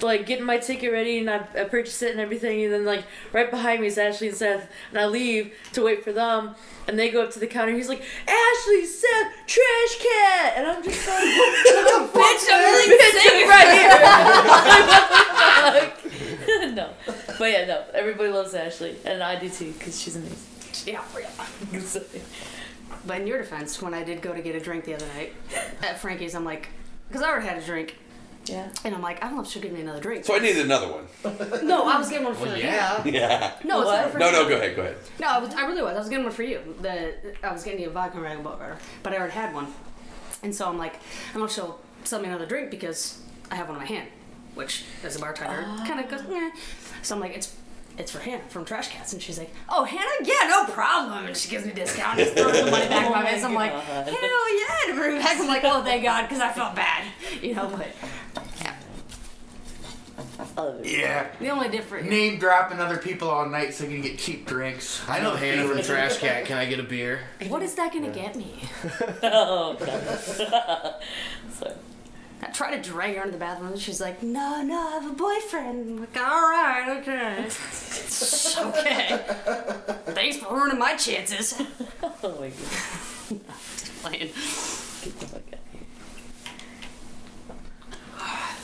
[0.00, 2.62] like getting my ticket ready and I, I purchased it and everything.
[2.62, 3.02] And then, like,
[3.32, 4.70] right behind me is Ashley and Seth.
[4.90, 6.54] And I leave to wait for them.
[6.86, 7.72] And they go up to the counter.
[7.72, 10.52] He's like, Ashley, Seth, trash cat.
[10.56, 13.72] And I'm just like, what the Bitch, I'm really bitch, right
[16.46, 16.74] here.
[16.76, 16.90] no.
[17.40, 17.82] But yeah, no.
[17.92, 18.94] Everybody loves Ashley.
[19.04, 20.38] And I do too, because she's amazing.
[20.86, 21.02] Yeah,
[21.72, 22.20] yeah.
[23.00, 25.06] So- But in your defense, when I did go to get a drink the other
[25.16, 25.32] night
[25.82, 26.68] at Frankie's, I'm like,
[27.08, 27.96] because I already had a drink,
[28.46, 28.68] yeah.
[28.84, 30.24] and I'm like, I don't know if she'll give me another drink.
[30.24, 31.66] So I needed another one.
[31.66, 32.64] no, I was getting one for Well, you.
[32.64, 33.02] yeah.
[33.06, 33.52] Yeah.
[33.64, 34.32] No, it's not for No, you.
[34.32, 34.96] no, go ahead, go ahead.
[35.18, 35.94] No, I, was, I really was.
[35.94, 36.60] I was getting one for you.
[36.82, 39.68] The I was getting you a vodka rag butter, but I already had one,
[40.42, 43.20] and so I'm like, I don't know if she'll sell me another drink because
[43.50, 44.08] I have one in my hand,
[44.54, 46.20] which as a bartender kind of goes.
[46.30, 46.50] Eh.
[47.02, 47.54] So I'm like, it's.
[47.98, 51.36] It's for Hannah from Trash Cats, and she's like, "Oh, Hannah, yeah, no problem." And
[51.36, 53.42] she gives me a discount, and throws the money back in my Oh my face.
[53.42, 54.06] I'm like, God.
[54.06, 57.04] "Hell yeah!" To bring it back, I'm like, "Oh, thank God," because I felt bad,
[57.42, 57.68] you know.
[57.68, 57.88] But
[58.60, 58.74] yeah,
[60.38, 60.86] I love it.
[60.86, 61.26] Yeah.
[61.40, 62.08] the only difference.
[62.08, 65.00] Name dropping other people all night so you can get cheap drinks.
[65.08, 66.44] I know Hannah from Trash Cat.
[66.44, 67.20] Can I get a beer?
[67.48, 68.62] What is that gonna get me?
[69.24, 70.18] Oh, God.
[71.52, 71.72] Sorry.
[72.48, 75.10] I try to drag her into the bathroom, and she's like, "No, no, I have
[75.10, 77.44] a boyfriend." I'm like, "All right, okay,
[78.68, 79.24] okay.
[80.14, 81.60] Thanks for ruining my chances."
[82.22, 82.58] Oh my God.
[83.76, 84.20] Just Playing.
[84.20, 85.58] Get the fuck out.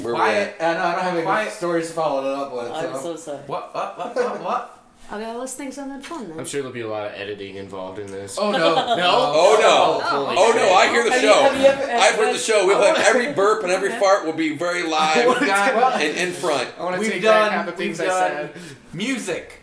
[0.01, 0.57] Where we Quiet.
[0.59, 0.77] at?
[0.77, 1.53] I, know, I don't have any Quiet.
[1.53, 2.71] stories to follow it up with.
[2.73, 3.03] I'm So.
[3.03, 3.39] so sorry.
[3.47, 3.75] What?
[3.75, 3.99] What?
[3.99, 4.17] What?
[4.17, 4.41] What?
[4.43, 4.84] What?
[5.13, 6.39] Okay, let's think something fun then.
[6.39, 8.39] I'm sure there'll be a lot of editing involved in this.
[8.39, 8.59] Oh no!
[8.59, 8.75] No?
[8.77, 10.01] Oh no!
[10.03, 10.63] Oh, Oh no!
[10.63, 11.43] Oh, oh, I hear the Have you- show.
[11.43, 12.67] have you ever- I've heard the show.
[12.67, 16.33] We'll have every burp and every fart will be very live We've got- and in
[16.33, 16.69] front.
[16.79, 18.55] I want to We've take back done, half the we've things I said.
[18.95, 19.61] music.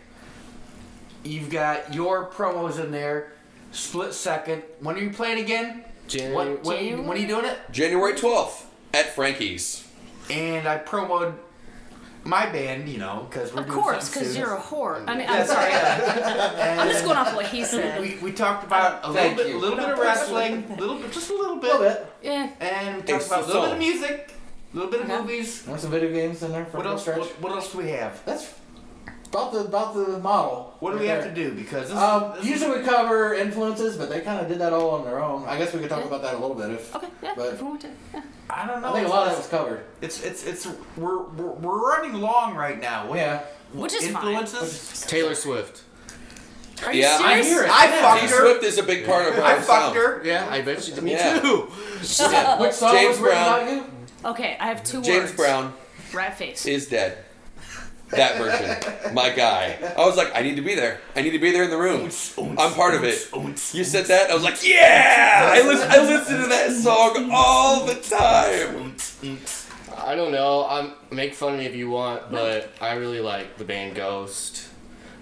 [1.24, 3.32] You've got your promos in there.
[3.72, 4.62] Split second.
[4.80, 5.84] When are you playing again?
[6.08, 7.00] Jan- What, what, January?
[7.02, 7.58] when are you doing it?
[7.72, 9.86] January twelfth at Frankie's.
[10.30, 11.34] And I promoted
[12.24, 15.02] my band, you know, because we're Of doing course, because you're a whore.
[15.08, 15.70] I mean, I'm sorry.
[15.70, 16.76] yeah.
[16.80, 18.00] I'm just going off what he said.
[18.00, 19.58] We, we talked about a little bit, you.
[19.58, 22.06] little bit of wrestling, a little bit, just a little bit, A little bit.
[22.22, 22.50] Yeah.
[22.60, 24.34] and we Hey, talked about a little bit of music,
[24.72, 25.20] a little bit of Okay.
[25.20, 25.64] movies.
[25.66, 27.06] Want some video games in there for What else?
[27.06, 28.24] What, what else do we have?
[28.24, 28.52] That's
[29.32, 30.74] about the about the model.
[30.80, 31.52] What do we have to do?
[31.52, 34.90] Because this, Um, this usually we cover influences, but they kind of did that all
[34.90, 35.44] on their own.
[35.48, 36.94] I guess we could talk about that a little bit if.
[36.94, 37.88] Okay, yeah, But- if we want to.
[38.12, 38.22] Yeah.
[38.50, 38.90] I don't know.
[38.90, 39.84] I think a lot of that was covered.
[40.02, 43.06] It's it's it's we're we're, we're running long right now.
[43.06, 43.40] What, Yeah.
[43.72, 44.26] Which is fine.
[44.34, 45.00] influences?
[45.08, 45.82] Taylor Swift.
[46.84, 47.46] Are you Yeah, I serious?
[47.46, 47.70] hear it.
[47.70, 48.02] I Yeah.
[48.02, 48.40] fucked T her.
[48.40, 49.96] Swift is a big part of I fucked sound.
[49.96, 50.20] her.
[50.24, 51.00] Yeah, I bet you.
[51.00, 51.40] Me Yeah.
[51.40, 51.68] too.
[52.18, 52.60] Yeah.
[52.60, 53.60] Which song James was written Brown.
[53.62, 53.84] about you?
[54.24, 55.32] Okay, I have two James words.
[55.36, 55.72] Brown
[56.12, 56.66] Rat face.
[56.66, 57.16] is dead.
[58.12, 59.78] That version, my guy.
[59.96, 61.00] I was like, I need to be there.
[61.16, 62.10] I need to be there in the room.
[62.58, 63.28] I'm part of it.
[63.74, 65.50] You said that, I was like, yeah.
[65.54, 65.90] I listen.
[65.90, 68.94] I listen to that song all the time.
[69.96, 70.66] I don't know.
[70.68, 74.68] I'm make fun of me if you want, but I really like the band Ghost.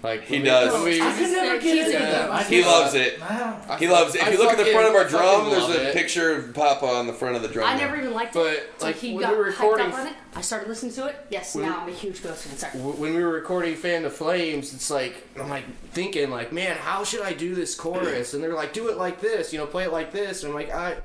[0.03, 0.83] Like He does.
[0.83, 2.43] we- I could never get into them.
[2.45, 3.21] He loves it.
[3.21, 4.21] I He loves it.
[4.21, 5.93] If I you look at the front of our drum, there's a it.
[5.93, 7.69] picture of Papa on the front of the drum.
[7.69, 8.39] I never even liked it.
[8.39, 10.13] But So like he when got we were recording, hyped up on it.
[10.35, 11.15] I started listening to it.
[11.29, 12.57] Yes, When- now I'm a huge Ghost fan.
[12.57, 12.71] Sorry.
[12.81, 17.03] when we were recording "Fan the Flames," it's like I'm like thinking like, man, how
[17.03, 18.33] should I do this chorus?
[18.33, 20.43] And they're like, do it like this, you know, play it like this.
[20.43, 20.95] And I'm like, I.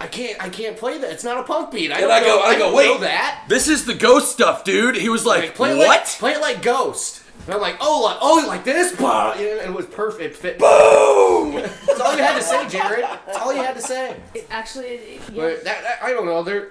[0.00, 0.42] I can't.
[0.42, 1.12] I can't play that.
[1.12, 1.92] It's not a punk beat.
[1.92, 2.86] I And don't I go- know, I go, don't wait.
[2.88, 3.44] know that.
[3.48, 4.96] This is the ghost stuff, dude.
[4.96, 5.86] He was like, Like, play it what?
[5.86, 7.21] Like, play it like Ghost.
[7.46, 8.94] And I'm like, oh, like, oh, like this.
[8.94, 9.32] Bah!
[9.32, 10.36] And it was perfect.
[10.36, 10.58] Fit.
[10.58, 11.54] Boom!
[11.86, 13.04] That's all you had to say, Jared.
[13.26, 14.16] That's all you had to say.
[14.34, 15.34] It, actually, it, yeah.
[15.34, 16.42] But that, that- I don't know.
[16.42, 16.70] They're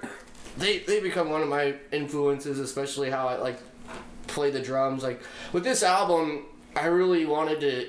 [0.56, 3.58] they they become one of my influences, especially how I like
[4.26, 5.02] play the drums.
[5.02, 5.22] Like
[5.52, 7.88] with this album, I really wanted to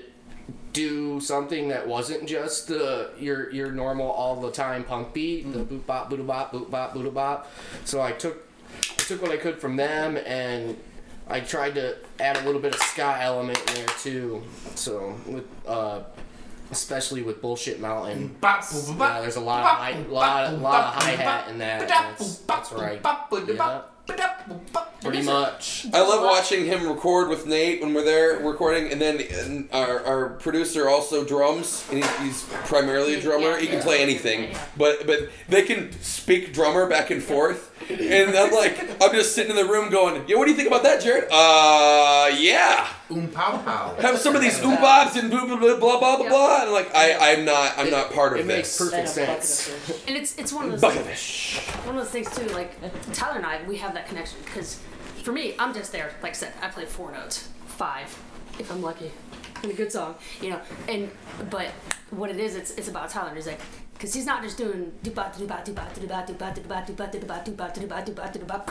[0.73, 5.59] do something that wasn't just the your your normal all the time punk beat, the
[5.59, 5.75] mm-hmm.
[5.75, 7.51] boop bop boop bop boop bop boop bop.
[7.85, 8.45] So I took
[8.91, 10.77] I took what I could from them and
[11.27, 14.43] I tried to add a little bit of ska element in there too.
[14.75, 16.01] So with uh
[16.71, 18.35] especially with bullshit mountain.
[18.89, 21.87] Yeah, there's a lot of high, lot, lot of hi hat in that.
[22.19, 23.01] That's, that's right.
[23.55, 23.81] Yeah,
[25.01, 25.85] pretty much.
[25.93, 30.03] I love watching him record with Nate when we're there recording, and then and our,
[30.05, 33.57] our producer also drums, and he, he's primarily a drummer.
[33.57, 37.69] He can play anything, but but they can speak drummer back and forth.
[37.89, 40.67] And I'm like, I'm just sitting in the room going, "Yo, what do you think
[40.67, 42.87] about that, Jared?" Uh, yeah.
[43.11, 43.95] oom pow pow.
[44.01, 46.23] have some of these oobobs and blah blah blah blah blah blah.
[46.23, 46.29] Yeah.
[46.29, 46.61] blah.
[46.63, 48.89] And like I, I'm not, I'm not part of It makes this.
[48.89, 50.03] perfect Then a sense.
[50.07, 51.59] And it's it's one of those Bucket things, fish.
[51.85, 52.47] one of those things too.
[52.53, 52.71] Like
[53.13, 54.79] Tyler and I, we have that connection because
[55.23, 56.11] for me, I'm just there.
[56.21, 58.07] Like I said, I play four notes, five,
[58.59, 59.11] if I'm lucky,
[59.63, 60.59] in a good song, you know.
[60.87, 61.09] And
[61.49, 61.67] but
[62.11, 63.33] what it is, it's it's about Tyler.
[63.35, 63.59] He's like.
[64.03, 66.53] Because he's not just doing do ba do ba do ba do ba do ba
[66.53, 68.65] do ba do ba do ba do ba do ba do ba do ba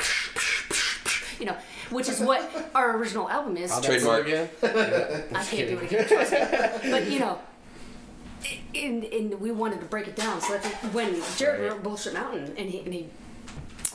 [1.41, 1.57] you know,
[1.89, 3.73] which is what our original album is.
[3.81, 4.27] Trademark.
[4.27, 4.51] Again?
[4.63, 6.91] I can't do it again, trust me.
[6.91, 7.39] But you know,
[8.75, 10.39] and, and we wanted to break it down.
[10.43, 13.09] So I think when Jared wrote Bullshit Mountain and he, and he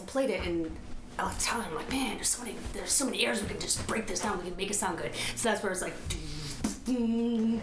[0.08, 0.76] played it and
[1.20, 3.60] I was telling him like, man, there's so many there's so many airs we can
[3.60, 4.40] just break this down.
[4.40, 5.12] We can make it sound good.
[5.36, 5.94] So that's where it's like,
[6.88, 7.60] you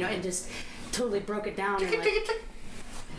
[0.00, 0.50] know, and just
[0.90, 1.80] totally broke it down.
[1.80, 2.42] And like,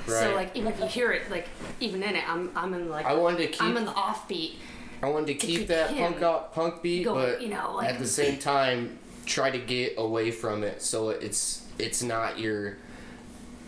[0.10, 1.48] So like even if you hear it, like
[1.80, 4.54] even in it, I'm I'm in like I wanted to keep- I'm in the offbeat.
[5.02, 7.90] I wanted to keep keep that punk out, punk beat, going, but you know, like-
[7.90, 12.78] at the same time, try to get away from it so it's it's not your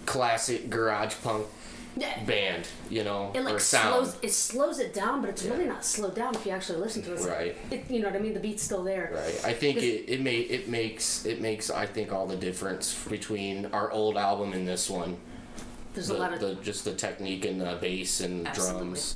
[0.05, 1.45] classic garage punk
[1.95, 2.23] Yeah.
[2.23, 4.05] band, you know, It like or sound.
[4.07, 7.03] slows it slows it down, but it's really not slowed down if you actually listen
[7.03, 7.13] to it.
[7.15, 7.57] It's like- Right.
[7.69, 8.33] It, you know what I mean?
[8.33, 9.11] The beat's still there.
[9.13, 9.41] Right.
[9.45, 13.67] I think it, it may it makes it makes I think all the difference between
[13.67, 15.17] our old album and this one.
[15.93, 18.79] There's the, a lot of the just the technique and the bass and Absolutely.
[18.83, 19.15] drums.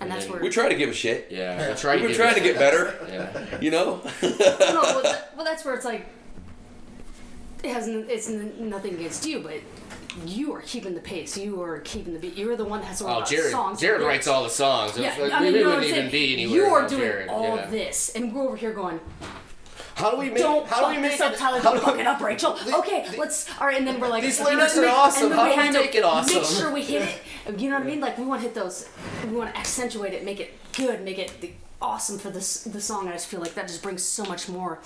[0.00, 1.28] and that's where We try to give a shit.
[1.30, 2.94] Yeah, we try We've to trying to get better.
[3.10, 3.60] Yeah.
[3.60, 4.00] You know.
[4.22, 6.06] no, well, that, well, that's where it's like
[7.62, 9.54] it has n- it's n- nothing against you, but
[10.26, 11.36] you are keeping the pace.
[11.36, 12.36] You are keeping the beat.
[12.36, 13.50] You're the one that has to Oh, about Jared!
[13.50, 13.80] songs.
[13.80, 14.06] Jared Yeah.
[14.06, 14.96] writes all the songs.
[14.98, 16.10] Yeah, like, I we mean, you know wouldn't even saying?
[16.12, 16.56] be anywhere.
[16.56, 17.28] You are doing Jared.
[17.30, 17.66] all yeah.
[17.66, 19.00] this, and we're over here going.
[19.94, 20.38] How do we make?
[20.38, 21.38] Don't how do we fuck make this up, it?
[21.38, 21.62] Tyler.
[21.62, 22.58] Don't fuck it up, Rachel.
[22.78, 23.48] Okay, let's.
[23.60, 25.30] All right, and then we're like, These lyrics are awesome.
[25.30, 26.36] How do we make it awesome?
[26.42, 27.20] Make sure we hit it.
[27.58, 28.00] You know what I mean?
[28.00, 28.88] Like we want to hit those.
[29.22, 31.52] We want to accentuate it, make it good, make it the,
[31.82, 33.06] awesome for this the song.
[33.06, 34.78] I just feel like that just brings so much more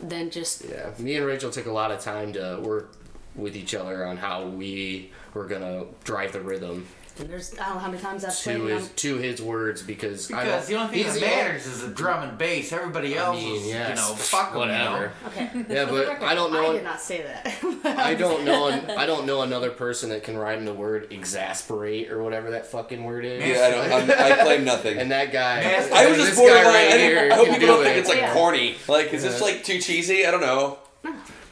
[0.00, 0.64] than just.
[0.64, 2.92] Yeah, me and Rachel took a lot of time to work
[3.34, 6.86] with each other on how we were gonna drive the rhythm
[7.18, 8.56] And there's I don't know how many times I've played.
[8.56, 11.20] to and his I'm- to his words because, I Because don't, the only thing he's
[11.20, 12.72] that matters is the drum and bass.
[12.72, 14.96] Everybody else mean, is, yes, you know, fuck 'em, whatever.
[14.96, 15.28] You know?
[15.28, 15.50] Okay.
[15.74, 17.56] Yeah, For the but I don't know- I did not say that.
[17.98, 18.68] I don't know.
[18.68, 22.66] an- I don't know another person that can rhyme the word exasperate or whatever that
[22.66, 23.42] fucking word is.
[23.44, 24.10] Yeah, I don't.
[24.10, 24.98] I'm, I claim nothing.
[24.98, 25.62] And that guy.
[25.62, 26.64] Master- I was this just borderline.
[26.64, 28.00] guy right I, didn't- I hope can people do don't think it.
[28.00, 28.32] it's like Yeah.
[28.34, 28.76] corny.
[28.88, 30.26] Like, is this like too cheesy?
[30.26, 30.78] I don't know.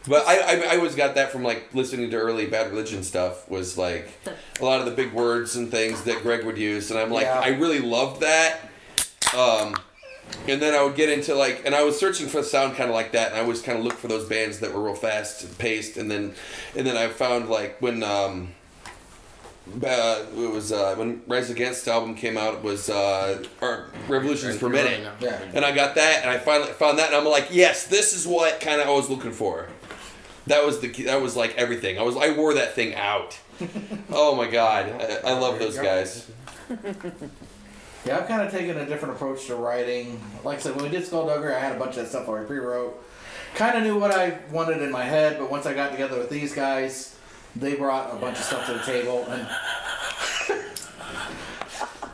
[0.06, 3.48] But I, I, I always got that from like listening to early Bad Religion stuff.
[3.48, 4.08] Was like
[4.60, 7.24] a lot of the big words and things that Greg would use, and I'm like,
[7.24, 7.40] Yeah.
[7.40, 8.60] I really loved that.
[9.36, 9.74] Um,
[10.48, 12.90] and then I would get into like, and I was searching for a sound kind
[12.90, 14.94] of like that, and I always kind of looked for those bands that were real
[14.94, 16.34] fast paced, and then,
[16.76, 18.48] and then I found like when um,
[19.82, 24.58] uh, it was uh, when Rise Against album came out, it was uh, or Revolutions
[24.58, 25.40] per Minute, Yeah.
[25.54, 28.26] and I got that, and I finally found that, and I'm like, yes, this is
[28.26, 29.68] what kind of I was looking for.
[30.46, 31.98] That was the key- that was like everything.
[31.98, 33.38] I was I wore that thing out.
[34.10, 36.30] oh my god, I, I love those guys.
[38.04, 40.20] Yeah, I've kind of taken a different approach to writing.
[40.44, 42.46] Like I said, when we did Skulldugger, I had a bunch of that stuff already
[42.46, 43.02] pre-wrote.
[43.54, 46.28] Kind of knew what I wanted in my head, but once I got together with
[46.28, 47.16] these guys,
[47.56, 49.46] they brought a bunch of stuff to the table, and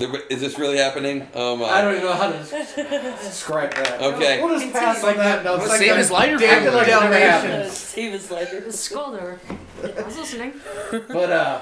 [0.00, 1.28] Is this really happening?
[1.34, 1.66] Oh my!
[1.66, 2.38] I don't even know how to
[3.22, 4.00] describe that.
[4.00, 4.42] Okay.
[4.42, 5.44] we'll just pass on that.
[5.44, 6.74] No, It's it's like Same a as lighter damn fluid.
[6.74, 7.50] like it never Dalmatian.
[7.50, 7.72] happened.
[7.72, 9.38] Steve is like, Scolder.
[9.82, 10.54] I was listening.
[11.08, 11.60] But uh,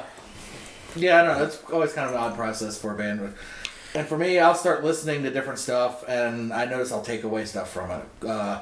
[0.95, 1.45] yeah, I don't know.
[1.45, 3.35] It's always kind of an odd process for a band.
[3.95, 7.45] And for me, I'll start listening to different stuff, and I notice I'll take away
[7.45, 8.29] stuff from it.
[8.29, 8.61] Uh,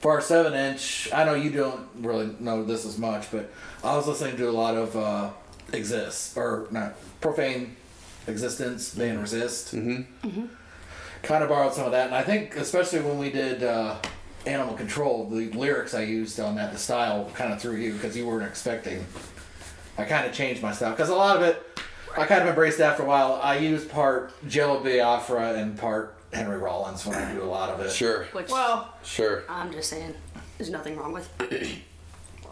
[0.00, 3.52] for our seven inch, I know you don't really know this as much, but
[3.84, 5.30] I was listening to a lot of uh,
[5.72, 7.76] Exist or not Profane
[8.26, 9.74] Existence, band Resist.
[9.74, 10.46] Mm-hmm.
[11.22, 13.62] Kind of borrowed some of that, and I think especially when we did.
[13.62, 13.96] Uh,
[14.44, 18.16] Animal Control, the lyrics I used on that, the style kind of threw you because
[18.16, 19.06] you weren't expecting
[19.98, 21.64] I kind of changed my style because a lot of it
[22.16, 23.40] I kind of embraced after a while.
[23.42, 27.80] I use part Jello Biafra and part Henry Rollins when I do a lot of
[27.80, 27.90] it.
[27.90, 29.44] Sure, Which Well, sure.
[29.48, 30.14] I'm just saying,
[30.58, 31.28] there's nothing wrong with.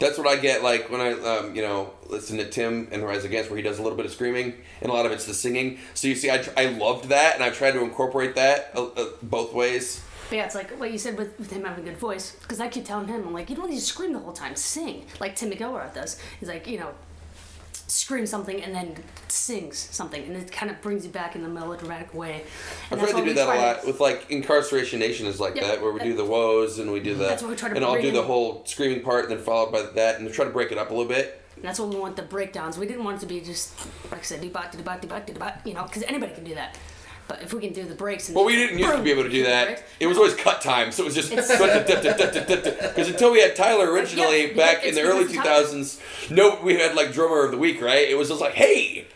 [0.01, 3.23] That's what I get like when I, um, you know, listen to Tim and Rise
[3.23, 5.33] Against, where he does a little bit of screaming, and a lot of it's the
[5.35, 5.77] singing.
[5.93, 9.09] So you see, I, I loved that, and I've tried to incorporate that uh, uh,
[9.21, 10.03] both ways.
[10.29, 12.35] But yeah, it's like what you said with, with him having a good voice.
[12.41, 14.55] Because I keep telling him, I'm like, you don't need to scream the whole time.
[14.55, 16.19] Sing like Tim McIlrath does.
[16.39, 16.93] He's like, you know,
[17.91, 18.95] scream something and then
[19.27, 22.43] sings something, and it kind of brings you back in the melodramatic way.
[22.89, 25.55] I've tried to do that a try to- lot with like Incarceration Nation is like
[25.55, 25.67] Yeah.
[25.67, 27.75] that, where we do the woes and we do the, That's what we try to
[27.75, 30.51] and I'll do the whole screaming part and then followed by that, and try to
[30.51, 31.41] break it up a little bit.
[31.57, 32.77] And that's what we want the breakdowns.
[32.77, 33.73] We didn't want it to be just
[34.09, 34.49] like I said, you
[35.73, 36.77] know, because anybody can do that.
[37.31, 39.23] But if we can do the breaks, and Well, we didn't used to be able
[39.23, 39.83] to do that.
[40.01, 41.49] It was always cut time, so it was just because
[43.07, 45.63] until we had Tyler originally Yeah, back in the early two thousands, two of Tyler.
[45.63, 48.05] thousands, no, we had like drummer of the week, right?
[48.09, 49.07] It was just like, hey,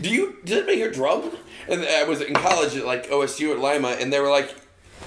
[0.00, 1.30] do you does anybody here drum?
[1.68, 4.54] And I was in college at like OSU at Lima, and they were like,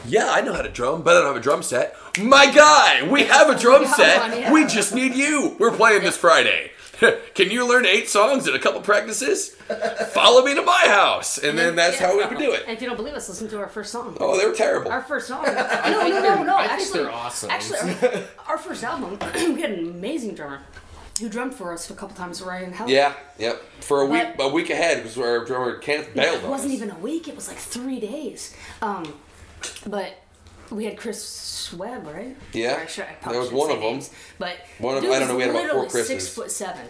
[0.06, 1.96] yeah, I know how to drum, but I don't have a drum set.
[2.20, 4.54] My guy, we have a drum set.
[4.54, 5.56] We just need you.
[5.58, 6.72] We're playing this Friday.
[7.36, 9.50] Can you learn eight songs in a couple practices?
[10.14, 12.08] Follow me to my house, and then that's yeah.
[12.08, 12.64] how we would do it.
[12.68, 14.16] And if you don't believe us, listen to our first song.
[14.20, 14.92] Oh, they were terrible.
[14.92, 15.46] Our first song.
[15.46, 16.56] No, no, think no, they're- no.
[16.58, 17.50] I think actually, they're awesome.
[17.50, 19.18] Actually, our, our first album,
[19.56, 20.62] we had an amazing drummer
[21.20, 22.90] who drummed for us a couple times right in hell.
[22.90, 23.62] Yeah, yep.
[23.82, 26.78] For a week, a week ahead was where our drummer Kenneth bailed It wasn't us.
[26.78, 27.28] even a week.
[27.28, 28.56] It was like three days.
[28.82, 29.14] Um,
[29.86, 30.21] but
[30.72, 32.36] we had Chris Webb, right?
[32.54, 33.94] Yeah, I should- I there was one of them.
[33.94, 36.86] names, But One of- I don't know, we had about four literally Six foot seven,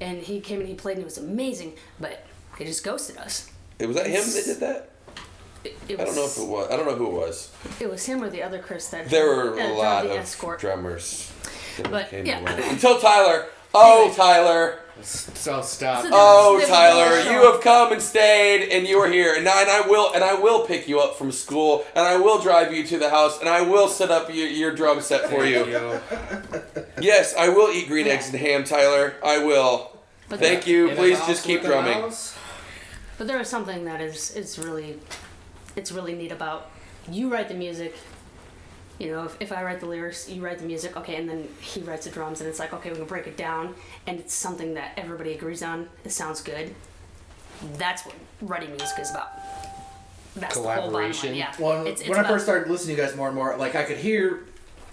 [0.00, 1.74] and he came and he played and it was amazing.
[2.00, 2.24] But
[2.58, 3.50] he just ghosted us.
[3.78, 4.90] It was that him that did that?
[5.64, 6.70] It, it I was, don't know if it was.
[6.70, 7.50] I don't know who it was.
[7.80, 10.60] it was him or the other Chris that There were that a lot of escort.
[10.60, 11.30] drummers.
[11.78, 12.40] that But, came yeah.
[12.40, 12.60] along.
[12.70, 13.46] Until Tyler.
[13.74, 14.12] Oh.
[14.16, 14.80] Tyler.
[15.02, 16.02] So stop.
[16.02, 19.70] So Oh, Tyler, you have come and stayed, and you are here, and I, and
[19.70, 22.84] I will, and I will pick you up from school, and I will drive you
[22.86, 26.00] to the house, and I will set up your, your drum set for you.
[27.00, 29.14] Yes, I will eat green eggs and ham, Tyler.
[29.24, 29.96] I will.
[30.28, 30.94] But Thank there, you.
[30.94, 32.00] Please just keep drumming.
[32.00, 32.36] mouse?
[33.16, 34.98] But there is something that is is really,
[35.74, 36.70] it's really neat about
[37.10, 37.94] you write the music.
[38.98, 41.48] You know, if, if I write the lyrics, you write the music, okay, and then
[41.60, 43.74] he writes the drums, and it's like, okay, we can break it down,
[44.08, 45.88] and it's something that everybody agrees on.
[46.04, 46.74] It sounds good.
[47.74, 49.30] That's what writing music is about.
[50.34, 51.30] That's the whole bottom Collaboration.
[51.30, 51.38] line.
[51.38, 51.54] Yeah.
[51.60, 53.74] Well, it's, it's when I first started listening to you guys more and more, like
[53.76, 54.44] I could hear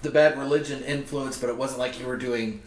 [0.04, 2.62] the bad religion influence, but it wasn't like you were doing.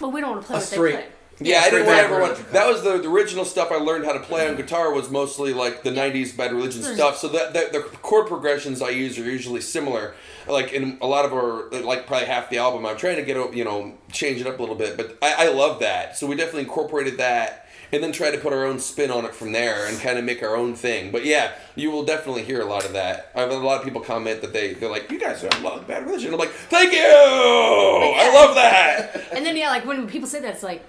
[0.00, 1.08] Well, we don't want to play a what straight- they play.
[1.40, 2.30] Yeah, I didn't want bad everyone.
[2.30, 2.46] religion.
[2.52, 5.52] That was the, the original stuff I learned how to play on guitar was mostly
[5.54, 7.16] like the '90s bad religion There's- stuff.
[7.18, 10.14] So that, that the chord progressions I use are usually similar.
[10.48, 13.36] Like in a lot of our, like probably half the album, I'm trying to get
[13.36, 14.96] a- you know change it up a little bit.
[14.96, 16.16] But I, I love that.
[16.16, 19.34] So we definitely incorporated that, and then tried to put our own spin on it
[19.34, 21.12] from there and kind of make our own thing.
[21.12, 23.30] But yeah, you will definitely hear a lot of that.
[23.36, 25.86] I've had a lot of people comment that they they're like, "You guys are love
[25.86, 30.26] bad religion." I'm like, "Thank you, I love that." And then yeah, like when people
[30.28, 30.82] say that, it's like,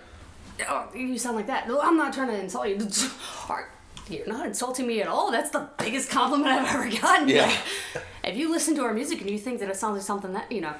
[0.67, 1.67] oh, you sound like that.
[1.67, 2.77] No, I'm not trying to insult you.
[4.09, 5.31] You're not insulting me at all.
[5.31, 7.29] That's the biggest compliment I've ever gotten.
[7.29, 7.45] Yeah.
[7.45, 10.33] Like, if you listen to our music and you think that it sounds like something
[10.33, 10.73] that you know,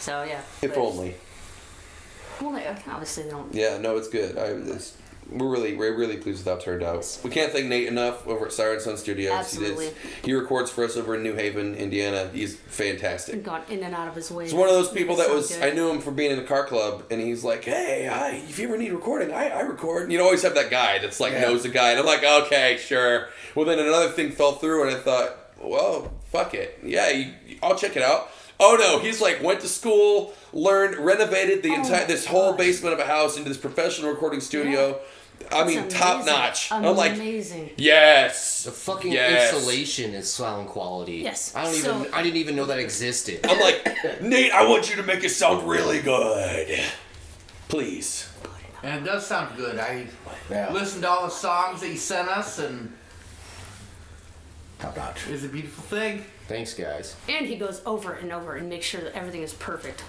[0.00, 0.40] so yeah.
[0.60, 1.14] If But- only.
[2.40, 3.54] Well, they, obviously they don't.
[3.54, 4.36] Yeah, no, it's good.
[4.36, 4.96] I, it's,
[5.30, 7.18] we're really we're really pleased with how it turned out.
[7.24, 9.32] We can't thank Nate enough over at Siren Sun Studios.
[9.32, 9.86] Absolutely.
[9.86, 12.28] He, did, he records for us over in New Haven, Indiana.
[12.32, 13.42] He's fantastic.
[13.42, 14.44] Gone in and out of his way.
[14.44, 15.72] He's one of those people that Sounds was good.
[15.72, 18.58] I knew him from being in a car club, and he's like, "Hey, I, if
[18.58, 21.32] you ever need recording, I, I record." And you always have that guy that's like
[21.32, 21.42] Yeah.
[21.42, 24.96] knows the guy, and I'm like, "Okay, sure." Well, then another thing fell through, and
[24.96, 27.32] I thought, "Well, fuck it, yeah, you,
[27.62, 28.30] I'll check it out."
[28.60, 32.52] Oh no, he's like went to school, learned, renovated the Oh entire my this whole
[32.52, 35.00] basement of a house into this professional recording studio.
[35.50, 36.32] I mean, It's top amazing.
[36.32, 36.72] notch.
[36.72, 37.70] I'm like, amazing.
[37.76, 39.52] yes, The fucking yes.
[39.52, 41.16] installation is sound quality.
[41.16, 42.14] Yes, I don't so- even.
[42.14, 43.40] I didn't even know that existed.
[43.44, 46.80] I'm like, Nate, I want you to make it sound really good,
[47.68, 48.28] please.
[48.82, 49.78] And it does sound good.
[49.78, 50.06] I
[50.50, 50.72] Yeah.
[50.72, 52.92] listened to all the songs that you sent us, and
[54.78, 55.20] Top notch.
[55.28, 56.24] it's a beautiful thing.
[56.48, 57.14] Thanks, guys.
[57.28, 60.02] And he goes over and over and makes sure that everything is perfect.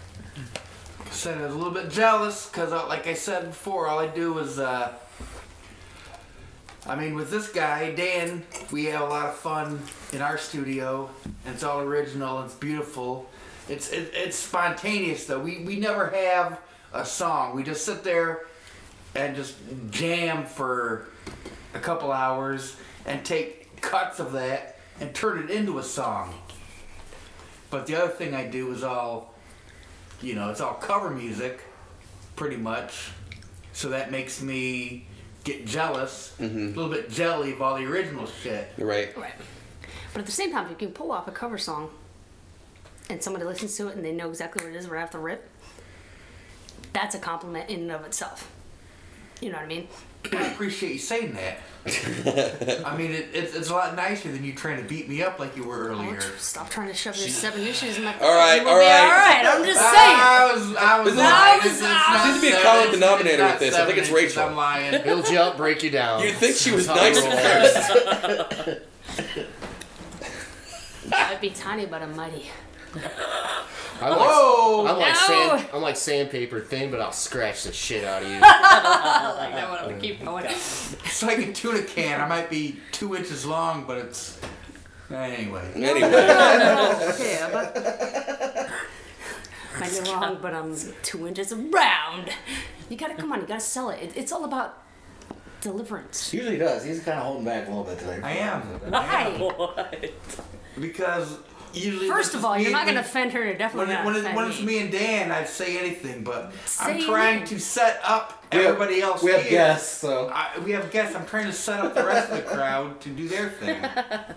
[1.11, 4.39] Said I was a little bit jealous because, like I said before, all I do
[4.39, 4.93] is, uh,
[6.85, 9.81] I mean, with this guy Dan, we have a lot of fun
[10.11, 11.09] in our studio,
[11.45, 12.43] and it's all original.
[12.43, 13.29] It's beautiful.
[13.69, 15.39] It's it, it's spontaneous though.
[15.39, 16.59] We we never have
[16.93, 17.55] a song.
[17.55, 18.47] We just sit there
[19.15, 19.55] and just
[19.91, 21.07] jam for
[21.73, 26.33] a couple hours and take cuts of that and turn it into a song.
[27.69, 29.33] But the other thing I do is all
[30.21, 31.61] you know, it's all cover music,
[32.35, 33.11] pretty much.
[33.73, 35.05] So that makes me
[35.43, 36.57] get jealous, mm-hmm.
[36.57, 38.69] a little bit jelly of all the original shit.
[38.77, 39.15] Right.
[39.17, 39.33] Right.
[40.13, 41.89] But at the same time, if you can pull off a cover song
[43.09, 45.19] and somebody listens to it and they know exactly what it is right off the
[45.19, 45.49] rip,
[46.93, 48.51] that's a compliment in and of itself.
[49.41, 49.87] You know what I mean?
[50.31, 51.57] I appreciate you saying that.
[52.85, 55.37] I mean, it, it's, it's a lot nicer than you trying to beat me up
[55.37, 56.21] like you were Oh, earlier.
[56.37, 58.17] stop trying to shove your seven inches in my.
[58.19, 59.01] All right, You will all be right.
[59.01, 59.45] All right.
[59.45, 59.93] I'm just saying.
[59.93, 61.33] I was, I was This is- lying.
[61.33, 63.59] I was- It's- it's not Seems to be a seven common inches, denominator it's with
[63.59, 63.71] this.
[63.73, 64.49] not I think it's seven inches, Rachel.
[64.49, 65.03] I'm lying.
[65.03, 66.23] Build you up, break you down.
[66.23, 68.45] You'd think she was That's how nice I at roll.
[68.63, 68.79] first.
[71.13, 72.45] I'd be tiny, but I'm mighty.
[72.95, 74.85] I like, Whoa!
[74.85, 75.57] I like like No.
[75.57, 75.69] sand.
[75.73, 78.39] I'm like sandpaper thin, but I'll scratch the shit out of you.
[78.41, 79.79] I like that one.
[79.79, 80.45] I'm gonna keep oh going.
[80.45, 82.19] It's like a tuna can.
[82.19, 84.39] I might be two inches long, but it's
[85.09, 85.71] anyway.
[85.75, 87.75] Anyway, yeah, but
[89.79, 92.29] might be wrong, but I'm two inches around.
[92.89, 93.41] You gotta come on.
[93.41, 94.01] You gotta sell it.
[94.01, 94.83] it it's all about
[95.61, 96.33] deliverance.
[96.33, 96.83] Usually does.
[96.83, 98.19] He's kind of holding back a little bit today.
[98.21, 98.81] I am.
[98.91, 99.39] I am.
[99.39, 100.11] Why?
[100.79, 101.37] Because
[101.73, 102.07] usually.
[102.07, 103.43] First of all, you're not gonna offend her.
[103.43, 104.65] You're definitely When, not when, it, when it's me.
[104.65, 107.47] me and Dan, I'd say anything, but I'm trying it.
[107.47, 111.15] to set up We have- everybody else We have guests, so I, we have guests.
[111.15, 113.83] I'm trying to set up the rest of the crowd to do their thing.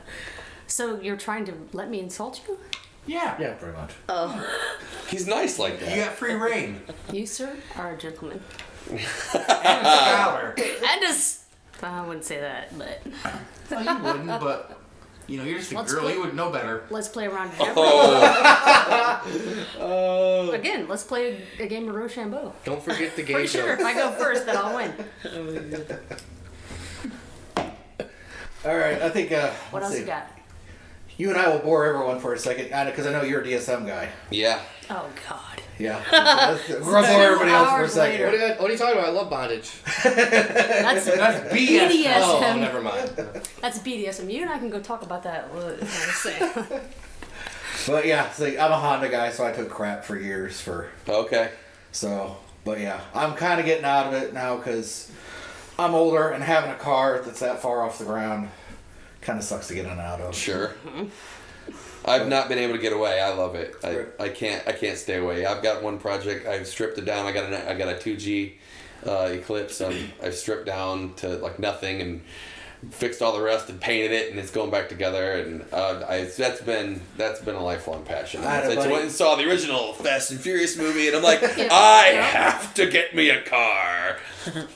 [0.68, 2.58] So you're trying to let me insult you?
[3.06, 3.36] Yeah.
[3.40, 3.92] yeah, pretty much.
[4.08, 4.44] Oh.
[5.08, 5.96] He's nice like that.
[5.96, 6.80] You got free reign.
[7.12, 8.40] You, sir, are a gentleman.
[8.90, 10.54] And a scholar.
[10.58, 11.42] And just.
[11.82, 13.00] I wouldn't say that, but
[13.70, 14.80] well, you wouldn't, but
[15.26, 16.02] you know, you're just a Let's girl.
[16.04, 16.84] play- You would know better.
[16.90, 17.50] let's play around.
[19.78, 22.52] Oh, Again, let's play a game of Rochambeau.
[22.64, 24.92] Don't forget the game Pretty sure if I go first, then I'll win.
[28.64, 29.30] All right, I think.
[29.32, 30.00] Uh, What else see.
[30.00, 30.28] you got?
[31.18, 33.86] You and I will bore everyone for a second, because I know you're a DSM
[33.86, 34.08] guy.
[34.30, 34.60] yeah.
[34.90, 35.62] Oh God.
[35.78, 36.02] Yeah.
[36.10, 38.24] Let's- We're gonna everybody else for a second.
[38.24, 39.08] What are, you, what are you talking about?
[39.08, 39.70] I love bondage.
[40.04, 41.88] That's That's BS.
[41.90, 42.20] BDSM.
[42.22, 43.10] Oh, never mind.
[43.60, 44.32] That's BDSM.
[44.32, 45.52] You and I can go talk about that.
[45.52, 46.80] What was I say?
[47.86, 51.50] But yeah, see, I'm a Honda guy, so I took crap for years for Okay.
[51.92, 52.36] so.
[52.64, 55.08] But yeah, I'm kind of getting out of it now because
[55.78, 58.48] I'm older and having a car that's that far off the ground
[59.20, 60.34] kind of sucks to get in and out of.
[60.34, 60.68] Sure.
[60.84, 61.04] Mm-hmm.
[62.06, 63.20] I've not been able to get away.
[63.20, 63.74] I love it.
[63.82, 65.44] I, I can't I can't stay away.
[65.44, 66.46] I've got one project.
[66.46, 67.26] I've stripped it down.
[67.26, 68.56] I got an I got a two G
[69.06, 69.80] uh, Eclipse.
[69.80, 72.22] Um, I've stripped down to like nothing and
[72.90, 76.24] fixed all the rest and painted it and it's going back together and uh, I
[76.24, 78.44] that's been that's been a lifelong passion.
[78.44, 81.08] I had a I just buddy- went and saw the original Fast and Furious movie
[81.08, 81.42] and I'm like
[81.72, 84.18] I have to get me a car.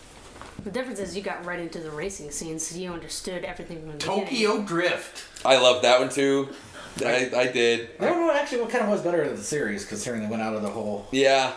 [0.64, 3.92] The difference is you got right into the racing scene, so you understood everything from
[3.92, 4.24] the beginning.
[4.26, 5.24] Tokyo Drift.
[5.42, 6.50] I love that one too.
[7.02, 7.90] I, I did.
[8.00, 10.42] I don't know actually what kind of was better than the series, considering they went
[10.42, 11.06] out of the whole.
[11.12, 11.52] Yeah.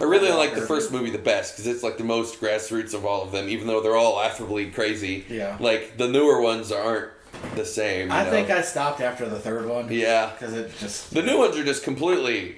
[0.00, 3.04] I really like the first movie the best because it's like the most grassroots of
[3.04, 5.24] all of them, even though they're all laughably crazy.
[5.28, 5.56] Yeah.
[5.60, 7.10] Like the newer ones aren't
[7.54, 8.08] the same.
[8.08, 8.30] you I know?
[8.30, 9.92] think I stopped after the third one.
[9.92, 10.30] Yeah.
[10.32, 11.12] Because it just.
[11.12, 12.56] The new ones are just completely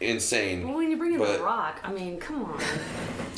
[0.00, 0.66] insane.
[0.66, 2.60] Well, when you bring in But- Rock, I mean, come on.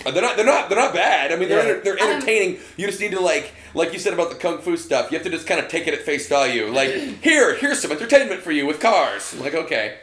[0.07, 0.37] Uh, They're not.
[0.37, 0.69] They're not.
[0.69, 1.33] They're not bad.
[1.33, 1.81] I mean, they're Yeah.
[1.83, 2.59] they're entertaining.
[2.77, 5.11] You just need to like, like you said about the kung fu stuff.
[5.11, 6.67] You have to just kind of take it at face value.
[6.71, 6.91] Like,
[7.23, 9.33] here, here's some entertainment for you with cars.
[9.33, 9.97] I'm like, okay,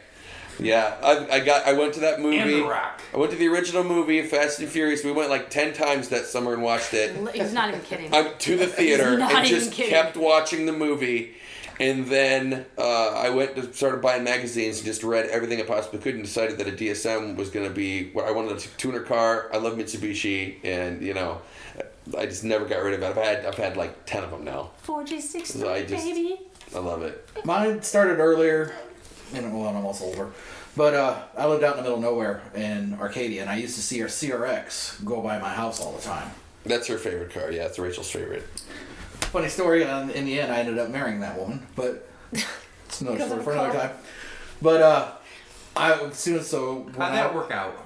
[0.58, 0.96] yeah.
[1.02, 1.66] I, I got.
[1.66, 2.38] I went to that movie.
[2.60, 3.00] And Rock.
[3.14, 5.04] I went to the original movie, Fast and Furious.
[5.04, 7.14] We went like ten times that summer and watched it.
[7.34, 8.12] He's not even kidding.
[8.12, 9.90] I'm to the theater Not and even just kidding.
[9.90, 11.34] kept watching the movie.
[11.80, 15.98] And then uh, I went to started buying magazines and just read everything I possibly
[16.00, 19.00] could and decided that a DSM was going to be what I wanted a tuner
[19.00, 19.50] car.
[19.52, 21.40] I love Mitsubishi, and you know,
[22.16, 23.06] I just never got rid of it.
[23.06, 24.70] I've had I've had like ten of them now.
[24.86, 26.40] 4G60, I baby.
[26.74, 27.28] I love it.
[27.44, 28.74] Mine started earlier,
[29.34, 30.30] and well, I'm almost older.
[30.74, 33.74] But uh, I lived out in the middle of nowhere in Arcadia, and I used
[33.74, 36.30] to see our CRX go by my house all the time.
[36.64, 37.50] That's her favorite car.
[37.50, 38.44] Yeah, it's Rachel's favorite.
[39.32, 43.18] Funny story, and in the end, I ended up marrying that woman, but it's another
[43.24, 43.90] story for the another time.
[44.60, 45.10] But uh,
[45.74, 47.82] I as soon as so when How'd I- that work out?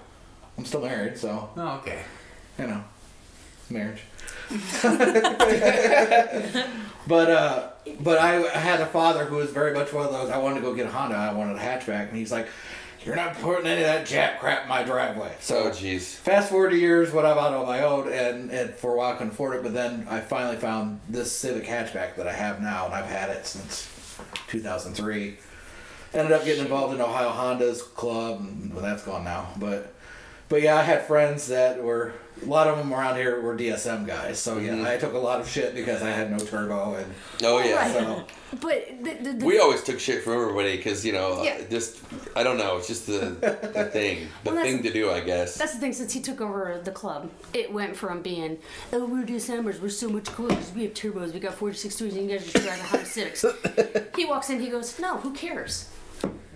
[0.58, 2.02] I'm still married, so Oh, okay.
[2.58, 2.82] you know,
[3.70, 4.00] marriage.
[7.06, 7.68] but uh,
[8.00, 10.30] but I had a father who was very much one of those.
[10.30, 11.14] I wanted to go get a Honda.
[11.16, 12.48] I wanted a hatchback, and he's like,
[13.06, 16.70] "You're not putting any of that jack crap in my driveway." So Oh, fast forward
[16.70, 19.32] to years when I bought on my own, and, and for a while I couldn't
[19.32, 19.62] afford it.
[19.62, 23.30] But then I finally found this Civic hatchback that I have now, and I've had
[23.30, 23.88] it since
[24.48, 25.38] 2003.
[26.12, 29.48] Ended up getting involved in Ohio Honda's club, and well, that's gone now.
[29.56, 29.94] But
[30.48, 32.12] but yeah, I had friends that were
[32.42, 34.38] a lot of them around here were DSM guys.
[34.38, 34.86] So yeah, mm-hmm.
[34.86, 37.92] I took a lot of shit because I had no turbo, and Oh yeah.
[37.92, 38.24] so
[38.60, 41.58] But the, the, the, We always took shit from everybody because you know, Yeah.
[41.60, 42.00] Uh, just
[42.34, 42.76] I don't know.
[42.76, 43.36] It's just the
[43.74, 45.56] the thing, the Well, thing to do, I guess.
[45.56, 45.92] That's the thing.
[45.92, 48.58] Since he took over the club, it went from being,
[48.92, 49.80] "Oh, we're DSMers.
[49.80, 51.32] We're so much cooler because we have turbos.
[51.32, 53.44] We got 46 twos, and you guys just drive a Honda Civics."
[54.16, 54.60] he walks in.
[54.60, 55.88] He goes, "No, who cares?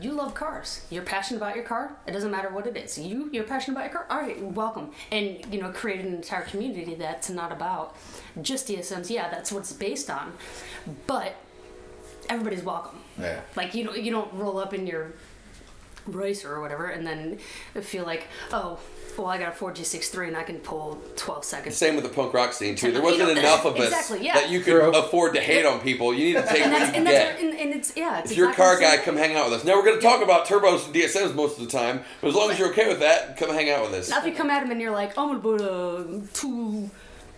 [0.01, 0.86] You love cars.
[0.90, 1.92] You're passionate about your car.
[2.06, 2.98] It doesn't matter what it is.
[2.98, 4.06] You, you're passionate about your car.
[4.10, 7.97] All right, welcome." And you know, created an entire community that's not about
[8.40, 9.10] just DSMs.
[9.10, 10.32] Yeah, that's what it's based on,
[11.06, 11.34] but
[12.28, 12.98] everybody's welcome.
[13.18, 13.40] yeah.
[13.56, 15.12] Like you don't you don't roll up in your
[16.06, 17.38] racer or whatever and then
[17.82, 18.78] feel like oh
[19.16, 21.77] well, I got a 4G63 and I can pull 12 seconds.
[21.77, 22.93] Same with the punk rock scene too.
[22.93, 24.35] There wasn't enough of us exactly, yeah.
[24.35, 24.91] that you could True.
[24.91, 26.12] afford to hate on people.
[26.15, 28.20] You need to take and what that's, you and, can that's and, and it's yeah.
[28.20, 29.65] It's If you're a car guy, come hang out with us.
[29.65, 32.35] Now we're going to talk about turbos and DSMs most of the time, but as
[32.35, 34.11] long as you're okay with that, come hang out with us.
[34.11, 36.91] Now if you come at him and you're like, I'm gonna put a two,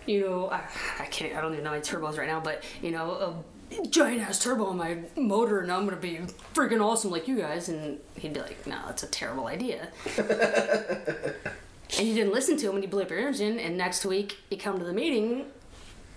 [0.05, 0.63] you know, I,
[0.99, 3.52] I can't, I don't even know my turbos right now, but you know, a
[3.89, 6.19] giant ass turbo on my motor, and I'm gonna be
[6.53, 9.87] freaking awesome like you guys, and he'd be like, No, that's a terrible idea.
[10.17, 14.37] and you didn't listen to him, and you blew up your engine, and next week
[14.49, 15.45] you come to the meeting.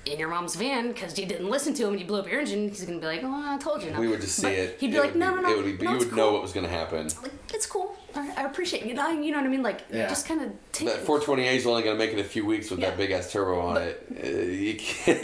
[0.06, 2.38] In your mom's van because you didn't listen to him and you blew up your
[2.38, 2.68] engine.
[2.68, 3.98] He's gonna be like, "Oh, I told you." No.
[3.98, 4.76] We would just see But it.
[4.78, 6.16] He'd be It like, "No, no, no." It would be, no, you would cool.
[6.16, 7.08] know what was to happen.
[7.20, 7.96] Like, it's cool.
[8.16, 8.94] I, appreciate you.
[8.94, 9.62] know, you know what I mean?
[9.62, 10.08] Like, Yeah.
[10.08, 12.70] just kind of take That 420A is only going to make it a few weeks
[12.70, 12.90] with Yeah.
[12.90, 14.06] that big ass turbo on it.
[14.10, 15.22] Uh, you can't.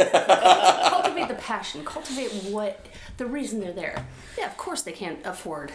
[0.90, 1.85] cultivate the passion.
[1.85, 2.86] Cultivate what
[3.16, 4.05] the reason they're there.
[4.39, 5.73] Yeah, of course they can't afford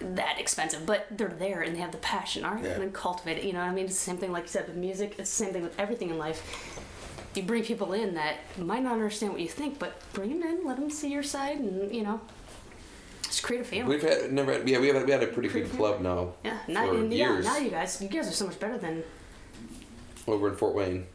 [0.00, 2.44] that expensive, but they're there and they have the passion.
[2.44, 2.70] All right, Yeah.
[2.72, 3.44] and then cultivate it.
[3.44, 3.86] You know what I mean?
[3.86, 5.16] It's the same thing like you said with music.
[5.18, 6.42] It's the same thing with everything in life.
[7.34, 10.64] You bring people in that might not understand what you think, but bring them in,
[10.66, 12.20] let them see your side, and you know,
[13.38, 13.96] just create a family.
[13.96, 14.52] We've had never.
[14.52, 15.04] Had, yeah, we have.
[15.04, 16.34] We had a pretty big club now.
[16.44, 17.44] yeah, now, for and yeah, years.
[17.44, 19.04] now you guys, you guys are so much better than
[20.26, 21.06] over in Fort Wayne.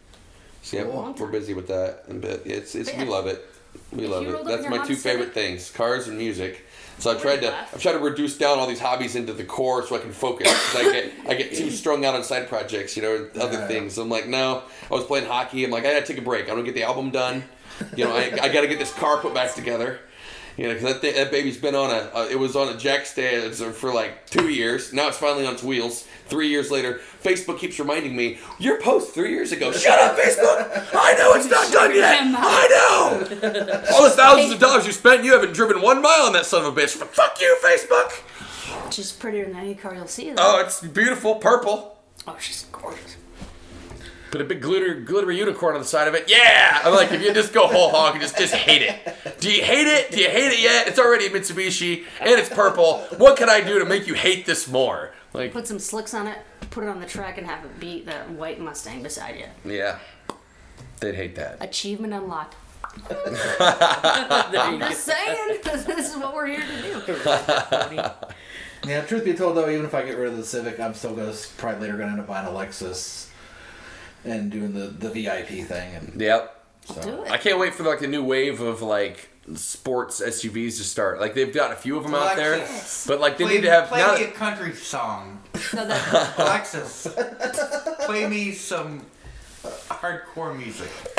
[0.62, 1.14] So yeah, Cool.
[1.20, 3.10] we're busy with that, and but it's it's But we yeah.
[3.12, 3.46] love it.
[3.92, 4.46] We If love it.
[4.46, 6.66] That's my two favorite Civic- things: cars and music.
[7.00, 7.74] So I tried to laugh.
[7.74, 10.48] I've tried to reduce down all these hobbies into the core so I can focus.
[10.48, 13.68] 'cause I get I get too strung out on side projects, you know, other Yeah.
[13.68, 13.98] things.
[13.98, 14.64] I'm like, no.
[14.90, 15.66] I was playing hockey.
[15.66, 16.44] I'm like, I gotta take a break.
[16.44, 17.44] I'm gonna get the album done.
[17.98, 20.00] You know, I, I gotta get this car put back together.
[20.58, 22.78] You know, because that, thing- that baby's been on a, uh, it was on a
[22.78, 24.94] jack stand for like two years.
[24.94, 26.06] Now it's finally on its wheels.
[26.28, 29.72] Three years later, Facebook keeps reminding me, your post three years ago.
[29.72, 30.88] Shut up, Facebook!
[30.94, 32.18] I know it's not done yet!
[32.22, 33.94] I know!
[33.94, 36.64] All the thousands of dollars you spent, you haven't driven one mile on that son
[36.66, 36.98] of a bitch.
[36.98, 38.92] But Fuck you, Facebook!
[38.92, 40.30] She's prettier than any car you'll see.
[40.32, 40.36] Though.
[40.40, 41.98] Oh, it's beautiful, purple.
[42.28, 43.18] oh, she's gorgeous.
[44.34, 46.28] Put a big glitter glittery unicorn on the side of it.
[46.28, 46.82] Yeah!
[46.84, 49.40] I'm like, if you just go whole hog and just, just hate it.
[49.40, 50.10] Do you hate it?
[50.10, 50.88] Do you hate it yet?
[50.88, 53.02] It's already a Mitsubishi and it's purple.
[53.20, 55.12] What can I do to make you hate this more?
[55.34, 56.40] Like, Put some slicks on it,
[56.72, 59.72] put it on the track, and have it beat that white Mustang beside you.
[59.72, 60.00] yeah.
[61.00, 61.58] They'd hate that.
[61.64, 62.56] Achievement unlocked.
[63.60, 68.04] I'm just saying, this is what we're here to do.
[68.86, 71.16] Yeah, truth be told though, even if I get rid of the Civic, I'm still
[71.16, 73.28] gonna probably later gonna end up buying a Lexus
[74.26, 75.96] and doing the, the VIP thing.
[75.96, 76.60] And Yep.
[77.02, 77.32] Do it.
[77.32, 81.20] I can't wait for like the new wave of like sports SUVs to start.
[81.20, 83.08] Like they've got a few of them out there, Lexus.
[83.08, 85.42] but like they play, need to have play now me a country song.
[85.74, 87.08] No, that, Alexis,
[88.06, 89.06] play me some
[89.64, 90.90] uh, hardcore music.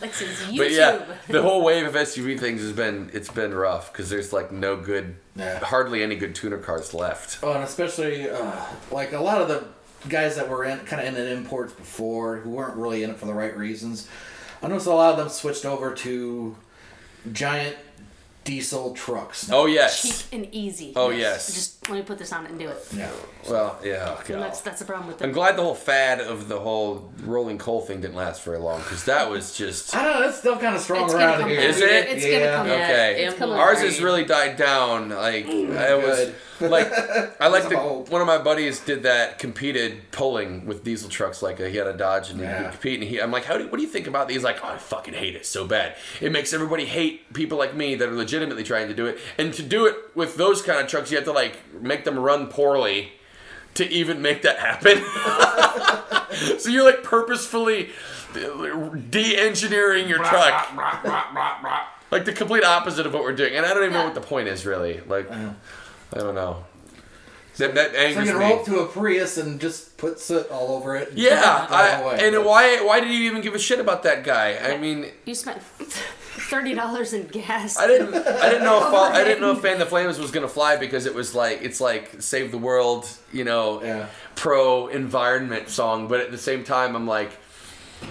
[0.00, 0.56] Lexus YouTube.
[0.56, 4.32] But yeah, the whole wave of SUV things has been it's been rough because there's
[4.32, 5.58] like no good, Yeah.
[5.60, 7.38] hardly any good tuner cars left.
[7.42, 8.52] oh, and especially uh,
[8.90, 9.64] like a lot of the
[10.08, 13.16] guys that were in kind of in the imports before who weren't really in it
[13.16, 14.08] for the right reasons.
[14.62, 16.56] I noticed a lot of them switched over to
[17.32, 17.76] giant
[18.44, 19.50] diesel trucks.
[19.52, 20.02] Oh yes.
[20.02, 20.92] cheap and easy.
[20.96, 21.52] Oh, yes.
[21.54, 22.88] Just let me put this on it and do it.
[22.94, 23.10] Yeah.
[23.48, 24.18] Well, yeah.
[24.28, 27.58] And that's that's the problem with I'm glad the whole fad of the whole rolling
[27.58, 29.94] coal thing didn't last very long because that was just.
[29.94, 30.28] I don't know.
[30.28, 31.60] It's still kind of strong It's around come here.
[31.60, 31.68] back.
[31.68, 32.08] Is it?
[32.08, 32.56] It's Yeah.
[32.56, 32.70] gonna
[33.36, 33.46] come.
[33.46, 33.60] Okay.
[33.60, 35.10] Ours has really died down.
[35.10, 35.76] Like mm.
[35.76, 36.34] I was Good.
[36.60, 36.90] Like
[37.40, 41.42] I like the one of my buddies did that competed pulling with diesel trucks.
[41.42, 42.62] Like uh, he had a Dodge and he Yeah.
[42.62, 43.00] would compete.
[43.00, 44.42] And he, I'm like, how do what do you think about these?
[44.42, 45.96] Like, oh, I fucking hate it so bad.
[46.20, 49.18] It makes everybody hate people like me that are legitimately trying to do it.
[49.38, 52.18] And to do it with those kind of trucks, you have to like make them
[52.18, 53.12] run poorly
[53.74, 54.98] to even make that happen.
[56.58, 57.90] so you're like purposefully
[59.10, 60.72] de-engineering your truck.
[62.10, 64.20] Like the complete opposite of what we're doing, and I don't even know what the
[64.20, 65.00] point is really.
[65.06, 65.28] Like.
[66.12, 66.64] I don't know.
[67.56, 68.44] That, that So you angers can me.
[68.44, 71.10] roll to a Prius and just put soot all over it.
[71.10, 72.28] and Yeah, drive I, away.
[72.28, 72.80] and why?
[72.82, 74.56] Why did you even give a shit about that guy?
[74.56, 77.76] I mean, You spent thirty dollars in gas.
[77.76, 78.14] I didn't.
[78.14, 80.76] I didn't know if Fall- I didn't know if Fan the Flames was gonna fly
[80.76, 84.06] because it was like it's like save the world, you know, Yeah.
[84.36, 86.08] pro environment song.
[86.08, 87.32] But at the same time, I'm like.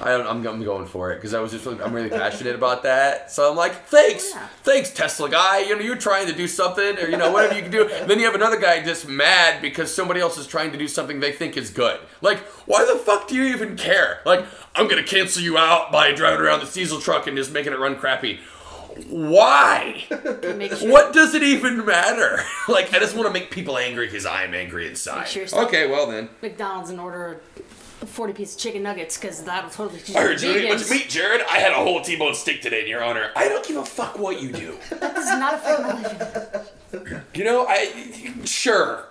[0.02, 2.56] I don't, I'm, I'm going for it because I was just really, I'm really passionate
[2.56, 3.32] about that.
[3.32, 4.48] So I'm like, thanks, Yeah.
[4.64, 5.60] thanks Tesla guy.
[5.60, 7.88] You know, you're trying to do something or you know whatever you can do.
[7.88, 10.88] And then you have another guy just mad because somebody else is trying to do
[10.88, 12.00] something they think is good.
[12.22, 14.20] Like, why the fuck do you even care?
[14.26, 14.46] Like,
[14.76, 17.80] I'm gonna cancel you out by driving around this diesel truck and just making it
[17.80, 18.40] run crappy.
[19.08, 20.04] Why?
[20.10, 22.42] Sure, What does it even matter?
[22.68, 25.28] like, I just want to make people angry because I'm angry inside.
[25.28, 26.30] Sure okay, well then.
[26.42, 27.40] McDonald's and order
[28.02, 31.42] a forty piece of chicken nuggets because that'll totally I heard you much meat, Jared.
[31.50, 33.32] I had a whole T-bone steak today in your honor.
[33.36, 34.78] I don't give a fuck what you do.
[35.00, 37.28] That does not affect my life.
[37.34, 39.09] You know, I sure.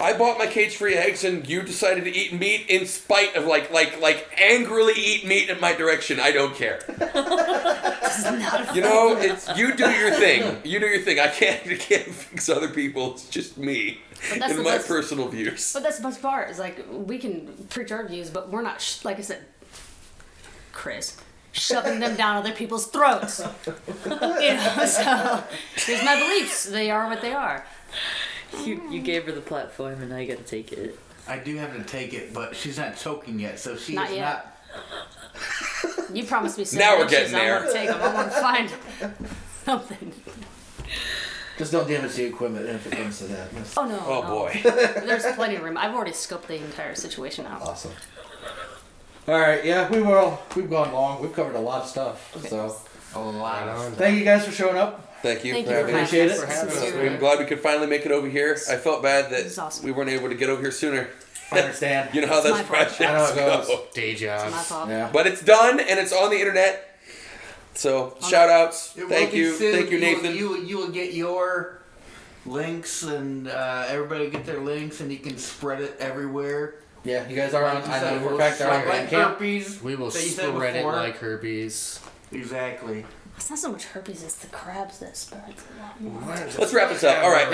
[0.00, 3.70] I bought my cage-free eggs, and you decided to eat meat in spite of like,
[3.70, 6.18] like, like angrily eat meat in my direction.
[6.20, 6.80] I don't care.
[8.74, 10.60] You know, it's you do your thing.
[10.64, 11.18] You do your thing.
[11.18, 13.12] I can't, I can't fix other people.
[13.12, 14.00] It's just me
[14.30, 15.72] But that's and my best- personal views.
[15.72, 16.50] But that's the best part.
[16.50, 18.82] Is like we can preach our views, but we're not.
[18.82, 19.44] Sh- like I said,
[20.72, 21.16] Chris,
[21.52, 23.40] shoving them down other people's throats.
[24.06, 25.44] you know, so
[25.76, 26.64] here's my beliefs.
[26.64, 27.64] They are what they are.
[28.58, 29.04] You, you mm.
[29.04, 30.98] gave her the platform, and now you got to take it.
[31.28, 34.16] I do have to take it, but she's not choking yet, so she Not is
[34.16, 34.22] yet.
[34.24, 34.46] not.
[36.14, 36.64] You promised me.
[36.78, 37.32] Now we're seven inches.
[37.32, 37.60] getting I'm there.
[37.60, 38.02] gonna take 'em.
[38.02, 38.70] I'm gonna find
[39.64, 40.12] something.
[41.58, 43.50] Just don't damage the equipment if it comes to that.
[43.54, 43.98] That's Oh no.
[44.06, 44.28] Oh no.
[44.28, 44.60] boy.
[44.62, 45.76] There's plenty of room.
[45.78, 47.62] I've already scoped the entire situation out.
[47.62, 47.92] awesome.
[49.28, 50.40] All right, yeah, we will.
[50.56, 51.22] We've gone long.
[51.22, 52.34] We've covered a lot of stuff.
[52.48, 52.74] So
[53.14, 55.11] A lot of thank you guys for showing up.
[55.22, 55.52] Thank you.
[55.54, 56.08] Thank for you for having us.
[56.08, 57.06] Appreciate having it.
[57.06, 57.12] us.
[57.12, 58.58] I'm glad we could finally make it over here.
[58.68, 59.84] I felt bad that awesome.
[59.84, 61.08] we weren't able to get over here sooner.
[61.50, 62.10] I understand.
[62.14, 62.68] You know how It's those my fault.
[62.68, 63.94] projects I know it goes.
[63.94, 64.50] Day job.
[64.50, 64.90] My.
[64.90, 65.10] Yeah.
[65.12, 66.98] But it's done and it's on the internet.
[67.74, 68.92] So shout outs.
[68.92, 69.54] Thank you.
[69.54, 69.74] soon.
[69.74, 70.34] Thank you, Nathan.
[70.34, 71.80] You, you will get your
[72.44, 76.74] links, and uh, everybody will get their links, and you can spread it everywhere.
[77.04, 77.82] Yeah, you guys are on.
[77.84, 79.82] I know for a we'll fact they're on spread like herpes.
[79.82, 82.00] We will that you said spread it like herpes.
[82.30, 83.04] Exactly.
[83.42, 86.34] It's not so much herpes; it's the crabs that spread it a lot more.
[86.60, 87.24] Let's wrap this up.
[87.24, 87.48] All right.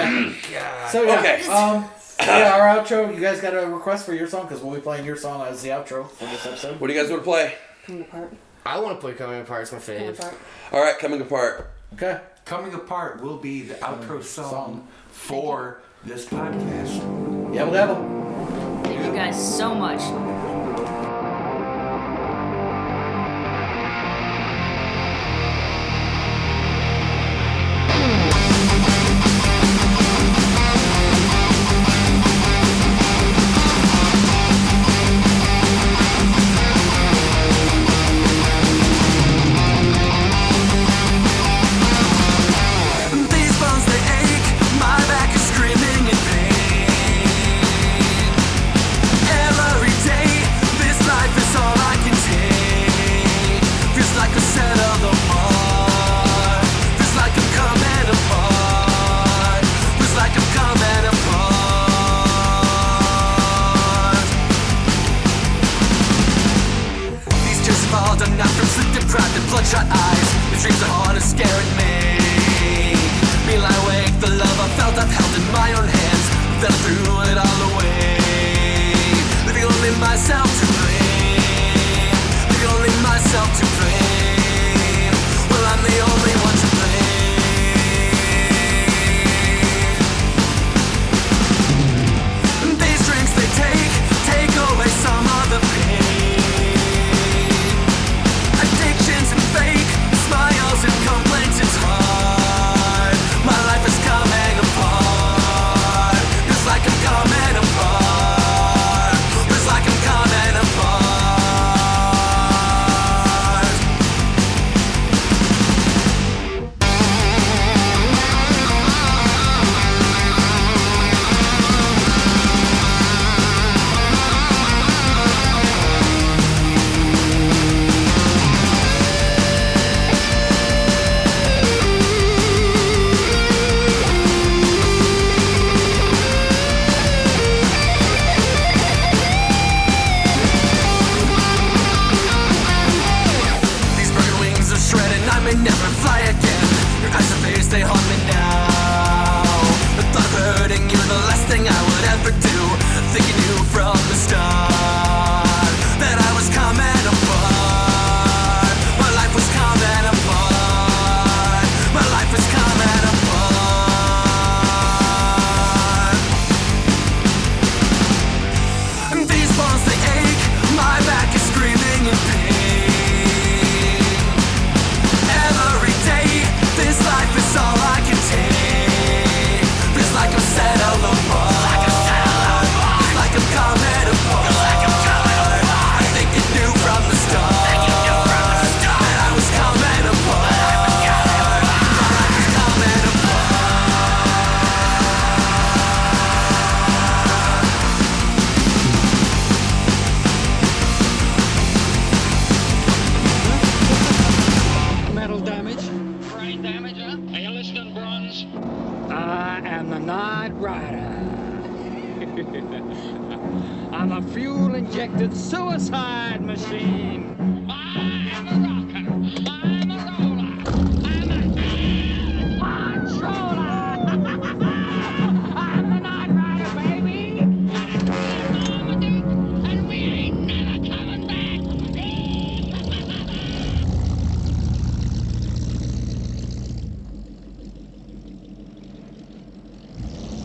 [0.90, 1.47] So yeah, Okay.
[1.47, 1.89] um,
[2.20, 3.12] yeah, our outro.
[3.15, 5.62] You guys got a request for your song because we'll be playing your song as
[5.62, 6.78] the outro for this episode.
[6.78, 7.55] What do you guys want to play?
[7.86, 8.32] Coming apart.
[8.66, 9.62] I want to play Coming Apart.
[9.62, 10.19] It's my Coming fave.
[10.19, 10.35] apart.
[10.73, 11.70] All right, coming apart.
[11.94, 12.20] Okay.
[12.44, 14.89] Coming apart will be the outro song, song.
[15.10, 17.55] for this podcast.
[17.55, 18.82] Yeah, we'll have 'em.
[18.85, 20.01] Thank you guys so much.